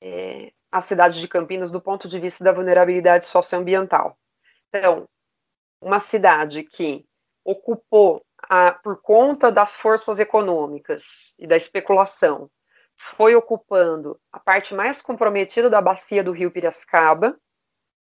é, 0.00 0.52
a 0.70 0.80
cidade 0.80 1.20
de 1.20 1.28
Campinas 1.28 1.70
do 1.70 1.80
ponto 1.80 2.08
de 2.08 2.18
vista 2.18 2.42
da 2.42 2.52
vulnerabilidade 2.52 3.24
socioambiental. 3.24 4.18
Então, 4.68 5.06
uma 5.80 6.00
cidade 6.00 6.64
que 6.64 7.04
ocupou 7.44 8.24
a, 8.48 8.72
por 8.72 9.00
conta 9.00 9.50
das 9.50 9.76
forças 9.76 10.18
econômicas 10.18 11.34
e 11.38 11.46
da 11.46 11.56
especulação, 11.56 12.50
foi 13.16 13.34
ocupando 13.34 14.20
a 14.32 14.38
parte 14.38 14.74
mais 14.74 15.02
comprometida 15.02 15.68
da 15.68 15.80
bacia 15.80 16.22
do 16.22 16.32
rio 16.32 16.50
Piracicaba, 16.50 17.36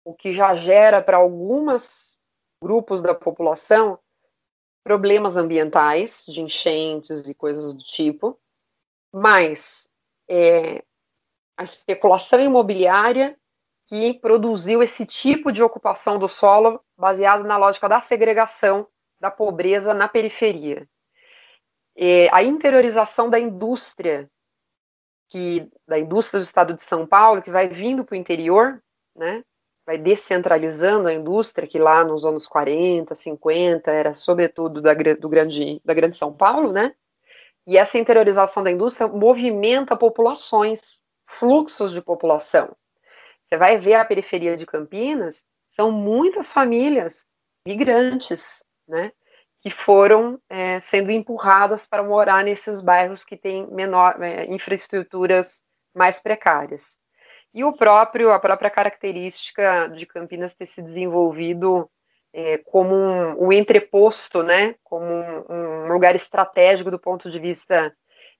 o 0.05 0.15
que 0.15 0.33
já 0.33 0.55
gera 0.55 1.01
para 1.03 1.17
alguns 1.17 2.19
grupos 2.63 3.03
da 3.03 3.15
população 3.15 3.99
problemas 4.83 5.37
ambientais, 5.37 6.25
de 6.27 6.41
enchentes 6.41 7.29
e 7.29 7.35
coisas 7.35 7.73
do 7.73 7.83
tipo, 7.83 8.39
mas 9.13 9.89
é, 10.29 10.83
a 11.57 11.63
especulação 11.63 12.41
imobiliária 12.41 13.37
que 13.87 14.15
produziu 14.15 14.83
esse 14.83 15.05
tipo 15.05 15.53
de 15.53 15.63
ocupação 15.63 16.19
do 16.19 16.29
solo 16.29 16.81
baseado 16.97 17.45
na 17.45 17.57
lógica 17.57 17.89
da 17.89 18.01
segregação 18.01 18.87
da 19.21 19.31
pobreza 19.31 19.93
na 19.93 20.09
periferia. 20.09 20.89
E 21.97 22.29
a 22.33 22.43
interiorização 22.43 23.29
da 23.29 23.39
indústria, 23.39 24.29
que 25.29 25.69
da 25.87 25.99
indústria 25.99 26.41
do 26.41 26.45
estado 26.45 26.75
de 26.75 26.83
São 26.83 27.07
Paulo, 27.07 27.43
que 27.43 27.51
vai 27.51 27.69
vindo 27.69 28.05
para 28.05 28.15
o 28.15 28.19
interior, 28.19 28.83
né, 29.15 29.45
vai 29.85 29.99
descentralizando 29.99 31.09
a 31.09 31.13
indústria, 31.13 31.69
que 31.69 31.79
lá 31.79 32.05
nos 32.05 32.25
anos 32.25 32.47
40, 32.47 33.15
50, 33.15 33.91
era 33.91 34.15
sobretudo 34.15 34.81
da, 34.81 34.95
do 34.95 35.29
grande, 35.29 35.81
da 35.85 35.93
grande 35.93 36.17
São 36.17 36.33
Paulo, 36.33 36.73
né, 36.73 36.95
E 37.67 37.77
essa 37.77 37.99
interiorização 37.99 38.63
da 38.63 38.71
indústria 38.71 39.07
movimenta 39.07 39.97
populações, 39.97 41.01
fluxos 41.27 41.93
de 41.93 42.01
população. 42.01 42.75
Você 43.45 43.57
vai 43.57 43.79
ver 43.79 43.95
a 43.95 44.05
periferia 44.05 44.57
de 44.57 44.65
Campinas, 44.65 45.45
são 45.69 45.91
muitas 45.91 46.51
famílias 46.51 47.27
migrantes, 47.67 48.65
né? 48.91 49.13
Que 49.63 49.71
foram 49.71 50.39
é, 50.49 50.81
sendo 50.81 51.11
empurradas 51.11 51.87
para 51.87 52.03
morar 52.03 52.45
nesses 52.45 52.83
bairros 52.83 53.25
que 53.25 53.37
têm 53.37 53.67
menor 53.71 54.23
é, 54.23 54.45
infraestruturas 54.47 55.63
mais 55.95 56.21
precárias. 56.21 56.99
E 57.53 57.65
o 57.65 57.73
próprio, 57.73 58.31
a 58.31 58.39
própria 58.39 58.71
característica 58.71 59.89
de 59.89 60.07
Campinas 60.07 60.55
ter 60.55 60.67
se 60.67 60.81
desenvolvido 60.81 61.91
é, 62.33 62.59
como 62.59 62.95
um, 62.95 63.47
um, 63.47 63.53
entreposto, 63.53 64.43
né, 64.43 64.77
como 64.85 65.05
um, 65.05 65.45
um, 65.49 65.93
lugar 65.93 66.15
estratégico 66.15 66.91
do 66.91 66.99
ponto 66.99 67.29
de 67.29 67.41
vista 67.41 67.95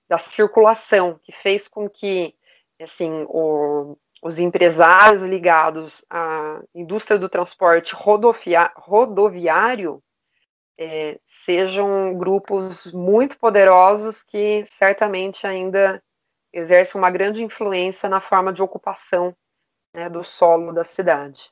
da 0.07 0.17
circulação, 0.17 1.19
que 1.21 1.31
fez 1.31 1.67
com 1.67 1.89
que, 1.89 2.33
assim, 2.81 3.25
o, 3.27 3.97
os 4.21 4.39
empresários 4.39 5.23
ligados 5.23 6.05
à 6.09 6.61
indústria 6.73 7.19
do 7.19 7.27
transporte 7.27 7.93
rodoviário 7.95 10.01
é, 10.83 11.19
sejam 11.27 12.17
grupos 12.17 12.91
muito 12.91 13.37
poderosos 13.37 14.23
que 14.23 14.65
certamente 14.65 15.45
ainda 15.45 16.01
exerce 16.51 16.95
uma 16.97 17.11
grande 17.11 17.43
influência 17.43 18.09
na 18.09 18.19
forma 18.19 18.51
de 18.51 18.63
ocupação 18.63 19.35
né, 19.93 20.09
do 20.09 20.23
solo 20.23 20.73
da 20.73 20.83
cidade. 20.83 21.51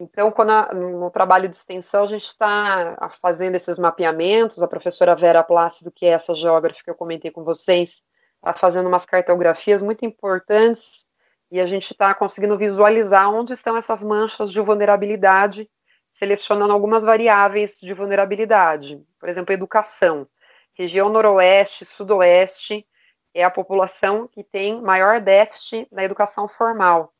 Então, 0.00 0.32
quando 0.32 0.50
a, 0.50 0.74
no 0.74 1.08
trabalho 1.12 1.48
de 1.48 1.54
extensão 1.54 2.02
a 2.02 2.06
gente 2.08 2.26
está 2.26 3.08
fazendo 3.22 3.54
esses 3.54 3.78
mapeamentos, 3.78 4.60
a 4.60 4.66
professora 4.66 5.14
Vera 5.14 5.44
Plácido, 5.44 5.92
que 5.92 6.04
é 6.04 6.10
essa 6.10 6.34
geógrafa 6.34 6.82
que 6.82 6.90
eu 6.90 6.96
comentei 6.96 7.30
com 7.30 7.44
vocês, 7.44 8.02
está 8.38 8.52
fazendo 8.52 8.88
umas 8.88 9.06
cartografias 9.06 9.80
muito 9.80 10.04
importantes 10.04 11.06
e 11.52 11.60
a 11.60 11.66
gente 11.66 11.92
está 11.92 12.12
conseguindo 12.12 12.58
visualizar 12.58 13.32
onde 13.32 13.52
estão 13.52 13.76
essas 13.76 14.02
manchas 14.02 14.50
de 14.50 14.60
vulnerabilidade, 14.60 15.70
selecionando 16.18 16.72
algumas 16.72 17.04
variáveis 17.04 17.78
de 17.78 17.92
vulnerabilidade. 17.92 19.02
Por 19.20 19.28
exemplo, 19.28 19.52
educação. 19.52 20.26
Região 20.74 21.10
noroeste, 21.10 21.84
sudoeste, 21.84 22.86
é 23.34 23.44
a 23.44 23.50
população 23.50 24.26
que 24.26 24.42
tem 24.42 24.80
maior 24.80 25.20
déficit 25.20 25.86
na 25.92 26.02
educação 26.02 26.48
formal. 26.48 27.12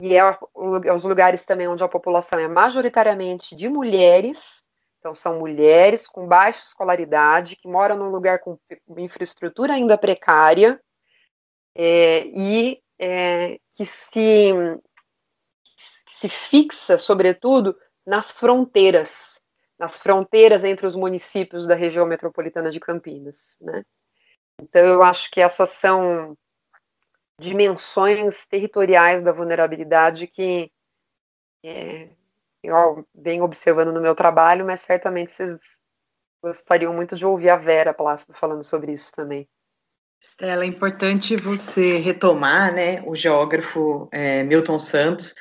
E 0.00 0.14
é, 0.14 0.18
é 0.18 0.92
os 0.92 1.04
lugares 1.04 1.46
também 1.46 1.66
onde 1.66 1.82
a 1.82 1.88
população 1.88 2.38
é 2.38 2.46
majoritariamente 2.46 3.56
de 3.56 3.70
mulheres, 3.70 4.62
então 4.98 5.14
são 5.14 5.38
mulheres 5.38 6.06
com 6.06 6.26
baixa 6.26 6.62
escolaridade, 6.62 7.56
que 7.56 7.66
moram 7.66 7.96
num 7.96 8.10
lugar 8.10 8.40
com 8.40 8.58
infraestrutura 8.98 9.72
ainda 9.72 9.96
precária, 9.96 10.78
é, 11.74 12.26
e 12.26 12.82
é, 12.98 13.58
que 13.74 13.86
se, 13.86 14.52
que 16.06 16.12
se 16.12 16.28
fixa, 16.28 16.98
sobretudo, 16.98 17.74
nas 18.06 18.30
fronteiras, 18.30 19.40
nas 19.78 19.96
fronteiras 19.98 20.64
entre 20.64 20.86
os 20.86 20.94
municípios 20.94 21.66
da 21.66 21.74
região 21.74 22.06
metropolitana 22.06 22.70
de 22.70 22.80
Campinas, 22.80 23.56
né? 23.60 23.82
Então, 24.60 24.82
eu 24.86 25.02
acho 25.02 25.30
que 25.30 25.40
essas 25.40 25.70
são 25.70 26.36
dimensões 27.38 28.46
territoriais 28.46 29.22
da 29.22 29.32
vulnerabilidade 29.32 30.26
que 30.26 30.70
é, 31.62 32.08
eu 32.62 33.06
venho 33.14 33.44
observando 33.44 33.92
no 33.92 34.00
meu 34.00 34.14
trabalho, 34.14 34.64
mas 34.64 34.80
certamente 34.80 35.32
vocês 35.32 35.58
gostariam 36.42 36.94
muito 36.94 37.16
de 37.16 37.26
ouvir 37.26 37.50
a 37.50 37.56
Vera 37.56 37.92
Plácido 37.92 38.32
falando 38.34 38.64
sobre 38.64 38.92
isso 38.92 39.12
também. 39.14 39.48
Stella, 40.22 40.64
é 40.64 40.66
importante 40.66 41.36
você 41.36 41.98
retomar 41.98 42.72
né, 42.72 43.02
o 43.02 43.14
geógrafo 43.14 44.08
é, 44.10 44.42
Milton 44.42 44.78
Santos 44.78 45.34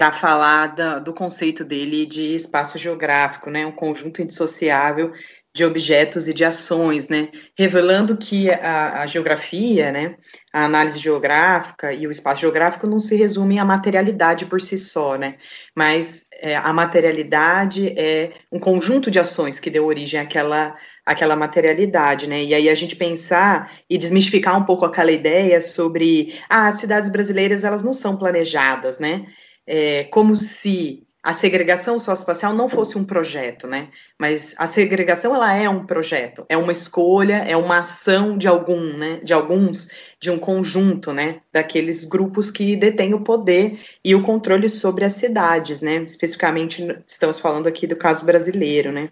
para 0.00 0.12
falar 0.12 0.68
da, 0.68 0.98
do 0.98 1.12
conceito 1.12 1.62
dele 1.62 2.06
de 2.06 2.34
espaço 2.34 2.78
geográfico, 2.78 3.50
né, 3.50 3.66
um 3.66 3.72
conjunto 3.72 4.22
indissociável 4.22 5.12
de 5.54 5.62
objetos 5.62 6.26
e 6.26 6.32
de 6.32 6.42
ações, 6.42 7.06
né, 7.06 7.28
revelando 7.54 8.16
que 8.16 8.50
a, 8.50 9.02
a, 9.02 9.06
geografia, 9.06 9.92
né, 9.92 10.16
a 10.54 10.64
análise 10.64 10.98
geográfica 10.98 11.92
e 11.92 12.06
o 12.06 12.10
espaço 12.10 12.40
geográfico 12.40 12.86
não 12.86 12.98
se 12.98 13.14
resumem 13.14 13.58
à 13.58 13.64
materialidade 13.64 14.46
por 14.46 14.62
si 14.62 14.78
só, 14.78 15.16
né, 15.18 15.36
mas 15.76 16.24
é, 16.32 16.56
a 16.56 16.72
materialidade 16.72 17.88
é 17.88 18.32
um 18.50 18.58
conjunto 18.58 19.10
de 19.10 19.20
ações 19.20 19.60
que 19.60 19.68
deu 19.68 19.84
origem 19.84 20.18
àquela, 20.18 20.74
àquela 21.04 21.36
materialidade, 21.36 22.26
né, 22.26 22.42
e 22.42 22.54
aí 22.54 22.70
a 22.70 22.74
gente 22.74 22.96
pensar 22.96 23.70
e 23.90 23.98
desmistificar 23.98 24.56
um 24.56 24.64
pouco 24.64 24.86
aquela 24.86 25.12
ideia 25.12 25.60
sobre, 25.60 26.40
ah, 26.48 26.68
as 26.68 26.76
cidades 26.76 27.10
brasileiras, 27.10 27.64
elas 27.64 27.82
não 27.82 27.92
são 27.92 28.16
planejadas, 28.16 28.98
né, 28.98 29.26
é, 29.66 30.04
como 30.04 30.34
se 30.36 31.06
a 31.22 31.34
segregação 31.34 31.98
socioespacial 31.98 32.54
não 32.54 32.68
fosse 32.68 32.96
um 32.96 33.04
projeto, 33.04 33.66
né? 33.66 33.90
Mas 34.18 34.54
a 34.56 34.66
segregação 34.66 35.34
ela 35.34 35.54
é 35.54 35.68
um 35.68 35.84
projeto, 35.84 36.46
é 36.48 36.56
uma 36.56 36.72
escolha, 36.72 37.44
é 37.46 37.54
uma 37.56 37.80
ação 37.80 38.38
de 38.38 38.48
algum, 38.48 38.96
né? 38.96 39.20
De 39.22 39.34
alguns, 39.34 39.88
de 40.18 40.30
um 40.30 40.38
conjunto, 40.38 41.12
né? 41.12 41.42
Daqueles 41.52 42.06
grupos 42.06 42.50
que 42.50 42.74
detêm 42.74 43.12
o 43.12 43.20
poder 43.20 43.78
e 44.02 44.14
o 44.14 44.22
controle 44.22 44.68
sobre 44.70 45.04
as 45.04 45.12
cidades, 45.12 45.82
né? 45.82 45.96
Especificamente 45.96 46.86
estamos 47.06 47.38
falando 47.38 47.66
aqui 47.66 47.86
do 47.86 47.96
caso 47.96 48.24
brasileiro, 48.24 48.90
né? 48.90 49.10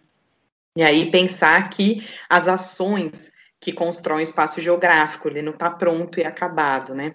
E 0.77 0.83
aí 0.83 1.11
pensar 1.11 1.69
que 1.69 2.07
as 2.29 2.49
ações 2.49 3.31
que 3.61 3.73
constroem 3.73 4.21
o 4.21 4.23
espaço 4.23 4.61
geográfico, 4.61 5.29
ele 5.29 5.43
não 5.43 5.53
está 5.53 5.69
pronto 5.69 6.21
e 6.21 6.25
acabado, 6.25 6.95
né? 6.95 7.15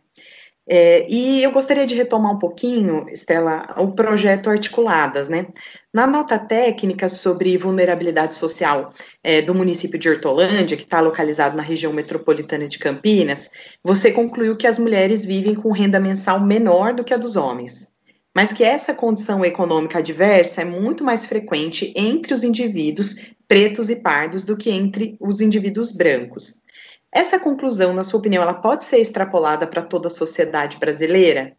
É, 0.66 1.05
e 1.09 1.43
eu 1.43 1.51
gostaria 1.51 1.86
de 1.86 1.93
retomar 1.93 2.32
um 2.32 2.39
pouquinho, 2.39 3.09
Estela, 3.09 3.76
o 3.78 3.91
projeto 3.91 4.49
Articuladas, 4.49 5.28
né? 5.28 5.47
Na 5.93 6.07
nota 6.07 6.39
técnica 6.39 7.09
sobre 7.09 7.57
vulnerabilidade 7.57 8.36
social 8.36 8.93
é, 9.22 9.41
do 9.41 9.53
município 9.53 9.99
de 9.99 10.09
Hortolândia, 10.09 10.78
que 10.78 10.84
está 10.84 11.01
localizado 11.01 11.57
na 11.57 11.64
região 11.64 11.91
metropolitana 11.91 12.68
de 12.68 12.80
Campinas, 12.80 13.51
você 13.84 14.09
concluiu 14.11 14.55
que 14.55 14.66
as 14.66 14.80
mulheres 14.80 15.26
vivem 15.26 15.53
com 15.53 15.70
renda 15.72 15.99
mensal 15.99 16.39
menor 16.39 16.93
do 16.93 17.03
que 17.03 17.14
a 17.14 17.18
dos 17.18 17.36
homens, 17.36 17.91
mas 18.34 18.53
que 18.53 18.64
essa 18.64 18.93
condição 18.93 19.43
econômica 19.43 19.99
adversa 19.99 20.61
é 20.61 20.66
muito 20.66 21.03
mais 21.03 21.26
frequente 21.26 21.93
entre 21.95 22.34
os 22.34 22.43
indivíduos 22.43 23.34
pretos 23.49 23.89
e 23.89 23.97
pardos 23.97 24.45
do 24.45 24.55
que 24.55 24.72
entre 24.72 25.18
os 25.20 25.41
indivíduos 25.41 25.91
brancos. 25.91 26.64
Essa 27.14 27.39
conclusão, 27.39 27.93
na 27.93 28.03
sua 28.03 28.20
opinião, 28.20 28.41
ela 28.41 28.55
pode 28.55 28.84
ser 28.84 28.99
extrapolada 28.99 29.68
para 29.68 29.84
toda 29.84 30.07
a 30.07 30.11
sociedade 30.11 30.78
brasileira? 30.80 31.55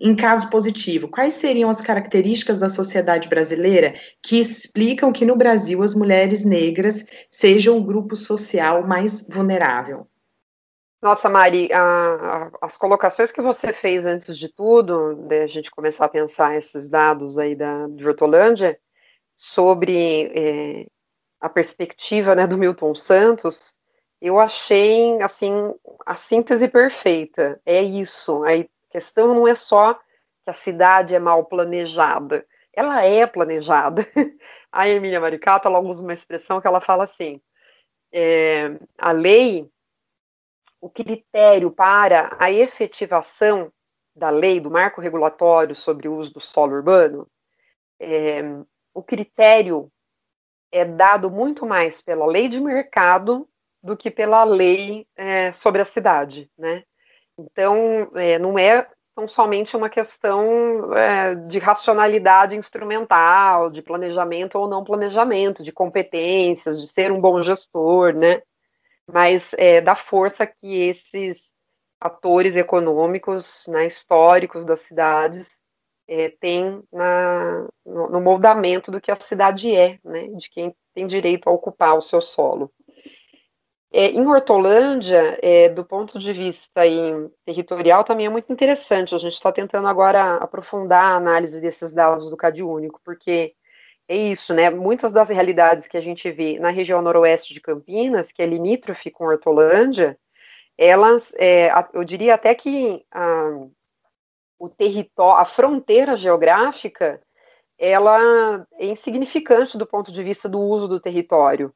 Em 0.00 0.16
caso 0.16 0.50
positivo, 0.50 1.08
quais 1.08 1.34
seriam 1.34 1.70
as 1.70 1.80
características 1.80 2.58
da 2.58 2.68
sociedade 2.68 3.28
brasileira 3.28 3.94
que 4.20 4.40
explicam 4.40 5.12
que 5.12 5.24
no 5.24 5.36
Brasil 5.36 5.82
as 5.82 5.94
mulheres 5.94 6.42
negras 6.42 7.04
sejam 7.30 7.78
o 7.78 7.84
grupo 7.84 8.16
social 8.16 8.84
mais 8.84 9.24
vulnerável? 9.28 10.08
Nossa, 11.00 11.28
Mari, 11.28 11.72
a, 11.72 11.80
a, 11.82 12.50
as 12.62 12.76
colocações 12.76 13.30
que 13.30 13.40
você 13.40 13.72
fez 13.72 14.04
antes 14.04 14.36
de 14.36 14.48
tudo, 14.48 15.14
de 15.14 15.42
a 15.42 15.46
gente 15.46 15.70
começar 15.70 16.06
a 16.06 16.08
pensar 16.08 16.56
esses 16.56 16.88
dados 16.88 17.38
aí 17.38 17.54
da, 17.54 17.86
de 17.88 18.06
Hortolândia, 18.06 18.78
sobre 19.36 20.32
é, 20.34 20.86
a 21.40 21.48
perspectiva 21.48 22.34
né, 22.34 22.46
do 22.46 22.58
Milton 22.58 22.94
Santos, 22.94 23.74
eu 24.20 24.38
achei, 24.38 25.20
assim, 25.22 25.52
a 26.04 26.14
síntese 26.14 26.68
perfeita. 26.68 27.60
É 27.64 27.82
isso. 27.82 28.44
A 28.44 28.50
questão 28.90 29.34
não 29.34 29.48
é 29.48 29.54
só 29.54 29.94
que 29.94 30.00
a 30.48 30.52
cidade 30.52 31.14
é 31.14 31.18
mal 31.18 31.44
planejada. 31.46 32.46
Ela 32.72 33.04
é 33.04 33.26
planejada. 33.26 34.06
A 34.72 34.88
Emília 34.88 35.20
Maricata, 35.20 35.68
ela 35.68 35.80
usa 35.80 36.04
uma 36.04 36.12
expressão 36.12 36.60
que 36.60 36.66
ela 36.66 36.80
fala 36.80 37.02
assim, 37.02 37.40
é, 38.12 38.78
a 38.96 39.10
lei, 39.10 39.68
o 40.80 40.88
critério 40.88 41.72
para 41.72 42.36
a 42.38 42.52
efetivação 42.52 43.72
da 44.14 44.30
lei, 44.30 44.60
do 44.60 44.70
marco 44.70 45.00
regulatório 45.00 45.74
sobre 45.74 46.06
o 46.06 46.14
uso 46.14 46.34
do 46.34 46.40
solo 46.40 46.74
urbano, 46.74 47.26
é, 47.98 48.42
o 48.94 49.02
critério 49.02 49.90
é 50.70 50.84
dado 50.84 51.28
muito 51.28 51.66
mais 51.66 52.00
pela 52.00 52.24
lei 52.26 52.48
de 52.48 52.60
mercado 52.60 53.48
do 53.82 53.96
que 53.96 54.10
pela 54.10 54.44
lei 54.44 55.06
é, 55.16 55.52
sobre 55.52 55.80
a 55.80 55.84
cidade, 55.84 56.50
né? 56.58 56.84
Então, 57.38 58.10
é, 58.14 58.38
não 58.38 58.58
é 58.58 58.86
tão 59.14 59.26
somente 59.26 59.76
uma 59.76 59.88
questão 59.88 60.94
é, 60.96 61.34
de 61.34 61.58
racionalidade 61.58 62.56
instrumental, 62.56 63.70
de 63.70 63.82
planejamento 63.82 64.58
ou 64.58 64.68
não 64.68 64.84
planejamento, 64.84 65.62
de 65.62 65.72
competências, 65.72 66.80
de 66.80 66.86
ser 66.88 67.10
um 67.10 67.20
bom 67.20 67.42
gestor, 67.42 68.14
né? 68.14 68.42
Mas 69.06 69.52
é, 69.54 69.80
da 69.80 69.96
força 69.96 70.46
que 70.46 70.88
esses 70.88 71.52
atores 72.00 72.56
econômicos, 72.56 73.64
né, 73.68 73.86
históricos 73.86 74.64
das 74.64 74.80
cidades 74.80 75.60
é, 76.08 76.30
têm 76.40 76.82
na, 76.92 77.68
no, 77.84 78.10
no 78.10 78.20
moldamento 78.20 78.90
do 78.90 79.00
que 79.00 79.10
a 79.10 79.16
cidade 79.16 79.74
é, 79.74 79.98
né? 80.04 80.28
De 80.28 80.48
quem 80.50 80.74
tem 80.94 81.06
direito 81.06 81.48
a 81.48 81.52
ocupar 81.52 81.96
o 81.96 82.02
seu 82.02 82.20
solo. 82.20 82.72
É, 83.92 84.06
em 84.06 84.24
Hortolândia, 84.26 85.38
é, 85.42 85.68
do 85.68 85.84
ponto 85.84 86.18
de 86.18 86.32
vista 86.32 86.82
territorial, 87.44 88.04
também 88.04 88.26
é 88.26 88.28
muito 88.28 88.52
interessante. 88.52 89.14
A 89.14 89.18
gente 89.18 89.32
está 89.32 89.50
tentando 89.50 89.88
agora 89.88 90.36
aprofundar 90.36 91.04
a 91.04 91.16
análise 91.16 91.60
desses 91.60 91.92
dados 91.92 92.30
do 92.30 92.36
CAD 92.36 92.62
único, 92.62 93.00
porque 93.04 93.54
é 94.08 94.16
isso, 94.16 94.54
né? 94.54 94.70
Muitas 94.70 95.12
das 95.12 95.28
realidades 95.28 95.86
que 95.86 95.96
a 95.96 96.00
gente 96.00 96.30
vê 96.30 96.58
na 96.58 96.70
região 96.70 97.02
noroeste 97.02 97.54
de 97.54 97.60
Campinas, 97.60 98.30
que 98.32 98.42
é 98.42 98.46
limítrofe 98.46 99.10
com 99.10 99.26
Hortolândia, 99.26 100.18
elas, 100.78 101.34
é, 101.36 101.70
eu 101.92 102.04
diria 102.04 102.34
até 102.34 102.54
que 102.54 103.04
a, 103.12 103.66
o 104.58 104.68
território, 104.68 105.40
a 105.40 105.44
fronteira 105.44 106.16
geográfica, 106.16 107.20
ela 107.78 108.66
é 108.74 108.86
insignificante 108.86 109.76
do 109.76 109.86
ponto 109.86 110.12
de 110.12 110.22
vista 110.22 110.48
do 110.48 110.60
uso 110.60 110.86
do 110.86 111.00
território. 111.00 111.74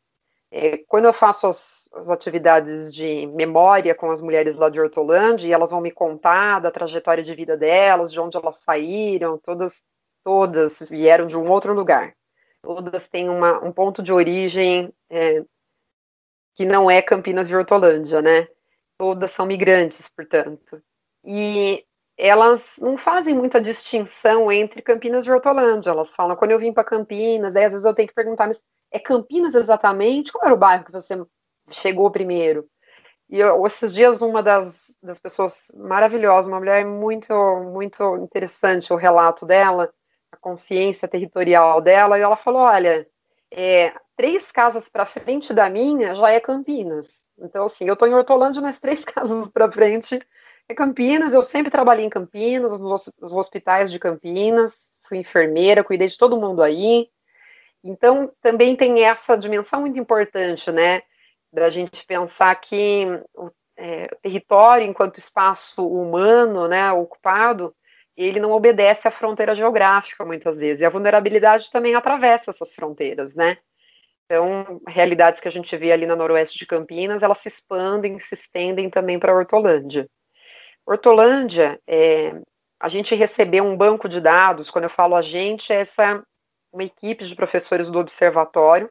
É, 0.56 0.78
quando 0.86 1.06
eu 1.06 1.12
faço 1.12 1.48
as, 1.48 1.90
as, 1.94 2.08
atividades 2.08 2.94
de 2.94 3.26
memória 3.26 3.92
com 3.92 4.08
as 4.12 4.20
mulheres 4.20 4.54
lá 4.54 4.70
de 4.70 4.80
Hortolândia, 4.80 5.48
e 5.48 5.52
elas 5.52 5.72
vão 5.72 5.80
me 5.80 5.90
contar 5.90 6.60
da 6.60 6.70
trajetória 6.70 7.24
de 7.24 7.34
vida 7.34 7.56
delas, 7.56 8.12
de 8.12 8.20
onde 8.20 8.36
elas 8.36 8.58
saíram, 8.58 9.36
todas, 9.36 9.82
todas 10.22 10.78
vieram 10.88 11.26
de 11.26 11.36
um 11.36 11.50
outro 11.50 11.74
lugar. 11.74 12.14
Todas 12.62 13.08
têm 13.08 13.28
uma, 13.28 13.64
um 13.64 13.72
ponto 13.72 14.00
de 14.00 14.12
origem 14.12 14.94
é, 15.10 15.42
que 16.54 16.64
não 16.64 16.88
é 16.88 17.02
Campinas 17.02 17.48
e 17.48 17.56
Hortolândia, 17.56 18.22
né? 18.22 18.46
Todas 18.96 19.32
são 19.32 19.46
migrantes, 19.46 20.08
portanto. 20.08 20.80
E 21.24 21.84
elas 22.26 22.76
não 22.80 22.96
fazem 22.96 23.34
muita 23.34 23.60
distinção 23.60 24.50
entre 24.50 24.80
Campinas 24.80 25.26
e 25.26 25.30
Hortolândia. 25.30 25.90
Elas 25.90 26.12
falam, 26.14 26.36
quando 26.36 26.52
eu 26.52 26.58
vim 26.58 26.72
para 26.72 26.84
Campinas, 26.84 27.54
aí 27.54 27.64
às 27.64 27.72
vezes 27.72 27.84
eu 27.84 27.94
tenho 27.94 28.08
que 28.08 28.14
perguntar, 28.14 28.46
mas 28.46 28.62
é 28.90 28.98
Campinas 28.98 29.54
exatamente? 29.54 30.32
Qual 30.32 30.44
era 30.44 30.54
o 30.54 30.58
bairro 30.58 30.84
que 30.84 30.92
você 30.92 31.20
chegou 31.70 32.10
primeiro? 32.10 32.66
E 33.28 33.40
eu, 33.40 33.66
esses 33.66 33.92
dias, 33.92 34.22
uma 34.22 34.42
das, 34.42 34.96
das 35.02 35.18
pessoas 35.18 35.70
maravilhosas, 35.74 36.46
uma 36.50 36.58
mulher 36.58 36.84
muito, 36.84 37.34
muito 37.72 38.16
interessante, 38.18 38.92
o 38.92 38.96
relato 38.96 39.44
dela, 39.44 39.92
a 40.30 40.36
consciência 40.36 41.08
territorial 41.08 41.80
dela, 41.80 42.18
e 42.18 42.22
ela 42.22 42.36
falou: 42.36 42.62
olha, 42.62 43.06
é, 43.50 43.92
três 44.16 44.52
casas 44.52 44.88
para 44.88 45.06
frente 45.06 45.52
da 45.52 45.68
minha 45.68 46.14
já 46.14 46.30
é 46.30 46.40
Campinas. 46.40 47.28
Então, 47.38 47.64
assim, 47.64 47.86
eu 47.86 47.94
estou 47.94 48.08
em 48.08 48.14
Hortolândia, 48.14 48.62
mas 48.62 48.78
três 48.78 49.04
casas 49.04 49.50
para 49.50 49.70
frente 49.70 50.20
é 50.68 50.74
Campinas. 50.74 51.34
Eu 51.34 51.42
sempre 51.42 51.70
trabalhei 51.70 52.04
em 52.04 52.10
Campinas, 52.10 52.78
nos 52.80 53.32
hospitais 53.32 53.90
de 53.90 53.98
Campinas, 53.98 54.92
fui 55.08 55.18
enfermeira, 55.18 55.84
cuidei 55.84 56.08
de 56.08 56.18
todo 56.18 56.40
mundo 56.40 56.62
aí. 56.62 57.08
Então, 57.82 58.32
também 58.40 58.74
tem 58.74 59.04
essa 59.04 59.36
dimensão 59.36 59.82
muito 59.82 59.98
importante, 59.98 60.72
né, 60.72 61.02
da 61.52 61.68
gente 61.68 62.06
pensar 62.06 62.54
que 62.56 63.06
o 63.34 63.50
é, 63.76 64.06
território, 64.22 64.86
enquanto 64.86 65.18
espaço 65.18 65.86
humano, 65.86 66.66
né, 66.68 66.90
ocupado, 66.92 67.74
ele 68.16 68.40
não 68.40 68.52
obedece 68.52 69.06
à 69.08 69.10
fronteira 69.10 69.54
geográfica, 69.54 70.24
muitas 70.24 70.58
vezes, 70.58 70.80
e 70.80 70.84
a 70.84 70.90
vulnerabilidade 70.90 71.70
também 71.70 71.94
atravessa 71.94 72.50
essas 72.50 72.72
fronteiras, 72.72 73.34
né. 73.34 73.58
Então, 74.24 74.80
realidades 74.88 75.40
que 75.40 75.48
a 75.48 75.50
gente 75.50 75.76
vê 75.76 75.92
ali 75.92 76.06
na 76.06 76.16
noroeste 76.16 76.58
de 76.58 76.66
Campinas, 76.66 77.22
elas 77.22 77.38
se 77.38 77.48
expandem, 77.48 78.18
se 78.18 78.34
estendem 78.34 78.88
também 78.88 79.18
para 79.18 79.34
Hortolândia. 79.34 80.08
Hortolândia, 80.86 81.80
é, 81.86 82.40
a 82.78 82.88
gente 82.88 83.14
recebeu 83.14 83.64
um 83.64 83.76
banco 83.76 84.08
de 84.08 84.20
dados, 84.20 84.70
quando 84.70 84.84
eu 84.84 84.90
falo 84.90 85.14
a 85.16 85.22
gente, 85.22 85.72
é 85.72 85.76
essa 85.76 86.22
uma 86.72 86.84
equipe 86.84 87.24
de 87.24 87.34
professores 87.34 87.88
do 87.88 87.98
observatório, 87.98 88.90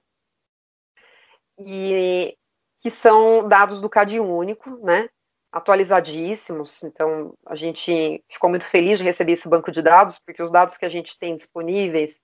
e 1.60 2.36
que 2.82 2.90
são 2.90 3.48
dados 3.48 3.80
do 3.80 3.90
CAD 3.90 4.20
único, 4.20 4.70
né, 4.84 5.10
atualizadíssimos, 5.52 6.82
então 6.84 7.34
a 7.46 7.56
gente 7.56 8.24
ficou 8.28 8.50
muito 8.50 8.66
feliz 8.66 8.98
de 8.98 9.04
receber 9.04 9.34
esse 9.34 9.48
banco 9.48 9.72
de 9.72 9.82
dados, 9.82 10.18
porque 10.26 10.42
os 10.42 10.50
dados 10.50 10.78
que 10.78 10.86
a 10.86 10.90
gente 10.90 11.18
tem 11.20 11.36
disponíveis 11.36 12.20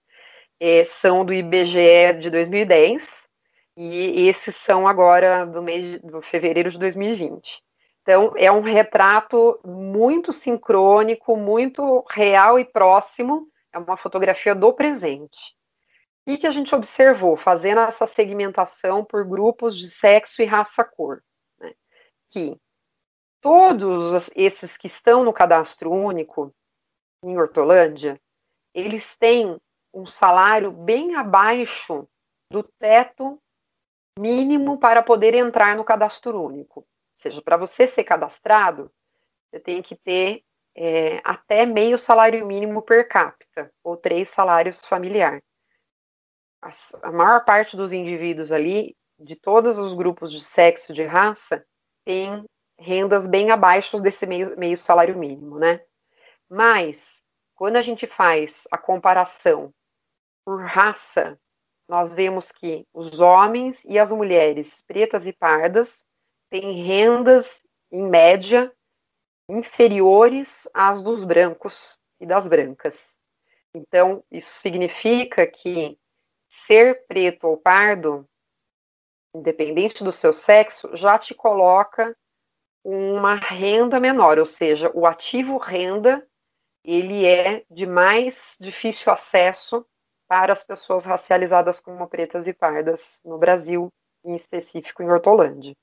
é, 0.59 0.83
são 0.83 1.23
do 1.23 1.33
IBGE 1.33 2.13
de 2.19 2.29
2010, 2.29 3.07
e 3.77 4.27
esses 4.27 4.55
são 4.55 4.87
agora 4.87 5.45
do 5.45 5.61
mês 5.61 6.01
de 6.01 6.21
fevereiro 6.23 6.69
de 6.69 6.79
2020. 6.79 7.61
Então, 8.09 8.33
é 8.35 8.51
um 8.51 8.61
retrato 8.61 9.59
muito 9.63 10.33
sincrônico, 10.33 11.37
muito 11.37 12.03
real 12.09 12.57
e 12.57 12.65
próximo 12.65 13.47
é 13.71 13.77
uma 13.77 13.95
fotografia 13.95 14.55
do 14.55 14.73
presente. 14.73 15.55
O 16.27 16.35
que 16.35 16.47
a 16.47 16.49
gente 16.49 16.73
observou 16.73 17.37
fazendo 17.37 17.81
essa 17.81 18.07
segmentação 18.07 19.05
por 19.05 19.23
grupos 19.23 19.77
de 19.77 19.91
sexo 19.91 20.41
e 20.41 20.45
raça-cor? 20.45 21.21
Né? 21.59 21.75
Que 22.31 22.59
todos 23.41 24.31
esses 24.35 24.75
que 24.75 24.87
estão 24.87 25.23
no 25.23 25.31
cadastro 25.31 25.91
único 25.91 26.51
em 27.23 27.37
Hortolândia, 27.37 28.19
eles 28.73 29.15
têm 29.17 29.55
um 29.93 30.07
salário 30.07 30.71
bem 30.71 31.13
abaixo 31.13 32.07
do 32.51 32.63
teto 32.63 33.39
mínimo 34.17 34.79
para 34.79 35.03
poder 35.03 35.35
entrar 35.35 35.77
no 35.77 35.85
cadastro 35.85 36.41
único. 36.41 36.88
Seja, 37.19 37.41
para 37.41 37.57
você 37.57 37.85
ser 37.85 38.05
cadastrado, 38.05 38.89
você 39.49 39.59
tem 39.59 39.81
que 39.81 39.93
ter 39.93 40.41
é, 40.73 41.19
até 41.21 41.65
meio 41.65 41.97
salário 41.97 42.45
mínimo 42.45 42.81
per 42.81 43.09
capita, 43.09 43.69
ou 43.83 43.97
três 43.97 44.29
salários 44.29 44.85
familiar. 44.85 45.43
A, 46.61 46.69
a 47.03 47.11
maior 47.11 47.43
parte 47.43 47.75
dos 47.75 47.91
indivíduos 47.91 48.53
ali, 48.53 48.95
de 49.19 49.35
todos 49.35 49.77
os 49.77 49.93
grupos 49.93 50.31
de 50.31 50.39
sexo, 50.39 50.93
de 50.93 51.03
raça, 51.03 51.65
tem 52.05 52.45
rendas 52.77 53.27
bem 53.27 53.51
abaixo 53.51 53.99
desse 53.99 54.25
meio, 54.25 54.57
meio 54.57 54.77
salário 54.77 55.17
mínimo, 55.17 55.59
né? 55.59 55.81
Mas, 56.49 57.21
quando 57.53 57.75
a 57.75 57.81
gente 57.81 58.07
faz 58.07 58.65
a 58.71 58.77
comparação 58.77 59.73
por 60.45 60.63
raça, 60.63 61.37
nós 61.85 62.13
vemos 62.13 62.49
que 62.49 62.87
os 62.93 63.19
homens 63.19 63.83
e 63.83 63.99
as 63.99 64.09
mulheres 64.09 64.81
pretas 64.83 65.27
e 65.27 65.33
pardas 65.33 66.07
têm 66.49 66.83
rendas, 66.83 67.65
em 67.91 68.03
média, 68.03 68.71
inferiores 69.49 70.67
às 70.73 71.01
dos 71.01 71.23
brancos 71.23 71.97
e 72.19 72.25
das 72.25 72.47
brancas. 72.47 73.17
Então, 73.73 74.23
isso 74.31 74.59
significa 74.59 75.45
que 75.45 75.97
ser 76.47 77.05
preto 77.07 77.47
ou 77.47 77.57
pardo, 77.57 78.27
independente 79.33 80.03
do 80.03 80.11
seu 80.11 80.33
sexo, 80.33 80.95
já 80.95 81.17
te 81.17 81.33
coloca 81.33 82.15
uma 82.83 83.35
renda 83.35 83.99
menor, 83.99 84.39
ou 84.39 84.45
seja, 84.45 84.91
o 84.93 85.05
ativo 85.05 85.57
renda 85.57 86.25
ele 86.83 87.25
é 87.25 87.63
de 87.69 87.85
mais 87.85 88.57
difícil 88.59 89.11
acesso 89.11 89.85
para 90.27 90.53
as 90.53 90.63
pessoas 90.63 91.05
racializadas 91.05 91.79
como 91.79 92.07
pretas 92.07 92.47
e 92.47 92.53
pardas 92.53 93.21
no 93.23 93.37
Brasil, 93.37 93.89
em 94.23 94.33
específico 94.35 95.03
em 95.03 95.09
Hortolândia. 95.09 95.75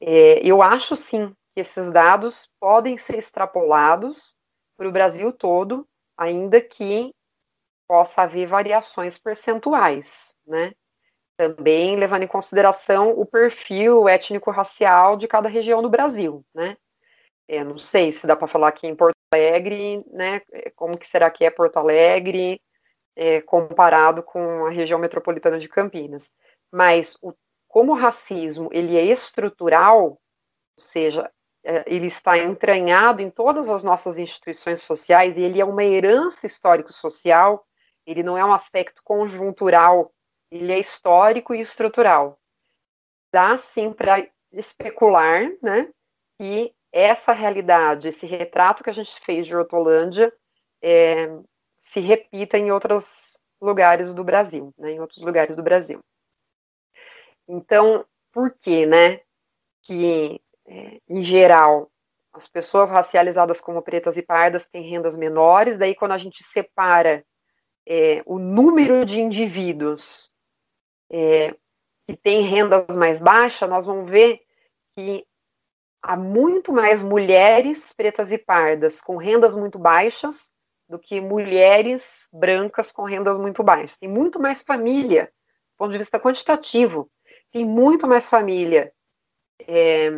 É, 0.00 0.40
eu 0.46 0.62
acho 0.62 0.96
sim 0.96 1.34
esses 1.54 1.90
dados 1.90 2.48
podem 2.58 2.96
ser 2.96 3.18
extrapolados 3.18 4.34
para 4.76 4.88
o 4.88 4.92
Brasil 4.92 5.32
todo, 5.32 5.86
ainda 6.16 6.60
que 6.60 7.12
possa 7.86 8.22
haver 8.22 8.46
variações 8.46 9.18
percentuais, 9.18 10.34
né? 10.46 10.72
Também 11.36 11.96
levando 11.96 12.22
em 12.22 12.28
consideração 12.28 13.10
o 13.10 13.26
perfil 13.26 14.08
étnico-racial 14.08 15.16
de 15.16 15.26
cada 15.26 15.48
região 15.48 15.82
do 15.82 15.90
Brasil, 15.90 16.44
né? 16.54 16.76
Eu 17.48 17.64
não 17.64 17.78
sei 17.78 18.12
se 18.12 18.26
dá 18.26 18.36
para 18.36 18.46
falar 18.46 18.68
aqui 18.68 18.86
em 18.86 18.94
Porto 18.94 19.16
Alegre, 19.34 19.98
né? 20.12 20.40
Como 20.76 20.96
que 20.96 21.06
será 21.06 21.30
que 21.30 21.44
é 21.44 21.50
Porto 21.50 21.78
Alegre 21.78 22.60
é, 23.16 23.40
comparado 23.40 24.22
com 24.22 24.66
a 24.66 24.70
região 24.70 25.00
metropolitana 25.00 25.58
de 25.58 25.68
Campinas? 25.68 26.32
Mas 26.70 27.18
o, 27.20 27.34
como 27.70 27.92
o 27.92 27.96
racismo 27.96 28.68
ele 28.72 28.96
é 28.96 29.04
estrutural, 29.04 30.02
ou 30.02 30.18
seja, 30.76 31.30
é, 31.64 31.84
ele 31.86 32.06
está 32.06 32.36
entranhado 32.36 33.22
em 33.22 33.30
todas 33.30 33.70
as 33.70 33.84
nossas 33.84 34.18
instituições 34.18 34.82
sociais 34.82 35.36
e 35.36 35.40
ele 35.40 35.60
é 35.60 35.64
uma 35.64 35.84
herança 35.84 36.46
histórico-social, 36.46 37.64
ele 38.04 38.24
não 38.24 38.36
é 38.36 38.44
um 38.44 38.52
aspecto 38.52 39.00
conjuntural, 39.04 40.12
ele 40.50 40.72
é 40.72 40.80
histórico 40.80 41.54
e 41.54 41.60
estrutural. 41.60 42.40
Dá 43.32 43.56
sim 43.56 43.92
para 43.92 44.26
especular, 44.52 45.48
né, 45.62 45.88
que 46.40 46.74
essa 46.92 47.32
realidade, 47.32 48.08
esse 48.08 48.26
retrato 48.26 48.82
que 48.82 48.90
a 48.90 48.94
gente 48.94 49.20
fez 49.20 49.46
de 49.46 49.54
Hortolândia, 49.54 50.32
é, 50.82 51.28
se 51.80 52.00
repita 52.00 52.58
em 52.58 52.72
outros 52.72 53.38
lugares 53.60 54.12
do 54.12 54.24
Brasil, 54.24 54.74
né, 54.76 54.90
em 54.90 55.00
outros 55.00 55.22
lugares 55.22 55.54
do 55.54 55.62
Brasil. 55.62 56.00
Então, 57.52 58.04
por 58.32 58.52
que, 58.52 58.86
né, 58.86 59.20
que 59.82 60.40
é, 60.66 61.00
em 61.08 61.22
geral, 61.24 61.90
as 62.32 62.46
pessoas 62.46 62.88
racializadas 62.88 63.60
como 63.60 63.82
pretas 63.82 64.16
e 64.16 64.22
pardas 64.22 64.64
têm 64.64 64.88
rendas 64.88 65.16
menores, 65.16 65.76
daí 65.76 65.94
quando 65.94 66.12
a 66.12 66.18
gente 66.18 66.44
separa 66.44 67.24
é, 67.84 68.22
o 68.24 68.38
número 68.38 69.04
de 69.04 69.20
indivíduos 69.20 70.30
é, 71.10 71.52
que 72.06 72.16
têm 72.16 72.42
rendas 72.42 72.94
mais 72.94 73.20
baixas, 73.20 73.68
nós 73.68 73.84
vamos 73.84 74.08
ver 74.08 74.40
que 74.94 75.26
há 76.00 76.16
muito 76.16 76.72
mais 76.72 77.02
mulheres 77.02 77.92
pretas 77.92 78.30
e 78.30 78.38
pardas 78.38 79.00
com 79.00 79.16
rendas 79.16 79.56
muito 79.56 79.76
baixas 79.76 80.52
do 80.88 81.00
que 81.00 81.20
mulheres 81.20 82.28
brancas 82.32 82.92
com 82.92 83.02
rendas 83.02 83.38
muito 83.38 83.62
baixas. 83.64 83.98
Tem 83.98 84.08
muito 84.08 84.38
mais 84.38 84.62
família, 84.62 85.24
do 85.24 85.76
ponto 85.76 85.92
de 85.92 85.98
vista 85.98 86.20
quantitativo, 86.20 87.10
tem 87.52 87.64
muito 87.64 88.06
mais 88.06 88.26
família 88.26 88.92
é, 89.66 90.10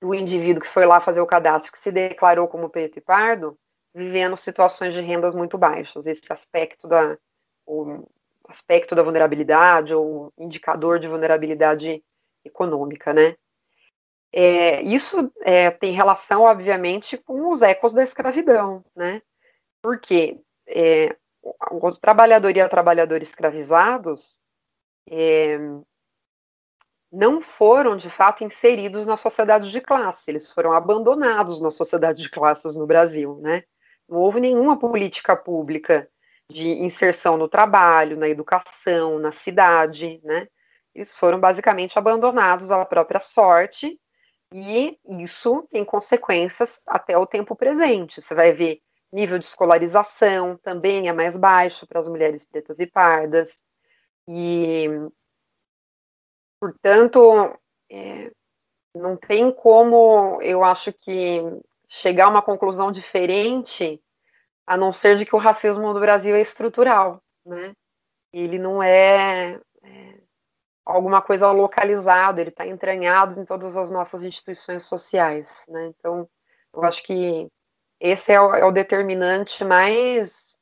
do 0.00 0.14
indivíduo 0.14 0.62
que 0.62 0.68
foi 0.68 0.86
lá 0.86 1.00
fazer 1.00 1.20
o 1.20 1.26
cadastro, 1.26 1.72
que 1.72 1.78
se 1.78 1.92
declarou 1.92 2.48
como 2.48 2.70
preto 2.70 2.98
e 2.98 3.00
pardo, 3.00 3.58
vivendo 3.94 4.36
situações 4.36 4.94
de 4.94 5.00
rendas 5.00 5.34
muito 5.34 5.58
baixas. 5.58 6.06
Esse 6.06 6.32
aspecto 6.32 6.88
da, 6.88 7.16
o 7.66 8.06
aspecto 8.48 8.94
da 8.94 9.02
vulnerabilidade 9.02 9.94
ou 9.94 10.32
indicador 10.38 10.98
de 10.98 11.08
vulnerabilidade 11.08 12.02
econômica, 12.44 13.12
né? 13.12 13.36
É, 14.32 14.80
isso 14.82 15.30
é, 15.42 15.70
tem 15.70 15.92
relação, 15.92 16.42
obviamente, 16.42 17.18
com 17.18 17.50
os 17.50 17.62
ecos 17.62 17.92
da 17.92 18.02
escravidão, 18.02 18.84
né? 18.94 19.20
Porque 19.82 20.40
é, 20.66 21.16
o 21.42 21.90
trabalhador 21.92 22.56
e 22.56 22.60
a 22.60 22.68
trabalhadora 22.68 23.22
escravizados 23.22 24.40
é, 25.08 25.58
não 27.12 27.40
foram, 27.40 27.96
de 27.96 28.08
fato, 28.08 28.44
inseridos 28.44 29.06
na 29.06 29.16
sociedade 29.16 29.70
de 29.70 29.80
classe, 29.80 30.30
eles 30.30 30.50
foram 30.52 30.72
abandonados 30.72 31.60
na 31.60 31.70
sociedade 31.70 32.22
de 32.22 32.30
classes 32.30 32.76
no 32.76 32.86
Brasil, 32.86 33.38
né? 33.40 33.64
Não 34.08 34.18
houve 34.18 34.40
nenhuma 34.40 34.78
política 34.78 35.36
pública 35.36 36.08
de 36.48 36.68
inserção 36.68 37.36
no 37.36 37.48
trabalho, 37.48 38.16
na 38.16 38.28
educação, 38.28 39.18
na 39.18 39.32
cidade, 39.32 40.20
né? 40.24 40.48
Eles 40.94 41.12
foram 41.12 41.38
basicamente 41.38 41.98
abandonados 41.98 42.72
à 42.72 42.84
própria 42.84 43.20
sorte 43.20 43.98
e 44.52 44.98
isso 45.20 45.66
tem 45.70 45.84
consequências 45.84 46.80
até 46.86 47.16
o 47.16 47.26
tempo 47.26 47.54
presente. 47.54 48.20
Você 48.20 48.34
vai 48.34 48.52
ver 48.52 48.80
nível 49.12 49.38
de 49.38 49.46
escolarização 49.46 50.56
também 50.56 51.08
é 51.08 51.12
mais 51.12 51.36
baixo 51.36 51.86
para 51.86 52.00
as 52.00 52.08
mulheres 52.08 52.46
pretas 52.46 52.78
e 52.78 52.86
pardas. 52.86 53.62
E, 54.28 54.86
portanto, 56.60 57.58
é, 57.90 58.30
não 58.94 59.16
tem 59.16 59.50
como, 59.50 60.40
eu 60.42 60.62
acho 60.62 60.92
que, 60.92 61.40
chegar 61.88 62.26
a 62.26 62.28
uma 62.28 62.42
conclusão 62.42 62.92
diferente, 62.92 64.00
a 64.66 64.76
não 64.76 64.92
ser 64.92 65.16
de 65.16 65.26
que 65.26 65.34
o 65.34 65.38
racismo 65.38 65.92
no 65.92 65.98
Brasil 65.98 66.36
é 66.36 66.40
estrutural, 66.40 67.20
né? 67.44 67.72
Ele 68.32 68.58
não 68.58 68.80
é, 68.80 69.60
é 69.82 70.14
alguma 70.86 71.20
coisa 71.20 71.50
localizada, 71.50 72.40
ele 72.40 72.50
está 72.50 72.66
entranhado 72.66 73.40
em 73.40 73.44
todas 73.44 73.76
as 73.76 73.90
nossas 73.90 74.22
instituições 74.24 74.84
sociais, 74.84 75.64
né? 75.68 75.86
Então, 75.88 76.28
eu 76.72 76.84
acho 76.84 77.02
que 77.02 77.48
esse 77.98 78.32
é 78.32 78.40
o, 78.40 78.54
é 78.54 78.64
o 78.64 78.70
determinante 78.70 79.64
mais 79.64 80.56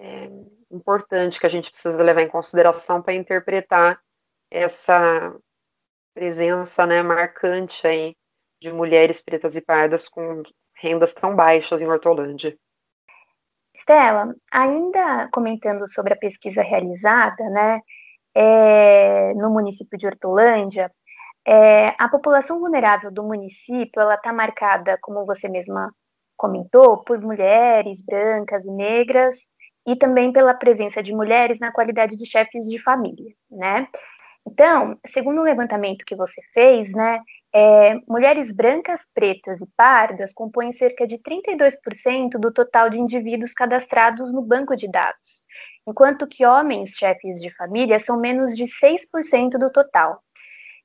é, 0.00 0.30
importante 0.70 1.38
que 1.38 1.46
a 1.46 1.50
gente 1.50 1.68
precisa 1.70 2.02
levar 2.02 2.22
em 2.22 2.28
consideração 2.28 3.02
para 3.02 3.14
interpretar 3.14 4.00
essa 4.50 5.34
presença 6.14 6.86
né, 6.86 7.02
marcante 7.02 7.86
aí 7.86 8.14
de 8.60 8.72
mulheres 8.72 9.22
pretas 9.22 9.56
e 9.56 9.60
pardas 9.60 10.08
com 10.08 10.42
rendas 10.74 11.12
tão 11.12 11.34
baixas 11.34 11.82
em 11.82 11.86
Hortolândia. 11.86 12.56
Stella, 13.76 14.34
ainda 14.50 15.28
comentando 15.30 15.86
sobre 15.88 16.14
a 16.14 16.16
pesquisa 16.16 16.62
realizada, 16.62 17.44
né, 17.50 17.80
é, 18.34 19.34
no 19.34 19.50
município 19.50 19.98
de 19.98 20.06
Hortolândia, 20.06 20.90
é, 21.46 21.94
a 21.98 22.08
população 22.08 22.58
vulnerável 22.58 23.10
do 23.10 23.22
município, 23.22 24.00
ela 24.00 24.14
está 24.14 24.32
marcada, 24.32 24.98
como 25.00 25.24
você 25.24 25.48
mesma 25.48 25.92
comentou, 26.36 27.04
por 27.04 27.20
mulheres 27.20 28.04
brancas 28.04 28.64
e 28.66 28.70
negras 28.70 29.36
e 29.86 29.94
também 29.94 30.32
pela 30.32 30.52
presença 30.52 31.02
de 31.02 31.14
mulheres 31.14 31.60
na 31.60 31.70
qualidade 31.70 32.16
de 32.16 32.26
chefes 32.26 32.64
de 32.64 32.82
família, 32.82 33.32
né? 33.50 33.88
Então, 34.46 34.98
segundo 35.06 35.40
o 35.40 35.44
levantamento 35.44 36.04
que 36.04 36.14
você 36.14 36.40
fez, 36.54 36.92
né, 36.92 37.20
é, 37.54 37.94
mulheres 38.06 38.54
brancas, 38.54 39.00
pretas 39.14 39.60
e 39.60 39.66
pardas 39.76 40.32
compõem 40.32 40.72
cerca 40.72 41.06
de 41.06 41.18
32% 41.18 42.38
do 42.38 42.52
total 42.52 42.88
de 42.88 42.98
indivíduos 42.98 43.52
cadastrados 43.52 44.32
no 44.32 44.42
banco 44.42 44.76
de 44.76 44.90
dados, 44.90 45.42
enquanto 45.86 46.26
que 46.26 46.46
homens 46.46 46.90
chefes 46.90 47.40
de 47.40 47.50
família 47.50 47.98
são 47.98 48.18
menos 48.18 48.56
de 48.56 48.64
6% 48.64 49.58
do 49.58 49.70
total. 49.70 50.20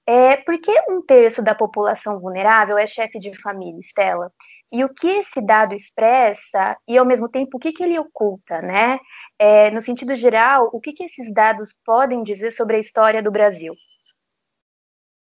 É, 0.08 0.38
por 0.38 0.60
que 0.60 0.74
um 0.90 1.02
terço 1.02 1.44
da 1.44 1.54
população 1.54 2.20
vulnerável 2.20 2.78
é 2.78 2.88
chefe 2.88 3.20
de 3.20 3.36
família, 3.40 3.80
Estela? 3.80 4.32
E 4.72 4.84
o 4.84 4.90
que 4.90 5.08
esse 5.08 5.42
dado 5.42 5.76
expressa 5.76 6.78
e, 6.88 6.98
ao 6.98 7.06
mesmo 7.06 7.28
tempo, 7.28 7.58
o 7.58 7.60
que, 7.60 7.74
que 7.74 7.84
ele 7.84 8.00
oculta, 8.00 8.62
né? 8.62 8.98
É, 9.44 9.72
no 9.72 9.82
sentido 9.82 10.16
geral, 10.16 10.70
o 10.72 10.80
que, 10.80 10.94
que 10.94 11.04
esses 11.04 11.34
dados 11.34 11.74
podem 11.84 12.22
dizer 12.22 12.52
sobre 12.52 12.76
a 12.76 12.80
história 12.80 13.24
do 13.24 13.32
Brasil? 13.32 13.74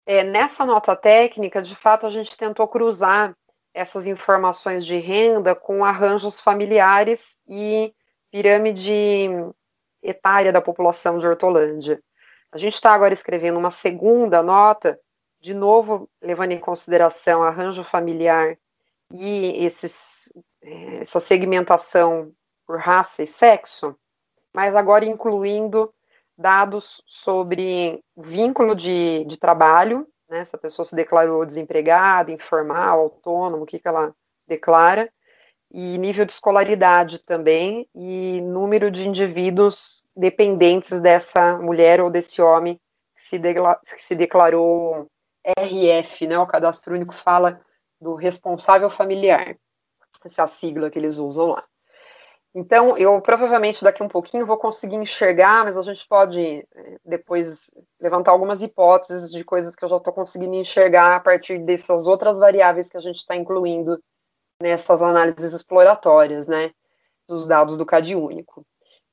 É, 0.06 0.24
nessa 0.24 0.66
nota 0.66 0.96
técnica, 0.96 1.62
de 1.62 1.76
fato, 1.76 2.08
a 2.08 2.10
gente 2.10 2.38
tentou 2.38 2.66
cruzar 2.66 3.36
essas 3.74 4.08
informações 4.08 4.86
de 4.86 4.98
renda 5.00 5.54
com 5.54 5.84
arranjos 5.84 6.40
familiares 6.40 7.38
e 7.46 7.94
pirâmide 8.32 9.28
etária 10.02 10.54
da 10.54 10.62
população 10.62 11.20
de 11.20 11.28
Hortolândia. 11.28 12.02
A 12.54 12.58
gente 12.58 12.76
está 12.76 12.94
agora 12.94 13.14
escrevendo 13.14 13.60
uma 13.60 13.70
segunda 13.70 14.42
nota, 14.42 14.98
de 15.42 15.54
novo 15.54 16.10
levando 16.22 16.54
em 16.54 16.60
consideração 16.60 17.44
arranjo 17.44 17.84
familiar 17.84 18.58
e 19.12 19.66
esses, 19.66 20.32
é, 20.62 21.00
essa 21.02 21.20
segmentação 21.20 22.32
por 22.66 22.80
raça 22.80 23.22
e 23.22 23.28
sexo, 23.28 23.94
mas 24.56 24.74
agora 24.74 25.04
incluindo 25.04 25.94
dados 26.38 27.04
sobre 27.06 28.02
vínculo 28.16 28.74
de, 28.74 29.26
de 29.26 29.38
trabalho, 29.38 30.08
né, 30.30 30.46
se 30.46 30.56
a 30.56 30.60
pessoa 30.60 30.86
se 30.86 30.96
declarou 30.96 31.46
desempregada, 31.46 32.32
informal, 32.32 33.02
autônomo, 33.02 33.64
o 33.64 33.66
que, 33.66 33.78
que 33.78 33.88
ela 33.88 34.16
declara, 34.48 35.12
e 35.70 35.98
nível 35.98 36.24
de 36.24 36.32
escolaridade 36.32 37.20
também, 37.20 37.86
e 37.94 38.40
número 38.42 38.90
de 38.90 39.06
indivíduos 39.06 40.06
dependentes 40.16 41.02
dessa 41.02 41.58
mulher 41.58 42.00
ou 42.00 42.10
desse 42.10 42.42
homem 42.42 42.80
que 43.14 43.24
se, 43.24 43.38
que 43.38 44.02
se 44.02 44.16
declarou 44.16 45.08
RF, 45.44 46.28
né, 46.28 46.40
o 46.40 46.48
cadastro 46.48 46.96
único 46.96 47.14
fala 47.14 47.60
do 48.00 48.16
responsável 48.16 48.90
familiar, 48.90 49.58
essa 50.24 50.42
é 50.42 50.44
a 50.44 50.48
sigla 50.48 50.90
que 50.90 50.98
eles 50.98 51.18
usam 51.18 51.48
lá. 51.48 51.64
Então, 52.58 52.98
eu 52.98 53.20
provavelmente 53.20 53.84
daqui 53.84 54.02
um 54.02 54.08
pouquinho 54.08 54.46
vou 54.46 54.58
conseguir 54.58 54.96
enxergar, 54.96 55.66
mas 55.66 55.76
a 55.76 55.82
gente 55.82 56.08
pode 56.08 56.66
eh, 56.74 56.98
depois 57.04 57.70
levantar 58.00 58.32
algumas 58.32 58.62
hipóteses 58.62 59.30
de 59.30 59.44
coisas 59.44 59.76
que 59.76 59.84
eu 59.84 59.90
já 59.90 59.98
estou 59.98 60.14
conseguindo 60.14 60.56
enxergar 60.56 61.18
a 61.18 61.20
partir 61.20 61.60
dessas 61.60 62.08
outras 62.08 62.40
variáveis 62.40 62.88
que 62.88 62.96
a 62.96 63.02
gente 63.02 63.18
está 63.18 63.36
incluindo 63.36 64.02
nessas 64.62 65.04
análises 65.04 65.52
exploratórias, 65.52 66.48
né, 66.48 66.72
dos 67.28 67.46
dados 67.46 67.78
do 67.78 67.86
CAD 67.86 68.16
único. 68.16 68.66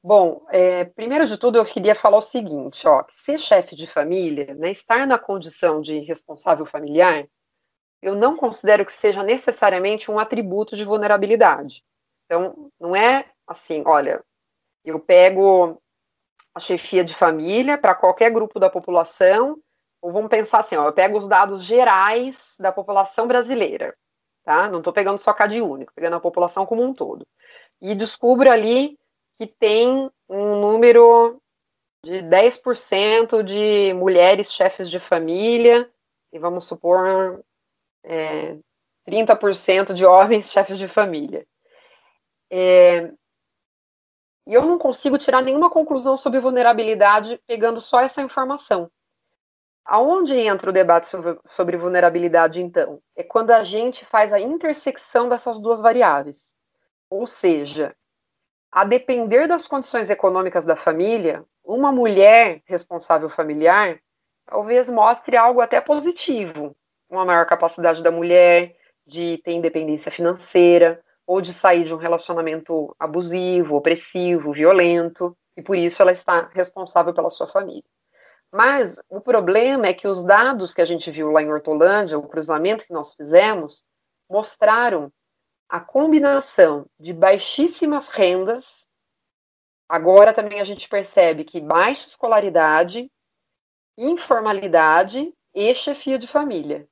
Bom, 0.05 0.47
é, 0.51 0.85
primeiro 0.85 1.27
de 1.27 1.37
tudo 1.37 1.59
eu 1.59 1.65
queria 1.65 1.97
falar 1.97 2.19
o 2.19 2.23
seguinte, 2.23 2.87
ó, 2.87 3.05
ser 3.11 3.41
chefe 3.41 3.75
de 3.75 3.89
família, 3.89 4.55
né, 4.55 4.71
estar 4.71 5.05
na 5.05 5.19
condição 5.19 5.83
de 5.83 5.99
responsável 5.99 6.65
familiar, 6.65 7.27
eu 8.01 8.15
não 8.15 8.37
considero 8.37 8.87
que 8.87 8.93
seja 8.93 9.25
necessariamente 9.25 10.13
um 10.13 10.19
atributo 10.21 10.77
de 10.77 10.85
vulnerabilidade. 10.85 11.83
Então, 12.27 12.71
não 12.81 12.97
é 12.97 13.27
assim, 13.47 13.83
olha, 13.87 14.23
eu 14.85 14.99
pego 14.99 15.81
a 16.55 16.61
chefia 16.61 17.05
de 17.05 17.15
família 17.15 17.79
para 17.79 17.95
qualquer 17.95 18.31
grupo 18.31 18.61
da 18.61 18.69
população, 18.69 19.59
ou 20.01 20.13
vamos 20.13 20.29
pensar 20.29 20.61
assim, 20.61 20.77
ó, 20.77 20.87
eu 20.87 20.93
pego 20.93 21.17
os 21.17 21.27
dados 21.27 21.65
gerais 21.65 22.57
da 22.59 22.73
população 22.73 23.27
brasileira, 23.27 23.93
tá? 24.45 24.69
Não 24.69 24.79
estou 24.79 24.93
pegando 24.93 25.19
só 25.19 25.33
CAD 25.33 25.63
único, 25.63 25.93
pegando 25.95 26.17
a 26.17 26.21
população 26.21 26.67
como 26.67 26.83
um 26.83 26.93
todo. 26.93 27.27
E 27.81 27.95
descubro 27.95 28.51
ali 28.51 28.99
que 29.39 29.47
tem 29.47 30.11
um 30.29 30.61
número 30.61 31.41
de 32.05 32.21
10% 32.23 33.43
de 33.43 33.95
mulheres 33.95 34.53
chefes 34.53 34.91
de 34.91 34.99
família, 34.99 35.89
e 36.33 36.39
vamos 36.39 36.65
supor 36.65 37.43
é, 38.05 38.57
30% 39.07 39.95
de 39.95 40.05
homens 40.05 40.51
chefes 40.51 40.79
de 40.79 40.89
família. 40.89 41.47
É, 42.51 43.11
e 44.47 44.55
eu 44.55 44.63
não 44.63 44.79
consigo 44.79 45.19
tirar 45.19 45.43
nenhuma 45.43 45.71
conclusão 45.71 46.17
sobre 46.17 46.41
vulnerabilidade 46.41 47.41
pegando 47.47 47.81
só 47.81 48.01
essa 48.01 48.23
informação. 48.23 48.91
Aonde 49.85 50.37
entra 50.37 50.71
o 50.71 50.73
debate 50.73 51.07
sobre, 51.07 51.39
sobre, 51.45 51.77
vulnerabilidade, 51.77 52.61
então? 52.61 53.01
É 53.17 53.23
quando 53.23 53.51
a 53.51 53.65
gente 53.65 54.05
faz 54.05 54.33
a 54.33 54.41
intersecção 54.41 55.29
dessas 55.29 55.59
duas 55.59 55.81
variáveis. 55.81 56.55
Ou 57.11 57.27
seja, 57.27 57.95
a 58.71 58.85
depender 58.85 59.47
das 59.47 59.67
condições 59.67 60.09
econômicas 60.09 60.65
da 60.65 60.77
família, 60.77 61.45
uma 61.65 61.93
mulher 61.93 62.63
responsável 62.65 63.29
familiar 63.29 64.01
talvez 64.47 64.89
mostre 64.91 65.37
algo 65.37 65.61
até 65.61 65.81
positivo, 65.81 66.77
uma 67.09 67.25
maior 67.25 67.47
capacidade 67.47 68.03
da 68.03 68.11
mulher 68.11 68.77
de 69.07 69.39
ter 69.45 69.53
independência 69.53 70.11
financeira 70.11 71.03
ou 71.27 71.41
de 71.41 71.53
sair 71.53 71.85
de 71.85 71.95
um 71.95 71.99
relacionamento 71.99 72.95
abusivo, 72.99 73.77
opressivo, 73.77 74.53
violento, 74.53 75.37
e 75.57 75.63
por 75.63 75.77
isso 75.77 76.03
ela 76.03 76.13
está 76.13 76.49
responsável 76.53 77.15
pela 77.15 77.31
sua 77.31 77.47
família. 77.47 77.85
Mas 78.51 79.01
o 79.09 79.21
problema 79.21 79.87
é 79.87 79.95
que 79.95 80.07
os 80.07 80.23
dados 80.23 80.75
que 80.75 80.83
a 80.83 80.85
gente 80.85 81.11
viu 81.11 81.31
lá 81.31 81.43
em 81.43 81.51
Hortolândia, 81.51 82.19
o 82.19 82.29
cruzamento 82.29 82.87
que 82.87 82.93
nós 82.93 83.15
fizemos, 83.15 83.85
mostraram 84.29 85.11
a 85.69 85.81
combinação 85.81 86.87
de 87.01 87.15
baixíssimas 87.15 88.09
rendas. 88.09 88.87
Agora 89.89 90.35
também 90.35 90.61
a 90.61 90.65
gente 90.65 90.87
percebe 90.87 91.45
que 91.45 91.61
baixa 91.61 92.09
escolaridade, 92.09 93.11
informalidade 93.97 95.33
e 95.55 95.75
chefia 95.75 96.19
de 96.19 96.27
família. 96.27 96.87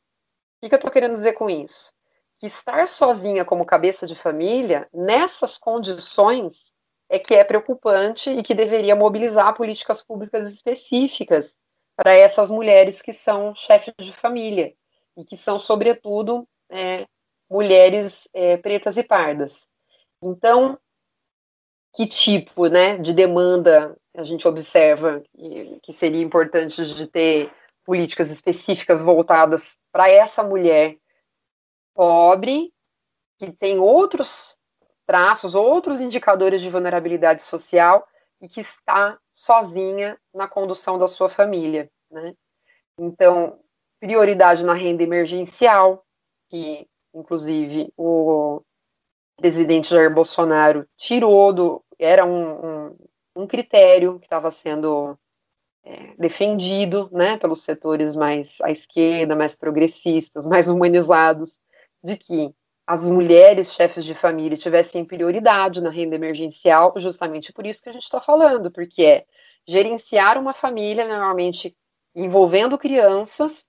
O 0.63 0.69
que, 0.69 0.75
eu 0.75 0.77
estou 0.77 0.91
querendo 0.91 1.15
dizer 1.15 1.35
com 1.35 1.49
isso? 1.49 1.93
Que 2.41 2.47
estar 2.47 2.89
sozinha 2.89 3.45
como 3.45 3.67
cabeça 3.67 4.07
de 4.07 4.15
família, 4.15 4.89
nessas 4.93 5.59
condições, 5.59 6.73
é 7.09 7.19
que 7.19 7.35
é 7.35 7.45
preocupante 7.45 8.31
e 8.31 8.43
que 8.43 8.55
deveria 8.55 8.97
mobilizar 8.97 9.55
políticas 9.55 10.03
públicas 10.03 10.51
específicas 10.51 11.55
para 11.97 12.15
essas 12.15 12.51
mulheres 12.51 13.03
que 13.03 13.13
são 13.13 13.55
chefes 13.55 13.93
de 14.01 14.13
família 14.13 14.73
e 15.17 15.25
que 15.25 15.37
são, 15.37 15.59
sobretudo, 15.59 16.49
é, 16.71 17.07
mulheres 17.51 18.29
é, 18.33 18.57
pretas 18.57 18.97
e 18.97 19.03
pardas. 19.03 19.69
Então, 20.23 20.79
que 21.95 22.07
tipo 22.07 22.69
né, 22.69 22.97
de 22.97 23.13
demanda 23.13 23.97
a 24.17 24.23
gente 24.23 24.47
observa 24.47 25.23
que, 25.33 25.79
que 25.83 25.93
seria 25.93 26.23
importante 26.23 26.85
de 26.95 27.07
ter 27.07 27.53
políticas 27.85 28.31
específicas 28.31 29.03
voltadas 29.03 29.77
para 29.93 30.11
essa 30.11 30.43
mulher 30.43 30.97
pobre, 32.01 32.73
que 33.39 33.53
tem 33.53 33.79
outros 33.79 34.57
traços, 35.07 35.55
outros 35.55 36.01
indicadores 36.01 36.63
de 36.63 36.71
vulnerabilidade 36.71 37.43
social 37.43 38.09
e 38.41 38.49
que 38.49 38.63
está 38.63 39.19
sozinha 39.35 40.19
na 40.33 40.49
condução 40.49 40.99
da 40.99 41.07
sua 41.07 41.29
família. 41.29 41.91
Né? 42.11 42.35
Então, 42.99 43.61
prioridade 44.01 44.65
na 44.65 44.73
renda 44.73 45.03
emergencial, 45.03 46.03
que 46.49 46.89
inclusive 47.13 47.93
o 47.99 48.63
presidente 49.37 49.91
Jair 49.91 50.11
Bolsonaro 50.11 50.89
tirou 50.97 51.53
do. 51.53 51.85
era 51.99 52.25
um, 52.25 52.87
um, 52.87 52.97
um 53.37 53.47
critério 53.47 54.19
que 54.19 54.25
estava 54.25 54.51
sendo 54.51 55.19
é, 55.85 56.15
defendido 56.19 57.11
né, 57.13 57.37
pelos 57.37 57.63
setores 57.63 58.15
mais 58.15 58.59
à 58.63 58.71
esquerda, 58.71 59.37
mais 59.37 59.55
progressistas, 59.55 60.47
mais 60.47 60.67
humanizados, 60.67 61.61
de 62.03 62.17
que 62.17 62.55
as 62.87 63.07
mulheres 63.07 63.73
chefes 63.73 64.05
de 64.05 64.15
família 64.15 64.59
tivessem 64.59 65.05
prioridade 65.05 65.81
na 65.81 65.91
renda 65.91 66.17
emergencial, 66.17 66.93
justamente 66.97 67.53
por 67.53 67.65
isso 67.65 67.83
que 67.83 67.89
a 67.89 67.93
gente 67.93 68.03
está 68.03 68.21
falando, 68.21 68.71
porque 68.71 69.03
é 69.03 69.25
gerenciar 69.67 70.37
uma 70.39 70.53
família, 70.53 71.07
normalmente 71.07 71.77
envolvendo 72.15 72.77
crianças, 72.77 73.65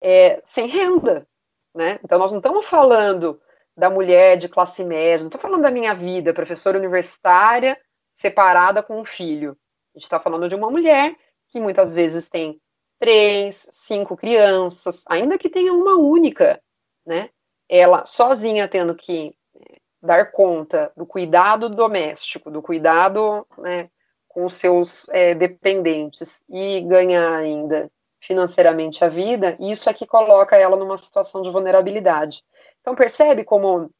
é, 0.00 0.40
sem 0.44 0.66
renda. 0.66 1.26
Né? 1.74 2.00
Então, 2.02 2.18
nós 2.18 2.32
não 2.32 2.38
estamos 2.38 2.64
falando 2.66 3.40
da 3.76 3.90
mulher 3.90 4.36
de 4.36 4.48
classe 4.48 4.82
média, 4.82 5.18
não 5.18 5.28
estou 5.28 5.40
falando 5.40 5.62
da 5.62 5.70
minha 5.70 5.94
vida, 5.94 6.34
professora 6.34 6.78
universitária, 6.78 7.78
separada 8.14 8.82
com 8.82 9.00
um 9.00 9.04
filho. 9.04 9.56
A 9.94 9.98
gente 9.98 10.04
está 10.04 10.18
falando 10.18 10.48
de 10.48 10.54
uma 10.54 10.70
mulher 10.70 11.14
que 11.48 11.60
muitas 11.60 11.92
vezes 11.92 12.28
tem 12.28 12.60
três, 12.98 13.68
cinco 13.70 14.16
crianças, 14.16 15.04
ainda 15.08 15.38
que 15.38 15.48
tenha 15.48 15.72
uma 15.72 15.96
única, 15.96 16.60
né? 17.06 17.30
Ela 17.68 18.06
sozinha 18.06 18.66
tendo 18.68 18.94
que 18.94 19.34
eh, 19.54 19.76
dar 20.02 20.30
conta 20.30 20.92
do 20.96 21.04
cuidado 21.04 21.68
doméstico, 21.68 22.50
do 22.50 22.62
cuidado 22.62 23.46
né, 23.58 23.90
com 24.26 24.48
seus 24.48 25.08
é, 25.10 25.34
dependentes 25.34 26.42
e 26.48 26.80
ganhar 26.82 27.36
ainda 27.36 27.90
financeiramente 28.20 29.04
a 29.04 29.08
vida, 29.08 29.56
isso 29.60 29.88
é 29.88 29.94
que 29.94 30.06
coloca 30.06 30.56
ela 30.56 30.76
numa 30.76 30.98
situação 30.98 31.42
de 31.42 31.50
vulnerabilidade. 31.50 32.42
Então 32.80 32.94
percebe 32.94 33.44
como 33.44 33.90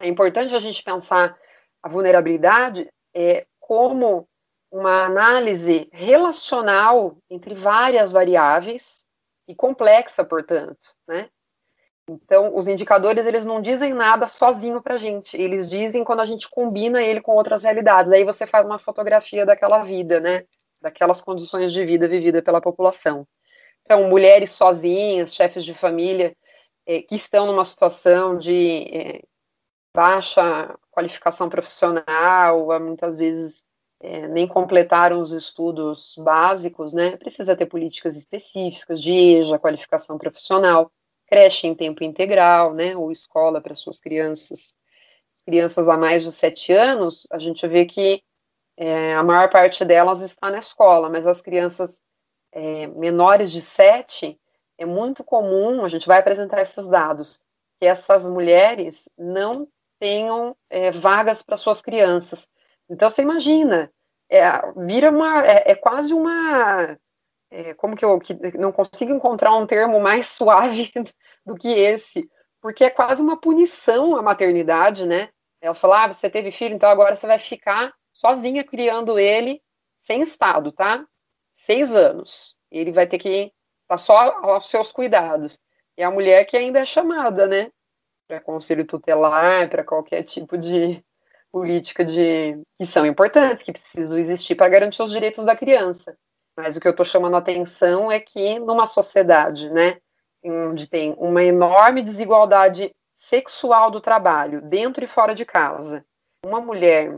é 0.00 0.06
importante 0.06 0.54
a 0.54 0.60
gente 0.60 0.82
pensar 0.82 1.36
a 1.82 1.88
vulnerabilidade 1.88 2.88
é, 3.14 3.46
como 3.58 4.28
uma 4.70 5.04
análise 5.04 5.88
relacional 5.92 7.16
entre 7.30 7.54
várias 7.54 8.10
variáveis 8.10 9.04
e 9.46 9.54
complexa, 9.54 10.24
portanto, 10.24 10.78
né? 11.06 11.28
Então, 12.08 12.56
os 12.56 12.66
indicadores, 12.66 13.26
eles 13.26 13.44
não 13.44 13.60
dizem 13.60 13.92
nada 13.92 14.26
sozinho 14.26 14.80
para 14.80 14.94
a 14.94 14.98
gente, 14.98 15.36
eles 15.36 15.68
dizem 15.68 16.02
quando 16.02 16.20
a 16.20 16.24
gente 16.24 16.48
combina 16.48 17.02
ele 17.02 17.20
com 17.20 17.32
outras 17.32 17.64
realidades. 17.64 18.10
Aí 18.10 18.24
você 18.24 18.46
faz 18.46 18.64
uma 18.64 18.78
fotografia 18.78 19.44
daquela 19.44 19.82
vida, 19.82 20.18
né? 20.18 20.44
Daquelas 20.80 21.20
condições 21.20 21.72
de 21.72 21.84
vida 21.84 22.08
vivida 22.08 22.42
pela 22.42 22.60
população. 22.60 23.26
Então, 23.82 24.08
mulheres 24.08 24.52
sozinhas, 24.52 25.34
chefes 25.34 25.64
de 25.64 25.74
família, 25.74 26.34
é, 26.86 27.02
que 27.02 27.14
estão 27.14 27.46
numa 27.46 27.64
situação 27.64 28.38
de 28.38 28.88
é, 28.92 29.22
baixa 29.94 30.74
qualificação 30.90 31.48
profissional, 31.48 32.80
muitas 32.80 33.16
vezes 33.16 33.64
é, 34.00 34.28
nem 34.28 34.46
completaram 34.46 35.20
os 35.20 35.32
estudos 35.32 36.14
básicos, 36.18 36.92
né? 36.92 37.16
Precisa 37.16 37.56
ter 37.56 37.66
políticas 37.66 38.16
específicas 38.16 39.02
de 39.02 39.12
EJA, 39.12 39.58
qualificação 39.58 40.16
profissional 40.16 40.90
creche 41.28 41.66
em 41.66 41.74
tempo 41.74 42.02
integral, 42.02 42.74
né, 42.74 42.96
ou 42.96 43.12
escola 43.12 43.60
para 43.60 43.74
suas 43.74 44.00
crianças, 44.00 44.74
crianças 45.48 45.88
a 45.88 45.96
mais 45.96 46.22
de 46.22 46.30
sete 46.30 46.72
anos, 46.72 47.26
a 47.32 47.38
gente 47.38 47.66
vê 47.66 47.86
que 47.86 48.22
é, 48.76 49.14
a 49.14 49.22
maior 49.22 49.48
parte 49.50 49.82
delas 49.82 50.20
está 50.20 50.50
na 50.50 50.58
escola, 50.58 51.08
mas 51.08 51.26
as 51.26 51.40
crianças 51.40 52.02
é, 52.52 52.86
menores 52.88 53.50
de 53.50 53.62
sete, 53.62 54.38
é 54.76 54.84
muito 54.84 55.24
comum, 55.24 55.84
a 55.84 55.88
gente 55.88 56.06
vai 56.06 56.18
apresentar 56.18 56.60
esses 56.60 56.86
dados, 56.86 57.40
que 57.80 57.86
essas 57.86 58.28
mulheres 58.28 59.08
não 59.16 59.66
tenham 59.98 60.54
é, 60.68 60.92
vagas 60.92 61.42
para 61.42 61.56
suas 61.56 61.80
crianças. 61.80 62.46
Então, 62.88 63.08
você 63.08 63.22
imagina, 63.22 63.90
é, 64.30 64.42
vira 64.76 65.10
uma, 65.10 65.46
é, 65.46 65.72
é 65.72 65.74
quase 65.74 66.12
uma, 66.12 66.98
é, 67.50 67.74
como 67.74 67.96
que 67.96 68.04
eu 68.04 68.18
que 68.18 68.34
não 68.58 68.72
consigo 68.72 69.12
encontrar 69.12 69.54
um 69.56 69.66
termo 69.66 70.00
mais 70.00 70.26
suave 70.32 70.92
do 71.44 71.54
que 71.54 71.68
esse, 71.68 72.28
porque 72.60 72.84
é 72.84 72.90
quase 72.90 73.22
uma 73.22 73.40
punição 73.40 74.16
a 74.16 74.22
maternidade, 74.22 75.06
né? 75.06 75.30
Ela 75.60 75.74
fala, 75.74 76.04
ah, 76.04 76.12
você 76.12 76.30
teve 76.30 76.52
filho, 76.52 76.74
então 76.74 76.88
agora 76.88 77.16
você 77.16 77.26
vai 77.26 77.38
ficar 77.38 77.92
sozinha 78.12 78.62
criando 78.62 79.18
ele 79.18 79.60
sem 79.96 80.22
estado, 80.22 80.70
tá? 80.72 81.04
Seis 81.52 81.94
anos. 81.94 82.56
Ele 82.70 82.92
vai 82.92 83.06
ter 83.06 83.18
que 83.18 83.28
estar 83.28 83.52
tá 83.88 83.98
só 83.98 84.14
aos 84.14 84.68
seus 84.68 84.92
cuidados. 84.92 85.58
E 85.96 86.02
a 86.02 86.10
mulher 86.10 86.44
que 86.44 86.56
ainda 86.56 86.80
é 86.80 86.86
chamada, 86.86 87.46
né? 87.46 87.72
Para 88.28 88.40
conselho 88.40 88.86
tutelar, 88.86 89.68
para 89.68 89.82
qualquer 89.82 90.22
tipo 90.22 90.56
de 90.56 91.02
política 91.50 92.04
de 92.04 92.60
que 92.78 92.86
são 92.86 93.06
importantes, 93.06 93.64
que 93.64 93.72
precisam 93.72 94.18
existir 94.18 94.54
para 94.54 94.68
garantir 94.68 95.02
os 95.02 95.10
direitos 95.10 95.44
da 95.44 95.56
criança. 95.56 96.16
Mas 96.58 96.76
o 96.76 96.80
que 96.80 96.88
eu 96.88 96.90
estou 96.90 97.06
chamando 97.06 97.36
a 97.36 97.38
atenção 97.38 98.10
é 98.10 98.18
que 98.18 98.58
numa 98.58 98.84
sociedade, 98.84 99.70
né, 99.70 100.00
onde 100.44 100.88
tem 100.88 101.14
uma 101.16 101.40
enorme 101.40 102.02
desigualdade 102.02 102.92
sexual 103.14 103.92
do 103.92 104.00
trabalho, 104.00 104.60
dentro 104.62 105.04
e 105.04 105.06
fora 105.06 105.36
de 105.36 105.44
casa, 105.44 106.04
uma 106.44 106.60
mulher 106.60 107.16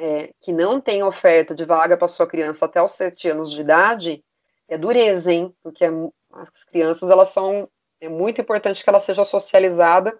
é, 0.00 0.32
que 0.40 0.54
não 0.54 0.80
tem 0.80 1.02
oferta 1.02 1.54
de 1.54 1.66
vaga 1.66 1.98
para 1.98 2.08
sua 2.08 2.26
criança 2.26 2.64
até 2.64 2.82
os 2.82 2.92
sete 2.92 3.28
anos 3.28 3.52
de 3.52 3.60
idade, 3.60 4.24
é 4.68 4.78
dureza, 4.78 5.30
hein? 5.30 5.54
Porque 5.62 5.84
as 6.32 6.64
crianças, 6.64 7.10
elas 7.10 7.28
são, 7.28 7.68
é 8.00 8.08
muito 8.08 8.40
importante 8.40 8.82
que 8.82 8.88
ela 8.88 9.00
seja 9.00 9.26
socializada 9.26 10.18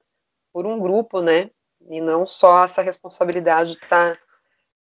por 0.53 0.67
um 0.67 0.79
grupo, 0.79 1.23
né? 1.23 1.51
E 1.89 2.03
não 2.03 2.27
só 2.27 2.65
essa 2.65 2.83
responsabilidade 2.83 3.79
está 3.83 4.13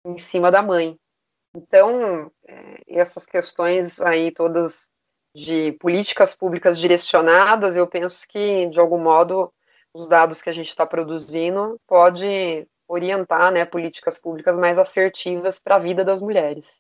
em 0.04 0.18
cima 0.18 0.50
da 0.50 0.64
mãe. 0.64 1.00
Então, 1.56 2.32
é, 2.48 2.82
essas 2.88 3.26
questões 3.26 4.02
aí 4.02 4.32
todas 4.32 4.90
de 5.34 5.74
políticas 5.74 6.34
públicas 6.34 6.78
direcionadas, 6.78 7.76
eu 7.76 7.88
penso 7.88 8.26
que, 8.28 8.68
de 8.68 8.80
algum 8.80 9.00
modo, 9.00 9.52
os 9.94 10.08
dados 10.08 10.42
que 10.42 10.50
a 10.50 10.54
gente 10.54 10.70
está 10.70 10.86
produzindo 10.86 11.80
pode 11.88 12.68
orientar 12.88 13.52
né, 13.52 13.66
políticas 13.66 14.18
públicas 14.18 14.58
mais 14.58 14.78
assertivas 14.78 15.60
para 15.60 15.76
a 15.76 15.80
vida 15.80 16.04
das 16.04 16.22
mulheres. 16.22 16.80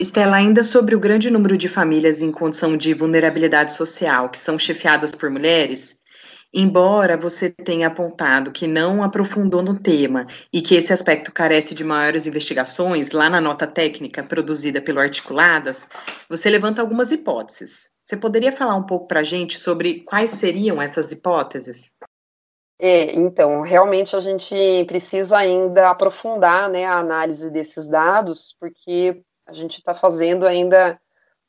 Estela, 0.00 0.36
ainda 0.36 0.62
sobre 0.62 0.94
o 0.94 1.00
grande 1.00 1.28
número 1.28 1.56
de 1.56 1.68
famílias 1.68 2.22
em 2.22 2.30
condição 2.30 2.76
de 2.76 2.94
vulnerabilidade 2.94 3.72
social 3.72 4.28
que 4.28 4.38
são 4.38 4.56
chefiadas 4.56 5.12
por 5.14 5.28
mulheres, 5.28 5.97
Embora 6.52 7.16
você 7.16 7.50
tenha 7.50 7.88
apontado 7.88 8.50
que 8.50 8.66
não 8.66 9.02
aprofundou 9.02 9.62
no 9.62 9.78
tema 9.78 10.26
e 10.50 10.62
que 10.62 10.74
esse 10.74 10.92
aspecto 10.92 11.30
carece 11.30 11.74
de 11.74 11.84
maiores 11.84 12.26
investigações, 12.26 13.10
lá 13.10 13.28
na 13.28 13.40
nota 13.40 13.66
técnica 13.66 14.22
produzida 14.22 14.80
pelo 14.80 14.98
Articuladas, 14.98 15.86
você 16.28 16.48
levanta 16.48 16.80
algumas 16.80 17.12
hipóteses. 17.12 17.90
Você 18.02 18.16
poderia 18.16 18.50
falar 18.50 18.74
um 18.76 18.86
pouco 18.86 19.06
para 19.06 19.20
a 19.20 19.24
gente 19.24 19.58
sobre 19.58 20.00
quais 20.00 20.30
seriam 20.30 20.80
essas 20.80 21.12
hipóteses? 21.12 21.92
É, 22.80 23.12
então, 23.12 23.60
realmente 23.60 24.16
a 24.16 24.20
gente 24.20 24.56
precisa 24.86 25.36
ainda 25.36 25.90
aprofundar 25.90 26.70
né, 26.70 26.86
a 26.86 26.98
análise 26.98 27.50
desses 27.50 27.86
dados, 27.86 28.56
porque 28.58 29.20
a 29.46 29.52
gente 29.52 29.78
está 29.78 29.94
fazendo 29.94 30.46
ainda 30.46 30.98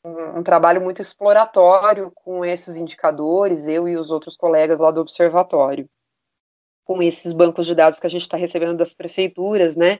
um, 0.03 0.39
um, 0.39 0.43
trabalho 0.43 0.81
muito 0.81 1.01
exploratório 1.01 2.11
com 2.15 2.45
esses 2.45 2.75
indicadores, 2.75 3.67
eu 3.67 3.87
e 3.87 3.97
os 3.97 4.09
outros 4.09 4.35
colegas 4.35 4.79
lá 4.79 4.91
do 4.91 5.01
observatório, 5.01 5.89
com 6.85 7.01
esses 7.01 7.33
bancos 7.33 7.65
de 7.65 7.75
dados 7.75 7.99
que 7.99 8.07
a 8.07 8.09
gente 8.09 8.23
está 8.23 8.37
recebendo 8.37 8.77
das 8.77 8.93
prefeituras, 8.93 9.75
né, 9.75 9.99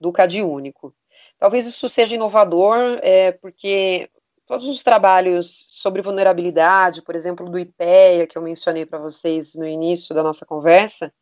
do 0.00 0.12
CAD 0.12 0.42
Único. 0.42 0.94
Talvez 1.38 1.66
isso 1.66 1.88
seja 1.88 2.14
inovador, 2.14 2.98
é, 3.02 3.32
porque 3.32 4.08
todos 4.46 4.66
os 4.68 4.82
trabalhos 4.82 5.66
sobre 5.68 6.02
vulnerabilidade, 6.02 7.02
por 7.02 7.14
exemplo, 7.14 7.48
do 7.48 7.58
IPEA, 7.58 8.26
que 8.26 8.36
eu 8.36 8.42
mencionei 8.42 8.86
para 8.86 8.98
vocês 8.98 9.54
no 9.54 9.66
início 9.66 10.14
da 10.14 10.22
nossa 10.22 10.46
conversa, 10.46 11.12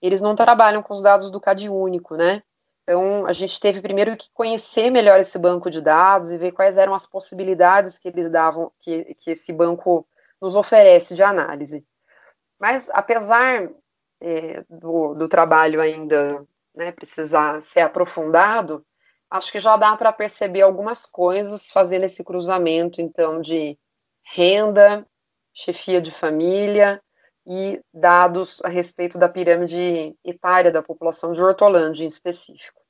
eles 0.00 0.20
não 0.20 0.36
trabalham 0.36 0.82
com 0.82 0.94
os 0.94 1.02
dados 1.02 1.30
do 1.30 1.40
CAD 1.40 1.68
Único, 1.68 2.16
né? 2.16 2.42
Então, 2.88 3.26
a 3.26 3.32
gente 3.32 3.58
teve 3.58 3.82
primeiro 3.82 4.16
que 4.16 4.30
conhecer 4.32 4.90
melhor 4.90 5.18
esse 5.18 5.36
banco 5.36 5.68
de 5.68 5.80
dados 5.80 6.30
e 6.30 6.38
ver 6.38 6.52
quais 6.52 6.76
eram 6.76 6.94
as 6.94 7.04
possibilidades 7.04 7.98
que 7.98 8.06
eles 8.06 8.30
davam, 8.30 8.70
que, 8.80 9.12
que 9.16 9.32
esse 9.32 9.52
banco 9.52 10.06
nos 10.40 10.54
oferece 10.54 11.12
de 11.12 11.22
análise. 11.24 11.84
Mas, 12.60 12.88
apesar 12.90 13.68
é, 14.20 14.64
do, 14.70 15.14
do, 15.14 15.28
trabalho 15.28 15.80
ainda 15.80 16.46
né, 16.72 16.92
precisar 16.92 17.60
ser 17.60 17.80
aprofundado, 17.80 18.86
acho 19.28 19.50
que 19.50 19.58
já 19.58 19.76
dá 19.76 19.96
para 19.96 20.12
perceber 20.12 20.62
algumas 20.62 21.04
coisas 21.04 21.68
fazendo 21.72 22.04
esse 22.04 22.22
cruzamento, 22.22 23.00
então, 23.00 23.40
de 23.40 23.76
renda, 24.22 25.04
chefia 25.52 26.00
de 26.00 26.12
família 26.12 27.02
e 27.46 27.80
dados 27.94 28.60
a 28.64 28.68
respeito 28.68 29.16
da 29.16 29.28
pirâmide 29.28 30.16
etária 30.24 30.72
da 30.72 30.82
população 30.82 31.32
de 31.32 31.42
Hortolândia 31.42 32.04
em 32.04 32.08
específico. 32.08 32.80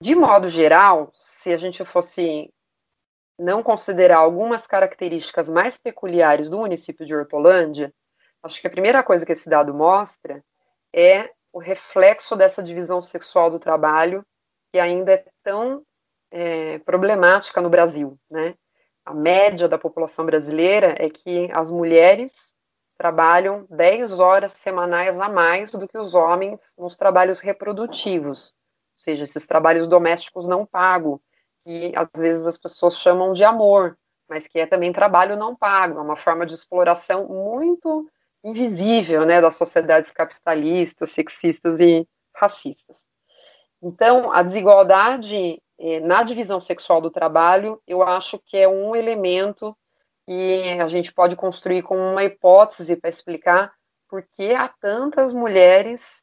De 0.00 0.14
modo 0.14 0.48
geral, 0.48 1.10
se 1.14 1.52
a 1.52 1.56
gente 1.56 1.84
fosse 1.84 2.52
não 3.38 3.62
considerar 3.62 4.18
algumas 4.18 4.66
características 4.66 5.48
mais 5.48 5.78
peculiares 5.78 6.50
do 6.50 6.58
município 6.58 7.06
de 7.06 7.14
Hortolândia, 7.14 7.92
acho 8.42 8.60
que 8.60 8.66
a 8.66 8.70
primeira 8.70 9.02
coisa 9.02 9.24
que 9.24 9.32
esse 9.32 9.48
dado 9.48 9.72
mostra 9.72 10.44
é 10.94 11.30
o 11.52 11.58
reflexo 11.58 12.36
dessa 12.36 12.62
divisão 12.62 13.00
sexual 13.00 13.50
do 13.50 13.58
trabalho, 13.58 14.24
que 14.72 14.78
ainda 14.78 15.12
é 15.12 15.24
tão 15.42 15.82
é, 16.30 16.78
problemática 16.80 17.60
no 17.60 17.70
Brasil, 17.70 18.18
né? 18.30 18.54
A 19.04 19.14
média 19.14 19.68
da 19.68 19.78
população 19.78 20.24
brasileira 20.24 20.94
é 20.98 21.10
que 21.10 21.50
as 21.52 21.70
mulheres 21.70 22.53
trabalham 22.96 23.66
10 23.70 24.18
horas 24.18 24.52
semanais 24.52 25.18
a 25.20 25.28
mais 25.28 25.70
do 25.70 25.88
que 25.88 25.98
os 25.98 26.14
homens 26.14 26.74
nos 26.78 26.96
trabalhos 26.96 27.40
reprodutivos, 27.40 28.54
ou 28.94 28.98
seja, 28.98 29.24
esses 29.24 29.46
trabalhos 29.46 29.88
domésticos 29.88 30.46
não 30.46 30.64
pagos, 30.64 31.20
que 31.64 31.92
às 31.96 32.20
vezes 32.20 32.46
as 32.46 32.58
pessoas 32.58 32.98
chamam 32.98 33.32
de 33.32 33.44
amor, 33.44 33.98
mas 34.28 34.46
que 34.46 34.58
é 34.58 34.66
também 34.66 34.92
trabalho 34.92 35.36
não 35.36 35.56
pago, 35.56 35.98
é 35.98 36.02
uma 36.02 36.16
forma 36.16 36.46
de 36.46 36.54
exploração 36.54 37.26
muito 37.28 38.08
invisível, 38.42 39.24
né, 39.24 39.40
das 39.40 39.56
sociedades 39.56 40.10
capitalistas, 40.10 41.10
sexistas 41.10 41.80
e 41.80 42.06
racistas. 42.34 43.06
Então, 43.82 44.32
a 44.32 44.42
desigualdade 44.42 45.60
eh, 45.78 46.00
na 46.00 46.22
divisão 46.22 46.60
sexual 46.60 47.00
do 47.00 47.10
trabalho, 47.10 47.80
eu 47.86 48.02
acho 48.02 48.38
que 48.38 48.56
é 48.56 48.68
um 48.68 48.94
elemento 48.94 49.76
e 50.26 50.80
a 50.80 50.88
gente 50.88 51.12
pode 51.12 51.36
construir 51.36 51.82
como 51.82 52.00
uma 52.00 52.24
hipótese 52.24 52.96
para 52.96 53.10
explicar 53.10 53.72
por 54.08 54.22
que 54.36 54.54
há 54.54 54.68
tantas 54.68 55.32
mulheres 55.32 56.22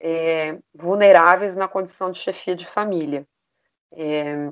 é, 0.00 0.58
vulneráveis 0.74 1.56
na 1.56 1.68
condição 1.68 2.10
de 2.10 2.18
chefia 2.18 2.54
de 2.54 2.66
família. 2.66 3.26
É, 3.92 4.50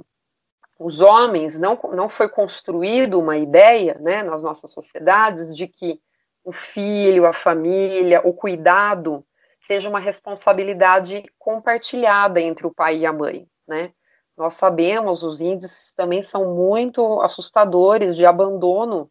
os 0.79 1.01
homens, 1.01 1.59
não, 1.59 1.79
não 1.93 2.09
foi 2.09 2.29
construído 2.29 3.21
uma 3.21 3.37
ideia 3.37 3.99
né, 4.01 4.23
nas 4.23 4.43
nossas 4.43 4.73
sociedades 4.73 5.55
de 5.55 5.69
que 5.69 6.01
o 6.43 6.53
filho, 6.53 7.27
a 7.27 7.35
família, 7.35 8.23
o 8.25 8.33
cuidado 8.33 9.25
seja 9.61 9.89
uma 9.89 10.01
responsabilidade 10.01 11.23
compartilhada 11.39 12.41
entre 12.41 12.67
o 12.67 12.73
pai 12.73 12.99
e 12.99 13.07
a 13.07 13.13
mãe, 13.13 13.47
né? 13.69 13.93
Nós 14.41 14.55
sabemos, 14.55 15.23
os 15.23 15.43
índices 15.43 15.93
também 15.93 16.23
são 16.23 16.55
muito 16.55 17.21
assustadores 17.21 18.17
de 18.17 18.25
abandono 18.25 19.11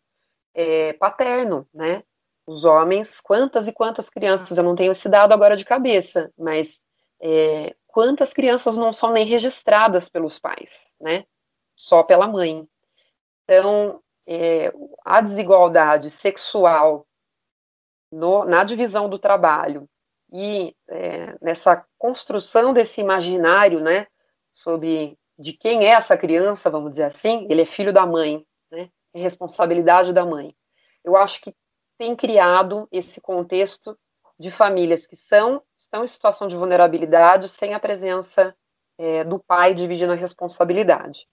é, 0.56 0.94
paterno, 0.94 1.68
né? 1.72 2.04
Os 2.48 2.66
homens, 2.66 3.22
quantas 3.22 3.68
e 3.68 3.72
quantas 3.72 4.10
crianças, 4.10 4.58
eu 4.58 4.64
não 4.64 4.76
tenho 4.76 4.92
esse 4.92 5.08
dado 5.08 5.32
agora 5.32 5.56
de 5.56 5.64
cabeça, 5.64 6.34
mas 6.36 6.82
é, 7.22 7.76
quantas 7.86 8.34
crianças 8.34 8.76
não 8.76 8.92
são 8.92 9.12
nem 9.12 9.24
registradas 9.24 10.10
pelos 10.10 10.40
pais, 10.40 10.92
né? 11.00 11.26
Só 11.76 12.02
pela 12.02 12.28
mãe. 12.28 12.68
Então, 13.44 14.02
é, 14.26 14.74
a 15.06 15.22
desigualdade 15.22 16.10
sexual 16.10 17.06
no, 18.12 18.46
na 18.46 18.64
divisão 18.64 19.08
do 19.08 19.20
trabalho 19.20 19.88
e 20.34 20.76
é, 20.88 21.38
nessa 21.40 21.86
construção 22.00 22.74
desse 22.74 23.00
imaginário, 23.00 23.80
né, 23.80 24.08
sobre 24.52 25.19
de 25.40 25.54
quem 25.54 25.86
é 25.86 25.92
essa 25.92 26.18
criança, 26.18 26.70
vamos 26.70 26.92
dizer 26.92 27.06
assim, 27.06 27.48
ele 27.50 27.62
é 27.62 27.66
filho 27.66 27.94
da 27.94 28.06
mãe, 28.06 28.46
né? 28.70 28.90
É 29.14 29.20
responsabilidade 29.20 30.12
da 30.12 30.26
mãe. 30.26 30.50
Eu 31.04 31.16
acho 31.16 31.40
que 31.42 31.56
tem 31.98 32.14
criado 32.14 32.88
esse 32.92 33.22
contexto 33.22 33.98
de 34.38 34.52
famílias 34.52 35.08
que 35.08 35.16
são 35.16 35.64
estão 35.78 36.04
em 36.04 36.08
situação 36.08 36.48
de 36.48 36.58
vulnerabilidade 36.58 37.48
sem 37.48 37.74
a 37.74 37.80
presença 37.80 38.54
é, 38.98 39.24
do 39.24 39.40
pai 39.40 39.74
dividindo 39.74 40.12
a 40.12 40.16
responsabilidade. 40.16 41.26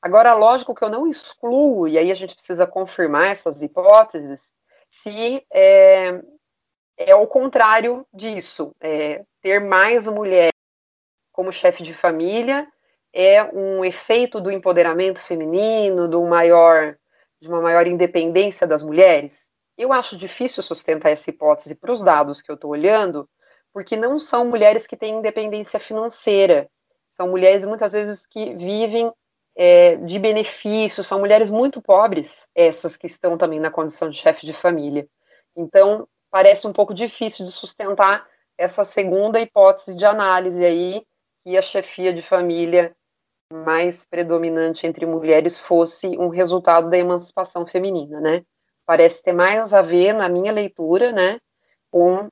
Agora, 0.00 0.34
lógico 0.34 0.74
que 0.74 0.84
eu 0.84 0.88
não 0.88 1.08
excluo, 1.08 1.88
e 1.88 1.98
aí 1.98 2.12
a 2.12 2.14
gente 2.14 2.36
precisa 2.36 2.64
confirmar 2.64 3.26
essas 3.26 3.60
hipóteses, 3.60 4.52
se 4.88 5.44
é, 5.52 6.22
é 6.96 7.14
o 7.16 7.26
contrário 7.26 8.06
disso, 8.14 8.72
é, 8.80 9.24
ter 9.42 9.60
mais 9.60 10.06
mulher 10.06 10.50
como 11.32 11.52
chefe 11.52 11.82
de 11.82 11.92
família 11.92 12.66
é 13.12 13.44
um 13.44 13.84
efeito 13.84 14.40
do 14.40 14.50
empoderamento 14.50 15.20
feminino, 15.20 16.08
do 16.08 16.22
maior, 16.24 16.96
de 17.40 17.48
uma 17.48 17.60
maior 17.60 17.86
independência 17.86 18.66
das 18.66 18.82
mulheres? 18.82 19.48
Eu 19.76 19.92
acho 19.92 20.16
difícil 20.16 20.62
sustentar 20.62 21.10
essa 21.10 21.30
hipótese 21.30 21.74
para 21.74 21.92
os 21.92 22.02
dados 22.02 22.42
que 22.42 22.50
eu 22.50 22.54
estou 22.54 22.70
olhando, 22.70 23.28
porque 23.72 23.96
não 23.96 24.18
são 24.18 24.44
mulheres 24.44 24.86
que 24.86 24.96
têm 24.96 25.18
independência 25.18 25.78
financeira, 25.78 26.68
são 27.08 27.28
mulheres 27.28 27.64
muitas 27.64 27.92
vezes 27.92 28.26
que 28.26 28.54
vivem 28.54 29.12
é, 29.56 29.96
de 29.96 30.18
benefícios, 30.18 31.06
são 31.06 31.18
mulheres 31.18 31.50
muito 31.50 31.82
pobres, 31.82 32.46
essas 32.54 32.96
que 32.96 33.06
estão 33.06 33.36
também 33.36 33.58
na 33.58 33.70
condição 33.70 34.08
de 34.08 34.16
chefe 34.16 34.46
de 34.46 34.52
família. 34.52 35.08
Então, 35.56 36.06
parece 36.30 36.66
um 36.66 36.72
pouco 36.72 36.94
difícil 36.94 37.44
de 37.44 37.52
sustentar 37.52 38.26
essa 38.56 38.84
segunda 38.84 39.40
hipótese 39.40 39.96
de 39.96 40.04
análise 40.04 40.64
aí, 40.64 41.02
que 41.42 41.56
a 41.56 41.62
chefia 41.62 42.12
de 42.12 42.22
família 42.22 42.94
mais 43.52 44.04
predominante 44.04 44.86
entre 44.86 45.06
mulheres 45.06 45.58
fosse 45.58 46.08
um 46.18 46.28
resultado 46.28 46.90
da 46.90 46.98
emancipação 46.98 47.66
feminina, 47.66 48.20
né? 48.20 48.44
Parece 48.84 49.22
ter 49.22 49.32
mais 49.32 49.72
a 49.72 49.82
ver, 49.82 50.12
na 50.12 50.28
minha 50.28 50.52
leitura, 50.52 51.12
né, 51.12 51.40
com 51.90 52.28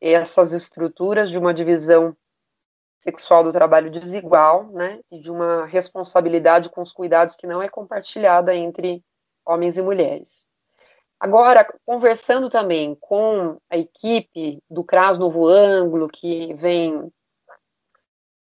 essas 0.00 0.52
estruturas 0.52 1.30
de 1.30 1.38
uma 1.38 1.52
divisão 1.52 2.16
sexual 3.00 3.42
do 3.44 3.52
trabalho 3.52 3.90
desigual, 3.90 4.66
né, 4.72 5.00
e 5.10 5.20
de 5.20 5.30
uma 5.30 5.66
responsabilidade 5.66 6.68
com 6.68 6.82
os 6.82 6.92
cuidados 6.92 7.36
que 7.36 7.46
não 7.46 7.62
é 7.62 7.68
compartilhada 7.68 8.54
entre 8.54 9.02
homens 9.44 9.78
e 9.78 9.82
mulheres. 9.82 10.48
Agora, 11.18 11.66
conversando 11.84 12.48
também 12.48 12.94
com 12.94 13.58
a 13.68 13.76
equipe 13.76 14.62
do 14.70 14.82
CRAS 14.82 15.18
Novo 15.18 15.46
Ângulo, 15.46 16.08
que 16.08 16.54
vem 16.54 17.12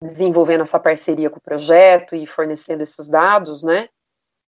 desenvolvendo 0.02 0.62
essa 0.62 0.78
parceria 0.78 1.30
com 1.30 1.38
o 1.38 1.42
projeto 1.42 2.14
e 2.14 2.26
fornecendo 2.26 2.82
esses 2.82 3.08
dados, 3.08 3.62
né, 3.62 3.88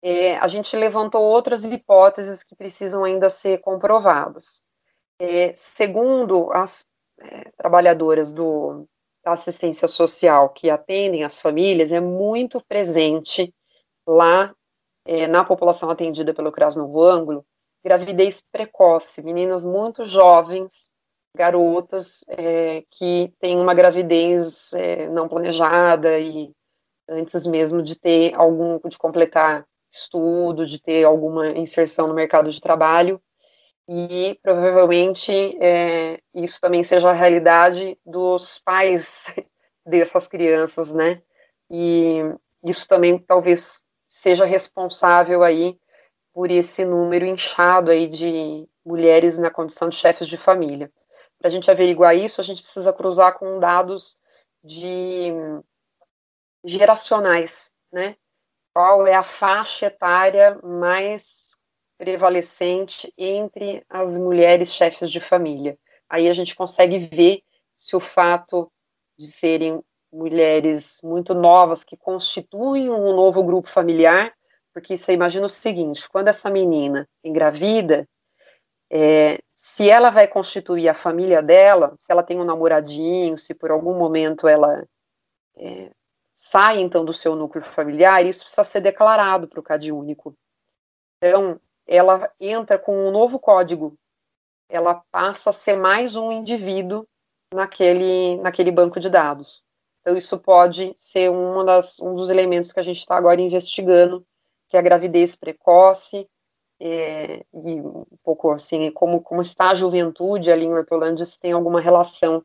é, 0.02 0.38
a 0.38 0.48
gente 0.48 0.76
levantou 0.76 1.22
outras 1.22 1.64
hipóteses 1.64 2.44
que 2.44 2.56
precisam 2.56 3.04
ainda 3.04 3.30
ser 3.30 3.60
comprovadas. 3.60 4.62
É, 5.20 5.54
segundo 5.56 6.52
as 6.54 6.86
é, 7.20 7.52
trabalhadoras 7.58 8.32
do, 8.32 8.88
da 9.24 9.34
assistência 9.34 9.88
social 9.88 10.50
que 10.50 10.70
atendem 10.70 11.24
as 11.24 11.40
famílias, 11.40 11.92
é 11.92 12.00
muito 12.00 12.64
presente 12.66 13.54
lá 14.08 14.54
é, 15.06 15.28
na 15.28 15.44
população 15.44 15.90
atendida 15.90 16.34
pelo 16.34 16.52
CRAS 16.52 16.78
Ângulo 16.78 17.46
gravidez 17.84 18.42
precoce, 18.52 19.22
meninas 19.24 19.66
muito 19.66 20.06
jovens, 20.06 20.90
garotas 21.36 22.24
é, 22.28 22.84
que 22.92 23.34
têm 23.40 23.60
uma 23.60 23.74
gravidez 23.74 24.72
é, 24.74 25.08
não 25.10 25.28
planejada 25.28 26.20
e 26.20 26.52
antes 27.08 27.46
mesmo 27.46 27.82
de 27.82 27.96
ter 27.96 28.34
algum, 28.36 28.80
de 28.88 28.98
completar 28.98 29.66
estudo, 29.92 30.66
de 30.66 30.82
ter 30.82 31.04
alguma 31.04 31.50
inserção 31.50 32.08
no 32.08 32.14
mercado 32.14 32.52
de 32.52 32.62
trabalho, 32.62 33.22
e 33.88 34.38
provavelmente 34.44 35.32
é, 35.60 36.22
isso 36.36 36.62
também 36.62 36.84
seja 36.84 37.10
a 37.10 37.14
realidade 37.14 37.98
dos 38.06 38.60
pais 38.60 39.26
dessas 39.84 40.28
crianças, 40.28 40.94
né? 40.94 41.24
E 41.72 42.20
isso 42.64 42.88
também 42.88 43.18
talvez 43.18 43.82
seja 44.08 44.46
responsável 44.46 45.44
aí 45.44 45.76
por 46.32 46.52
esse 46.52 46.86
número 46.86 47.26
inchado 47.26 47.90
aí 47.90 48.08
de 48.08 48.68
mulheres 48.86 49.40
na 49.40 49.50
condição 49.50 49.90
de 49.90 49.96
chefes 49.96 50.28
de 50.28 50.38
família. 50.38 50.92
Para 51.40 51.48
a 51.48 51.52
gente 51.52 51.72
averiguar 51.72 52.16
isso, 52.16 52.42
a 52.42 52.44
gente 52.44 52.62
precisa 52.62 52.92
cruzar 52.92 53.38
com 53.38 53.60
dados 53.60 54.20
de 54.64 55.32
geracionais, 56.66 57.72
né? 57.92 58.18
Qual 58.74 59.08
é 59.08 59.16
a 59.16 59.24
faixa 59.24 59.88
etária 59.88 60.60
mais 60.62 61.58
prevalecente 61.98 63.12
entre 63.18 63.84
as 63.90 64.18
mulheres 64.18 64.74
chefes 64.74 65.10
de 65.10 65.20
família? 65.20 65.78
Aí 66.10 66.28
a 66.28 66.34
gente 66.34 66.56
consegue 66.56 67.00
ver 67.08 67.42
se 67.76 67.96
o 67.96 68.00
fato 68.00 68.72
de 69.18 69.28
serem 69.28 69.82
mulheres 70.12 71.02
muito 71.04 71.34
novas 71.34 71.84
que 71.84 71.96
constituem 71.96 72.90
um 72.90 73.16
novo 73.16 73.44
grupo 73.44 73.70
familiar, 73.70 74.34
porque 74.74 74.98
você 74.98 75.14
imagina 75.14 75.46
o 75.46 75.50
seguinte: 75.50 76.10
quando 76.10 76.28
essa 76.28 76.50
menina 76.50 77.08
engravida, 77.24 78.08
é, 78.92 79.40
se 79.62 79.90
ela 79.90 80.10
vai 80.10 80.26
constituir 80.26 80.88
a 80.88 80.94
família 80.94 81.44
dela, 81.44 81.94
se 81.98 82.10
ela 82.10 82.24
tem 82.24 82.40
um 82.40 82.46
namoradinho, 82.46 83.38
se 83.38 83.54
por 83.54 83.72
algum 83.72 83.94
momento 83.94 84.48
ela 84.48 84.88
é, 85.58 85.92
sai 86.34 86.80
então 86.80 87.04
do 87.04 87.14
seu 87.14 87.36
núcleo 87.36 87.66
familiar, 87.74 88.26
isso 88.26 88.40
precisa 88.40 88.64
ser 88.64 88.80
declarado 88.80 89.50
para 89.50 89.60
o 89.60 89.64
CAD 89.64 89.92
único. 89.92 90.34
Então, 91.18 91.60
ela 91.86 92.32
entra 92.40 92.80
com 92.80 93.10
um 93.10 93.12
novo 93.12 93.38
código, 93.38 93.98
ela 94.70 95.04
passa 95.12 95.50
a 95.50 95.54
ser 95.54 95.76
mais 95.76 96.16
um 96.16 96.32
indivíduo 96.32 97.06
naquele, 97.54 98.38
naquele 98.38 98.72
banco 98.72 98.98
de 98.98 99.10
dados. 99.10 99.62
Então, 100.00 100.16
isso 100.16 100.40
pode 100.40 100.94
ser 100.96 101.30
uma 101.30 101.66
das, 101.66 102.00
um 102.00 102.16
dos 102.16 102.30
elementos 102.30 102.72
que 102.72 102.80
a 102.80 102.84
gente 102.84 103.00
está 103.00 103.18
agora 103.18 103.42
investigando, 103.42 104.26
que 104.70 104.78
é 104.78 104.80
a 104.80 104.84
gravidez 104.84 105.36
precoce, 105.36 106.26
é, 106.80 107.46
e 107.54 107.82
um 107.82 108.06
pouco 108.24 108.52
assim, 108.52 108.90
como, 108.92 109.22
como 109.22 109.42
está 109.42 109.72
a 109.72 109.76
juventude 109.76 110.52
ali 110.52 110.66
em 110.66 110.74
Hortolândia, 110.74 111.26
se 111.26 111.40
tem 111.40 111.52
alguma 111.52 111.82
relação, 111.82 112.44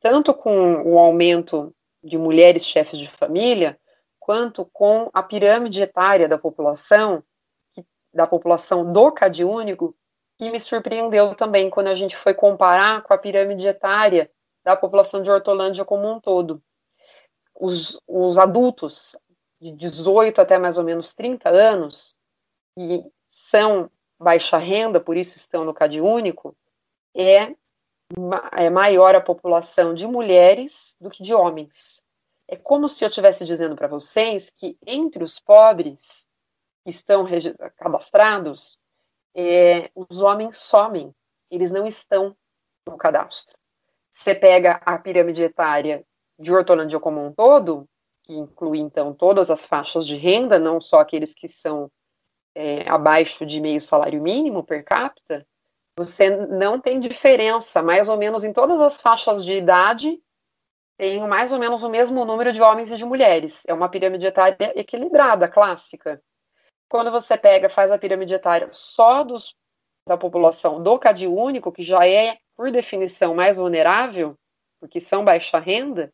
tanto 0.00 0.32
com 0.32 0.82
o 0.82 0.98
aumento 0.98 1.74
de 2.02 2.16
mulheres 2.16 2.64
chefes 2.64 2.98
de 2.98 3.10
família, 3.10 3.78
quanto 4.18 4.64
com 4.72 5.10
a 5.12 5.22
pirâmide 5.22 5.82
etária 5.82 6.28
da 6.28 6.38
população, 6.38 7.22
da 8.12 8.26
população 8.26 8.92
do 8.92 9.12
Cade 9.12 9.44
Único, 9.44 9.94
que 10.38 10.50
me 10.50 10.60
surpreendeu 10.60 11.34
também 11.34 11.68
quando 11.68 11.88
a 11.88 11.94
gente 11.94 12.16
foi 12.16 12.32
comparar 12.32 13.02
com 13.02 13.12
a 13.12 13.18
pirâmide 13.18 13.66
etária 13.66 14.30
da 14.64 14.76
população 14.76 15.22
de 15.22 15.30
Hortolândia 15.30 15.84
como 15.84 16.10
um 16.10 16.20
todo. 16.20 16.62
Os, 17.54 18.00
os 18.06 18.38
adultos 18.38 19.16
de 19.60 19.72
18 19.72 20.40
até 20.40 20.58
mais 20.58 20.78
ou 20.78 20.84
menos 20.84 21.12
30 21.12 21.48
anos, 21.48 22.14
que 22.74 23.04
são 23.28 23.90
baixa 24.18 24.56
renda, 24.56 24.98
por 24.98 25.16
isso 25.16 25.36
estão 25.36 25.64
no 25.64 25.74
CAD 25.74 26.00
único, 26.00 26.56
é, 27.14 27.54
é 28.52 28.70
maior 28.70 29.14
a 29.14 29.20
população 29.20 29.94
de 29.94 30.06
mulheres 30.06 30.96
do 31.00 31.10
que 31.10 31.22
de 31.22 31.34
homens. 31.34 32.02
É 32.48 32.56
como 32.56 32.88
se 32.88 33.04
eu 33.04 33.08
estivesse 33.08 33.44
dizendo 33.44 33.76
para 33.76 33.86
vocês 33.86 34.50
que 34.50 34.76
entre 34.86 35.22
os 35.22 35.38
pobres 35.38 36.26
que 36.82 36.90
estão 36.90 37.26
cadastrados, 37.76 38.78
é, 39.34 39.90
os 39.94 40.22
homens 40.22 40.56
somem, 40.56 41.14
eles 41.50 41.70
não 41.70 41.86
estão 41.86 42.34
no 42.86 42.96
cadastro. 42.96 43.56
Você 44.10 44.34
pega 44.34 44.80
a 44.84 44.98
pirâmide 44.98 45.42
etária 45.42 46.04
de 46.38 46.52
Hortolândia 46.52 46.98
como 46.98 47.24
um 47.24 47.32
todo, 47.32 47.86
que 48.22 48.32
inclui 48.34 48.78
então 48.78 49.12
todas 49.12 49.50
as 49.50 49.66
faixas 49.66 50.06
de 50.06 50.16
renda, 50.16 50.58
não 50.58 50.80
só 50.80 51.00
aqueles 51.00 51.34
que 51.34 51.46
são 51.46 51.90
é, 52.58 52.90
abaixo 52.90 53.46
de 53.46 53.60
meio 53.60 53.80
salário 53.80 54.20
mínimo 54.20 54.64
per 54.64 54.84
capita, 54.84 55.46
você 55.96 56.28
não 56.28 56.80
tem 56.80 56.98
diferença, 56.98 57.80
mais 57.80 58.08
ou 58.08 58.16
menos 58.16 58.42
em 58.42 58.52
todas 58.52 58.80
as 58.80 59.00
faixas 59.00 59.44
de 59.44 59.52
idade, 59.52 60.20
tem 60.96 61.24
mais 61.28 61.52
ou 61.52 61.58
menos 61.60 61.84
o 61.84 61.88
mesmo 61.88 62.24
número 62.24 62.52
de 62.52 62.60
homens 62.60 62.90
e 62.90 62.96
de 62.96 63.04
mulheres. 63.04 63.62
É 63.64 63.72
uma 63.72 63.88
pirâmide 63.88 64.26
etária 64.26 64.72
equilibrada, 64.74 65.46
clássica. 65.46 66.20
Quando 66.88 67.12
você 67.12 67.36
pega, 67.36 67.70
faz 67.70 67.92
a 67.92 67.98
pirâmide 67.98 68.34
etária 68.34 68.68
só 68.72 69.22
dos, 69.22 69.54
da 70.04 70.16
população 70.16 70.82
do 70.82 70.98
único, 71.32 71.70
que 71.70 71.84
já 71.84 72.08
é, 72.08 72.38
por 72.56 72.72
definição, 72.72 73.36
mais 73.36 73.56
vulnerável, 73.56 74.36
porque 74.80 74.98
são 74.98 75.24
baixa 75.24 75.60
renda, 75.60 76.12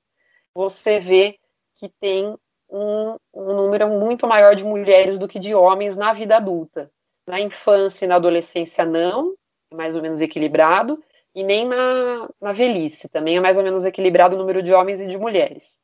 você 0.54 1.00
vê 1.00 1.38
que 1.76 1.88
tem 1.98 2.36
um, 2.74 3.16
um, 3.32 3.54
número 3.54 3.88
muito 3.88 4.26
maior 4.26 4.56
de 4.56 4.64
mulheres 4.64 5.16
do 5.16 5.28
que 5.28 5.38
de 5.38 5.54
homens 5.54 5.96
na 5.96 6.12
vida 6.12 6.36
adulta. 6.36 6.90
Na 7.26 7.40
infância 7.40 8.04
e 8.04 8.08
na 8.08 8.16
adolescência, 8.16 8.84
não, 8.84 9.34
é 9.70 9.76
mais 9.76 9.94
ou 9.94 10.02
menos 10.02 10.20
equilibrado, 10.20 11.02
e 11.34 11.44
nem 11.44 11.66
na, 11.66 12.28
na 12.40 12.52
velhice, 12.52 13.08
também 13.08 13.36
é 13.36 13.40
mais 13.40 13.56
ou 13.56 13.62
menos 13.62 13.84
equilibrado 13.84 14.34
o 14.34 14.38
número 14.38 14.62
de 14.62 14.72
homens 14.72 15.00
e 15.00 15.06
de 15.06 15.16
mulheres. 15.16 15.78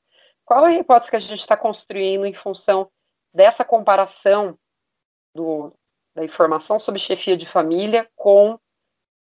Qual 0.44 0.66
é 0.66 0.76
a 0.76 0.80
hipótese 0.80 1.10
que 1.10 1.16
a 1.16 1.20
gente 1.20 1.38
está 1.40 1.56
construindo 1.56 2.26
em 2.26 2.32
função 2.32 2.90
dessa 3.32 3.64
comparação 3.64 4.58
do, 5.34 5.72
da 6.14 6.24
informação 6.24 6.78
sobre 6.78 7.00
chefia 7.00 7.36
de 7.36 7.46
família 7.46 8.08
com 8.16 8.58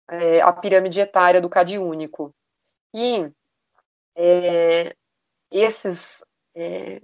é, 0.10 0.42
a 0.42 0.52
pirâmide 0.52 1.00
etária 1.00 1.40
do 1.40 1.50
CAD 1.50 1.78
único? 1.78 2.34
E 2.94 3.32
é, 4.16 4.96
esses 5.52 6.24
é, 6.56 7.02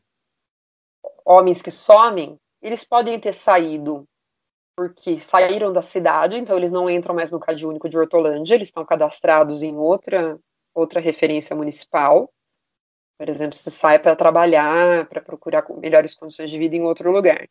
homens 1.26 1.62
que 1.62 1.72
somem, 1.72 2.40
eles 2.62 2.84
podem 2.84 3.20
ter 3.20 3.34
saído 3.34 4.08
porque 4.76 5.18
saíram 5.20 5.72
da 5.72 5.82
cidade, 5.82 6.38
então 6.38 6.58
eles 6.58 6.72
não 6.72 6.90
entram 6.90 7.16
mais 7.16 7.32
no 7.32 7.40
Cade 7.40 7.66
Único 7.66 7.88
de 7.88 7.98
Hortolândia, 7.98 8.56
eles 8.56 8.68
estão 8.68 8.86
cadastrados 8.86 9.64
em 9.64 9.76
outra, 9.78 10.38
outra 10.74 11.00
referência 11.00 11.56
municipal. 11.56 12.30
Por 13.18 13.30
exemplo, 13.30 13.56
se 13.56 13.72
sai 13.72 13.98
para 13.98 14.16
trabalhar, 14.16 15.08
para 15.08 15.22
procurar 15.22 15.66
melhores 15.78 16.14
condições 16.14 16.52
de 16.52 16.60
vida 16.60 16.76
em 16.76 16.82
outro 16.82 17.10
lugar. 17.10 17.48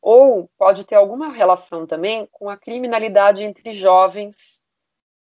Ou 0.00 0.48
pode 0.56 0.84
ter 0.84 0.94
alguma 0.94 1.32
relação 1.32 1.86
também 1.86 2.28
com 2.30 2.48
a 2.48 2.56
criminalidade 2.56 3.42
entre 3.42 3.72
jovens 3.72 4.60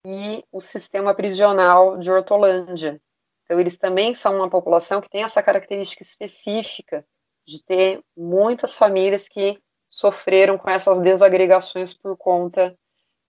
e 0.03 0.43
o 0.51 0.59
sistema 0.61 1.13
prisional 1.13 1.97
de 1.97 2.11
Hortolândia. 2.11 2.99
Então, 3.43 3.59
eles 3.59 3.77
também 3.77 4.15
são 4.15 4.37
uma 4.37 4.49
população 4.49 5.01
que 5.01 5.09
tem 5.09 5.23
essa 5.23 5.43
característica 5.43 6.01
específica 6.01 7.05
de 7.49 7.63
ter 7.63 8.01
muitas 8.15 8.77
famílias 8.77 9.27
que 9.27 9.59
sofreram 9.87 10.57
com 10.57 10.69
essas 10.69 10.99
desagregações 10.99 11.93
por 11.93 12.15
conta 12.15 12.77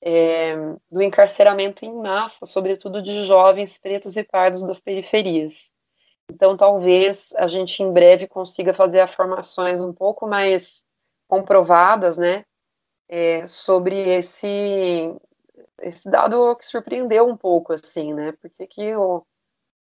é, 0.02 0.54
do 0.90 1.02
encarceramento 1.02 1.84
em 1.84 1.94
massa, 1.94 2.44
sobretudo 2.44 3.02
de 3.02 3.24
jovens 3.24 3.78
pretos 3.78 4.16
e 4.16 4.22
pardos 4.22 4.62
das 4.62 4.80
periferias. 4.80 5.70
Então, 6.30 6.56
talvez 6.56 7.34
a 7.36 7.48
gente 7.48 7.82
em 7.82 7.92
breve 7.92 8.28
consiga 8.28 8.74
fazer 8.74 9.00
afirmações 9.00 9.80
um 9.80 9.92
pouco 9.92 10.26
mais 10.26 10.84
comprovadas, 11.26 12.18
né, 12.18 12.44
é, 13.08 13.46
sobre 13.46 13.96
esse 14.18 15.14
esse 15.82 16.10
dado 16.10 16.54
que 16.56 16.66
surpreendeu 16.66 17.26
um 17.26 17.36
pouco, 17.36 17.72
assim, 17.72 18.12
né, 18.12 18.32
porque 18.32 18.66
que 18.66 18.94
o, 18.94 19.24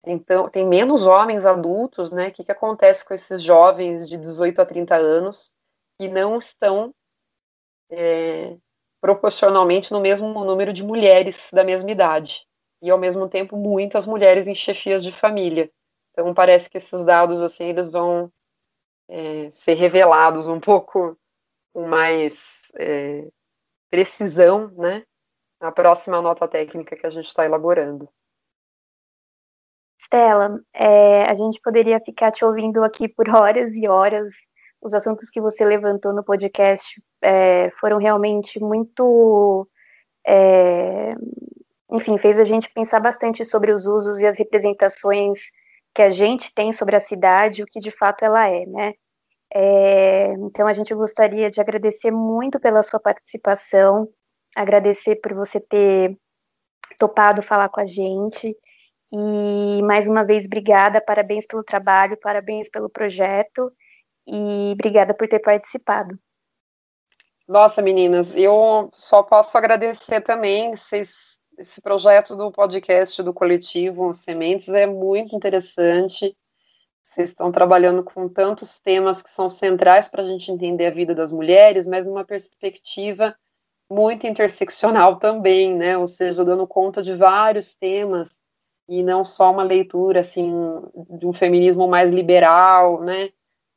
então, 0.06 0.48
tem 0.48 0.64
menos 0.64 1.04
homens 1.04 1.44
adultos, 1.44 2.12
né? 2.12 2.28
O 2.28 2.32
que, 2.32 2.44
que 2.44 2.52
acontece 2.52 3.04
com 3.04 3.12
esses 3.12 3.42
jovens 3.42 4.08
de 4.08 4.16
18 4.16 4.62
a 4.62 4.66
30 4.66 4.94
anos 4.94 5.50
que 5.98 6.08
não 6.08 6.38
estão 6.38 6.94
é, 7.90 8.56
proporcionalmente 9.00 9.92
no 9.92 10.00
mesmo 10.00 10.28
número 10.44 10.72
de 10.72 10.84
mulheres 10.84 11.50
da 11.52 11.64
mesma 11.64 11.90
idade? 11.90 12.46
E, 12.80 12.88
ao 12.88 12.98
mesmo 12.98 13.28
tempo, 13.28 13.56
muitas 13.56 14.06
mulheres 14.06 14.46
em 14.46 14.54
chefias 14.54 15.02
de 15.02 15.10
família. 15.10 15.68
Então, 16.12 16.32
parece 16.32 16.70
que 16.70 16.78
esses 16.78 17.04
dados, 17.04 17.42
assim, 17.42 17.64
eles 17.64 17.88
vão 17.88 18.30
é, 19.08 19.50
ser 19.50 19.74
revelados 19.74 20.46
um 20.46 20.60
pouco 20.60 21.18
com 21.72 21.88
mais 21.88 22.70
é, 22.76 23.28
precisão, 23.90 24.68
né? 24.76 25.04
Na 25.60 25.72
próxima 25.72 26.22
nota 26.22 26.46
técnica 26.46 26.94
que 26.94 27.06
a 27.06 27.10
gente 27.10 27.26
está 27.26 27.44
elaborando. 27.44 28.08
Stella, 30.06 30.60
é, 30.72 31.24
a 31.24 31.34
gente 31.34 31.60
poderia 31.60 32.00
ficar 32.00 32.30
te 32.30 32.44
ouvindo 32.44 32.82
aqui 32.84 33.08
por 33.08 33.28
horas 33.28 33.74
e 33.74 33.88
horas. 33.88 34.32
Os 34.80 34.94
assuntos 34.94 35.28
que 35.30 35.40
você 35.40 35.64
levantou 35.64 36.12
no 36.12 36.24
podcast 36.24 37.02
é, 37.22 37.70
foram 37.80 37.98
realmente 37.98 38.60
muito. 38.60 39.68
É, 40.26 41.14
enfim, 41.90 42.18
fez 42.18 42.38
a 42.38 42.44
gente 42.44 42.70
pensar 42.72 43.00
bastante 43.00 43.44
sobre 43.44 43.72
os 43.72 43.86
usos 43.86 44.20
e 44.20 44.26
as 44.26 44.38
representações 44.38 45.40
que 45.94 46.02
a 46.02 46.10
gente 46.10 46.54
tem 46.54 46.72
sobre 46.72 46.96
a 46.96 47.00
cidade, 47.00 47.62
o 47.62 47.66
que 47.66 47.80
de 47.80 47.90
fato 47.90 48.24
ela 48.24 48.48
é, 48.48 48.66
né? 48.66 48.94
É, 49.54 50.32
então 50.34 50.66
a 50.66 50.74
gente 50.74 50.94
gostaria 50.94 51.50
de 51.50 51.60
agradecer 51.60 52.10
muito 52.10 52.60
pela 52.60 52.82
sua 52.82 53.00
participação, 53.00 54.08
agradecer 54.54 55.16
por 55.16 55.34
você 55.34 55.60
ter 55.60 56.16
topado 56.98 57.42
falar 57.42 57.68
com 57.68 57.80
a 57.80 57.86
gente. 57.86 58.56
E 59.12 59.82
mais 59.82 60.06
uma 60.06 60.24
vez, 60.24 60.46
obrigada, 60.46 61.00
parabéns 61.00 61.46
pelo 61.46 61.62
trabalho, 61.62 62.18
parabéns 62.20 62.68
pelo 62.68 62.88
projeto 62.88 63.72
e 64.26 64.72
obrigada 64.72 65.14
por 65.14 65.28
ter 65.28 65.38
participado. 65.38 66.14
Nossa, 67.46 67.80
meninas, 67.80 68.34
eu 68.34 68.90
só 68.92 69.22
posso 69.22 69.56
agradecer 69.56 70.20
também. 70.20 70.74
Vocês, 70.74 71.38
esse 71.56 71.80
projeto 71.80 72.34
do 72.34 72.50
podcast 72.50 73.22
do 73.22 73.32
coletivo 73.32 74.12
Sementes 74.12 74.68
é 74.68 74.84
muito 74.84 75.36
interessante. 75.36 76.36
Vocês 77.00 77.28
estão 77.28 77.52
trabalhando 77.52 78.02
com 78.02 78.28
tantos 78.28 78.80
temas 78.80 79.22
que 79.22 79.30
são 79.30 79.48
centrais 79.48 80.08
para 80.08 80.24
a 80.24 80.26
gente 80.26 80.50
entender 80.50 80.86
a 80.86 80.90
vida 80.90 81.14
das 81.14 81.30
mulheres, 81.30 81.86
mas 81.86 82.04
numa 82.04 82.24
perspectiva 82.24 83.36
muito 83.88 84.26
interseccional 84.26 85.16
também, 85.16 85.72
né? 85.72 85.96
Ou 85.96 86.08
seja, 86.08 86.44
dando 86.44 86.66
conta 86.66 87.00
de 87.00 87.14
vários 87.14 87.76
temas 87.76 88.36
e 88.88 89.02
não 89.02 89.24
só 89.24 89.50
uma 89.50 89.62
leitura 89.62 90.20
assim 90.20 90.52
de 91.10 91.26
um 91.26 91.32
feminismo 91.32 91.88
mais 91.88 92.10
liberal, 92.10 93.02
né? 93.02 93.30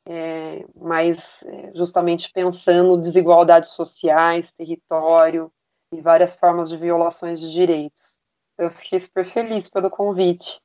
É, 0.06 0.64
mas 0.74 1.42
é, 1.44 1.72
justamente 1.74 2.32
pensando 2.32 2.96
desigualdades 2.96 3.70
sociais, 3.70 4.50
território 4.52 5.52
e 5.92 6.00
várias 6.00 6.34
formas 6.34 6.68
de 6.68 6.76
violações 6.76 7.38
de 7.38 7.52
direitos. 7.52 8.18
Eu 8.58 8.70
fiquei 8.70 8.98
super 8.98 9.24
feliz 9.24 9.68
pelo 9.68 9.90
convite. 9.90 10.60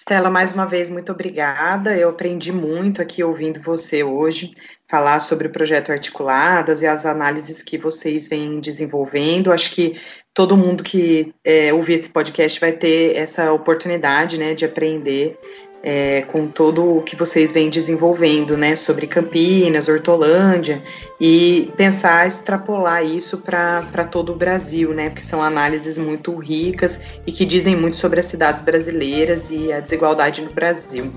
Estela, 0.00 0.30
mais 0.30 0.50
uma 0.50 0.64
vez, 0.64 0.88
muito 0.88 1.12
obrigada. 1.12 1.94
Eu 1.94 2.08
aprendi 2.08 2.50
muito 2.50 3.02
aqui 3.02 3.22
ouvindo 3.22 3.60
você 3.60 4.02
hoje 4.02 4.54
falar 4.88 5.18
sobre 5.18 5.46
o 5.46 5.52
projeto 5.52 5.92
Articuladas 5.92 6.80
e 6.80 6.86
as 6.86 7.04
análises 7.04 7.62
que 7.62 7.76
vocês 7.76 8.26
vêm 8.26 8.60
desenvolvendo. 8.60 9.52
Acho 9.52 9.70
que 9.70 10.00
todo 10.32 10.56
mundo 10.56 10.82
que 10.82 11.34
é, 11.44 11.70
ouvir 11.74 11.92
esse 11.92 12.08
podcast 12.08 12.58
vai 12.58 12.72
ter 12.72 13.14
essa 13.14 13.52
oportunidade 13.52 14.38
né, 14.38 14.54
de 14.54 14.64
aprender 14.64 15.38
é, 15.82 16.22
com 16.22 16.46
todo 16.46 16.98
o 16.98 17.02
que 17.02 17.16
vocês 17.16 17.52
vêm 17.52 17.70
desenvolvendo, 17.70 18.56
né, 18.56 18.76
sobre 18.76 19.06
Campinas, 19.06 19.88
Hortolândia, 19.88 20.82
e 21.20 21.70
pensar 21.76 22.26
extrapolar 22.26 23.04
isso 23.04 23.38
para 23.38 24.04
todo 24.10 24.32
o 24.32 24.36
Brasil, 24.36 24.92
né, 24.92 25.08
porque 25.08 25.22
são 25.22 25.42
análises 25.42 25.96
muito 25.96 26.34
ricas 26.36 27.00
e 27.26 27.32
que 27.32 27.44
dizem 27.44 27.76
muito 27.76 27.96
sobre 27.96 28.20
as 28.20 28.26
cidades 28.26 28.62
brasileiras 28.62 29.50
e 29.50 29.72
a 29.72 29.80
desigualdade 29.80 30.42
no 30.42 30.52
Brasil. 30.52 31.10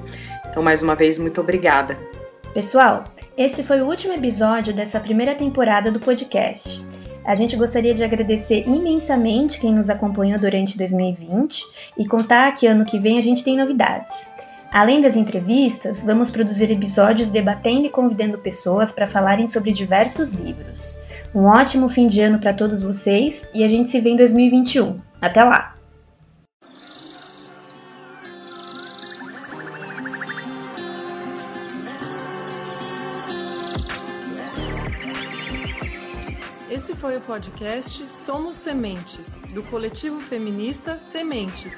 Então, 0.49 0.64
mais 0.64 0.81
uma 0.81 0.95
vez, 0.95 1.18
muito 1.18 1.41
obrigada. 1.41 1.98
Pessoal, 2.53 3.03
esse 3.35 3.64
foi 3.64 3.81
o 3.81 3.88
último 3.88 4.14
episódio 4.14 4.73
dessa 4.73 4.99
primeira 4.99 5.34
temporada 5.34 5.91
do 5.91 5.99
podcast. 5.99 6.85
A 7.26 7.35
gente 7.35 7.56
gostaria 7.56 7.94
de 7.94 8.03
agradecer 8.03 8.68
imensamente 8.68 9.60
quem 9.60 9.73
nos 9.73 9.90
acompanhou 9.90 10.38
durante 10.38 10.77
2020 10.77 11.64
e 11.98 12.06
contar 12.06 12.52
que 12.53 12.68
ano 12.68 12.85
que 12.85 12.99
vem 12.99 13.18
a 13.18 13.22
gente 13.22 13.44
tem 13.44 13.57
novidades. 13.57 14.27
Além 14.73 15.01
das 15.01 15.15
entrevistas, 15.15 16.01
vamos 16.01 16.31
produzir 16.31 16.71
episódios 16.71 17.29
debatendo 17.29 17.85
e 17.85 17.91
convidando 17.91 18.39
pessoas 18.39 18.91
para 18.91 19.07
falarem 19.07 19.45
sobre 19.45 19.71
diversos 19.71 20.33
livros. 20.33 20.99
Um 21.31 21.43
ótimo 21.43 21.87
fim 21.87 22.07
de 22.07 22.19
ano 22.19 22.39
para 22.39 22.55
todos 22.55 22.81
vocês 22.81 23.47
e 23.53 23.63
a 23.63 23.67
gente 23.67 23.87
se 23.87 24.01
vê 24.01 24.09
em 24.09 24.15
2021. 24.15 24.99
Até 25.21 25.43
lá! 25.43 25.75
Esse 36.71 36.95
foi 36.95 37.17
o 37.17 37.21
podcast 37.21 38.11
Somos 38.11 38.55
Sementes, 38.55 39.37
do 39.53 39.61
coletivo 39.65 40.19
feminista 40.19 40.97
Sementes. 40.97 41.77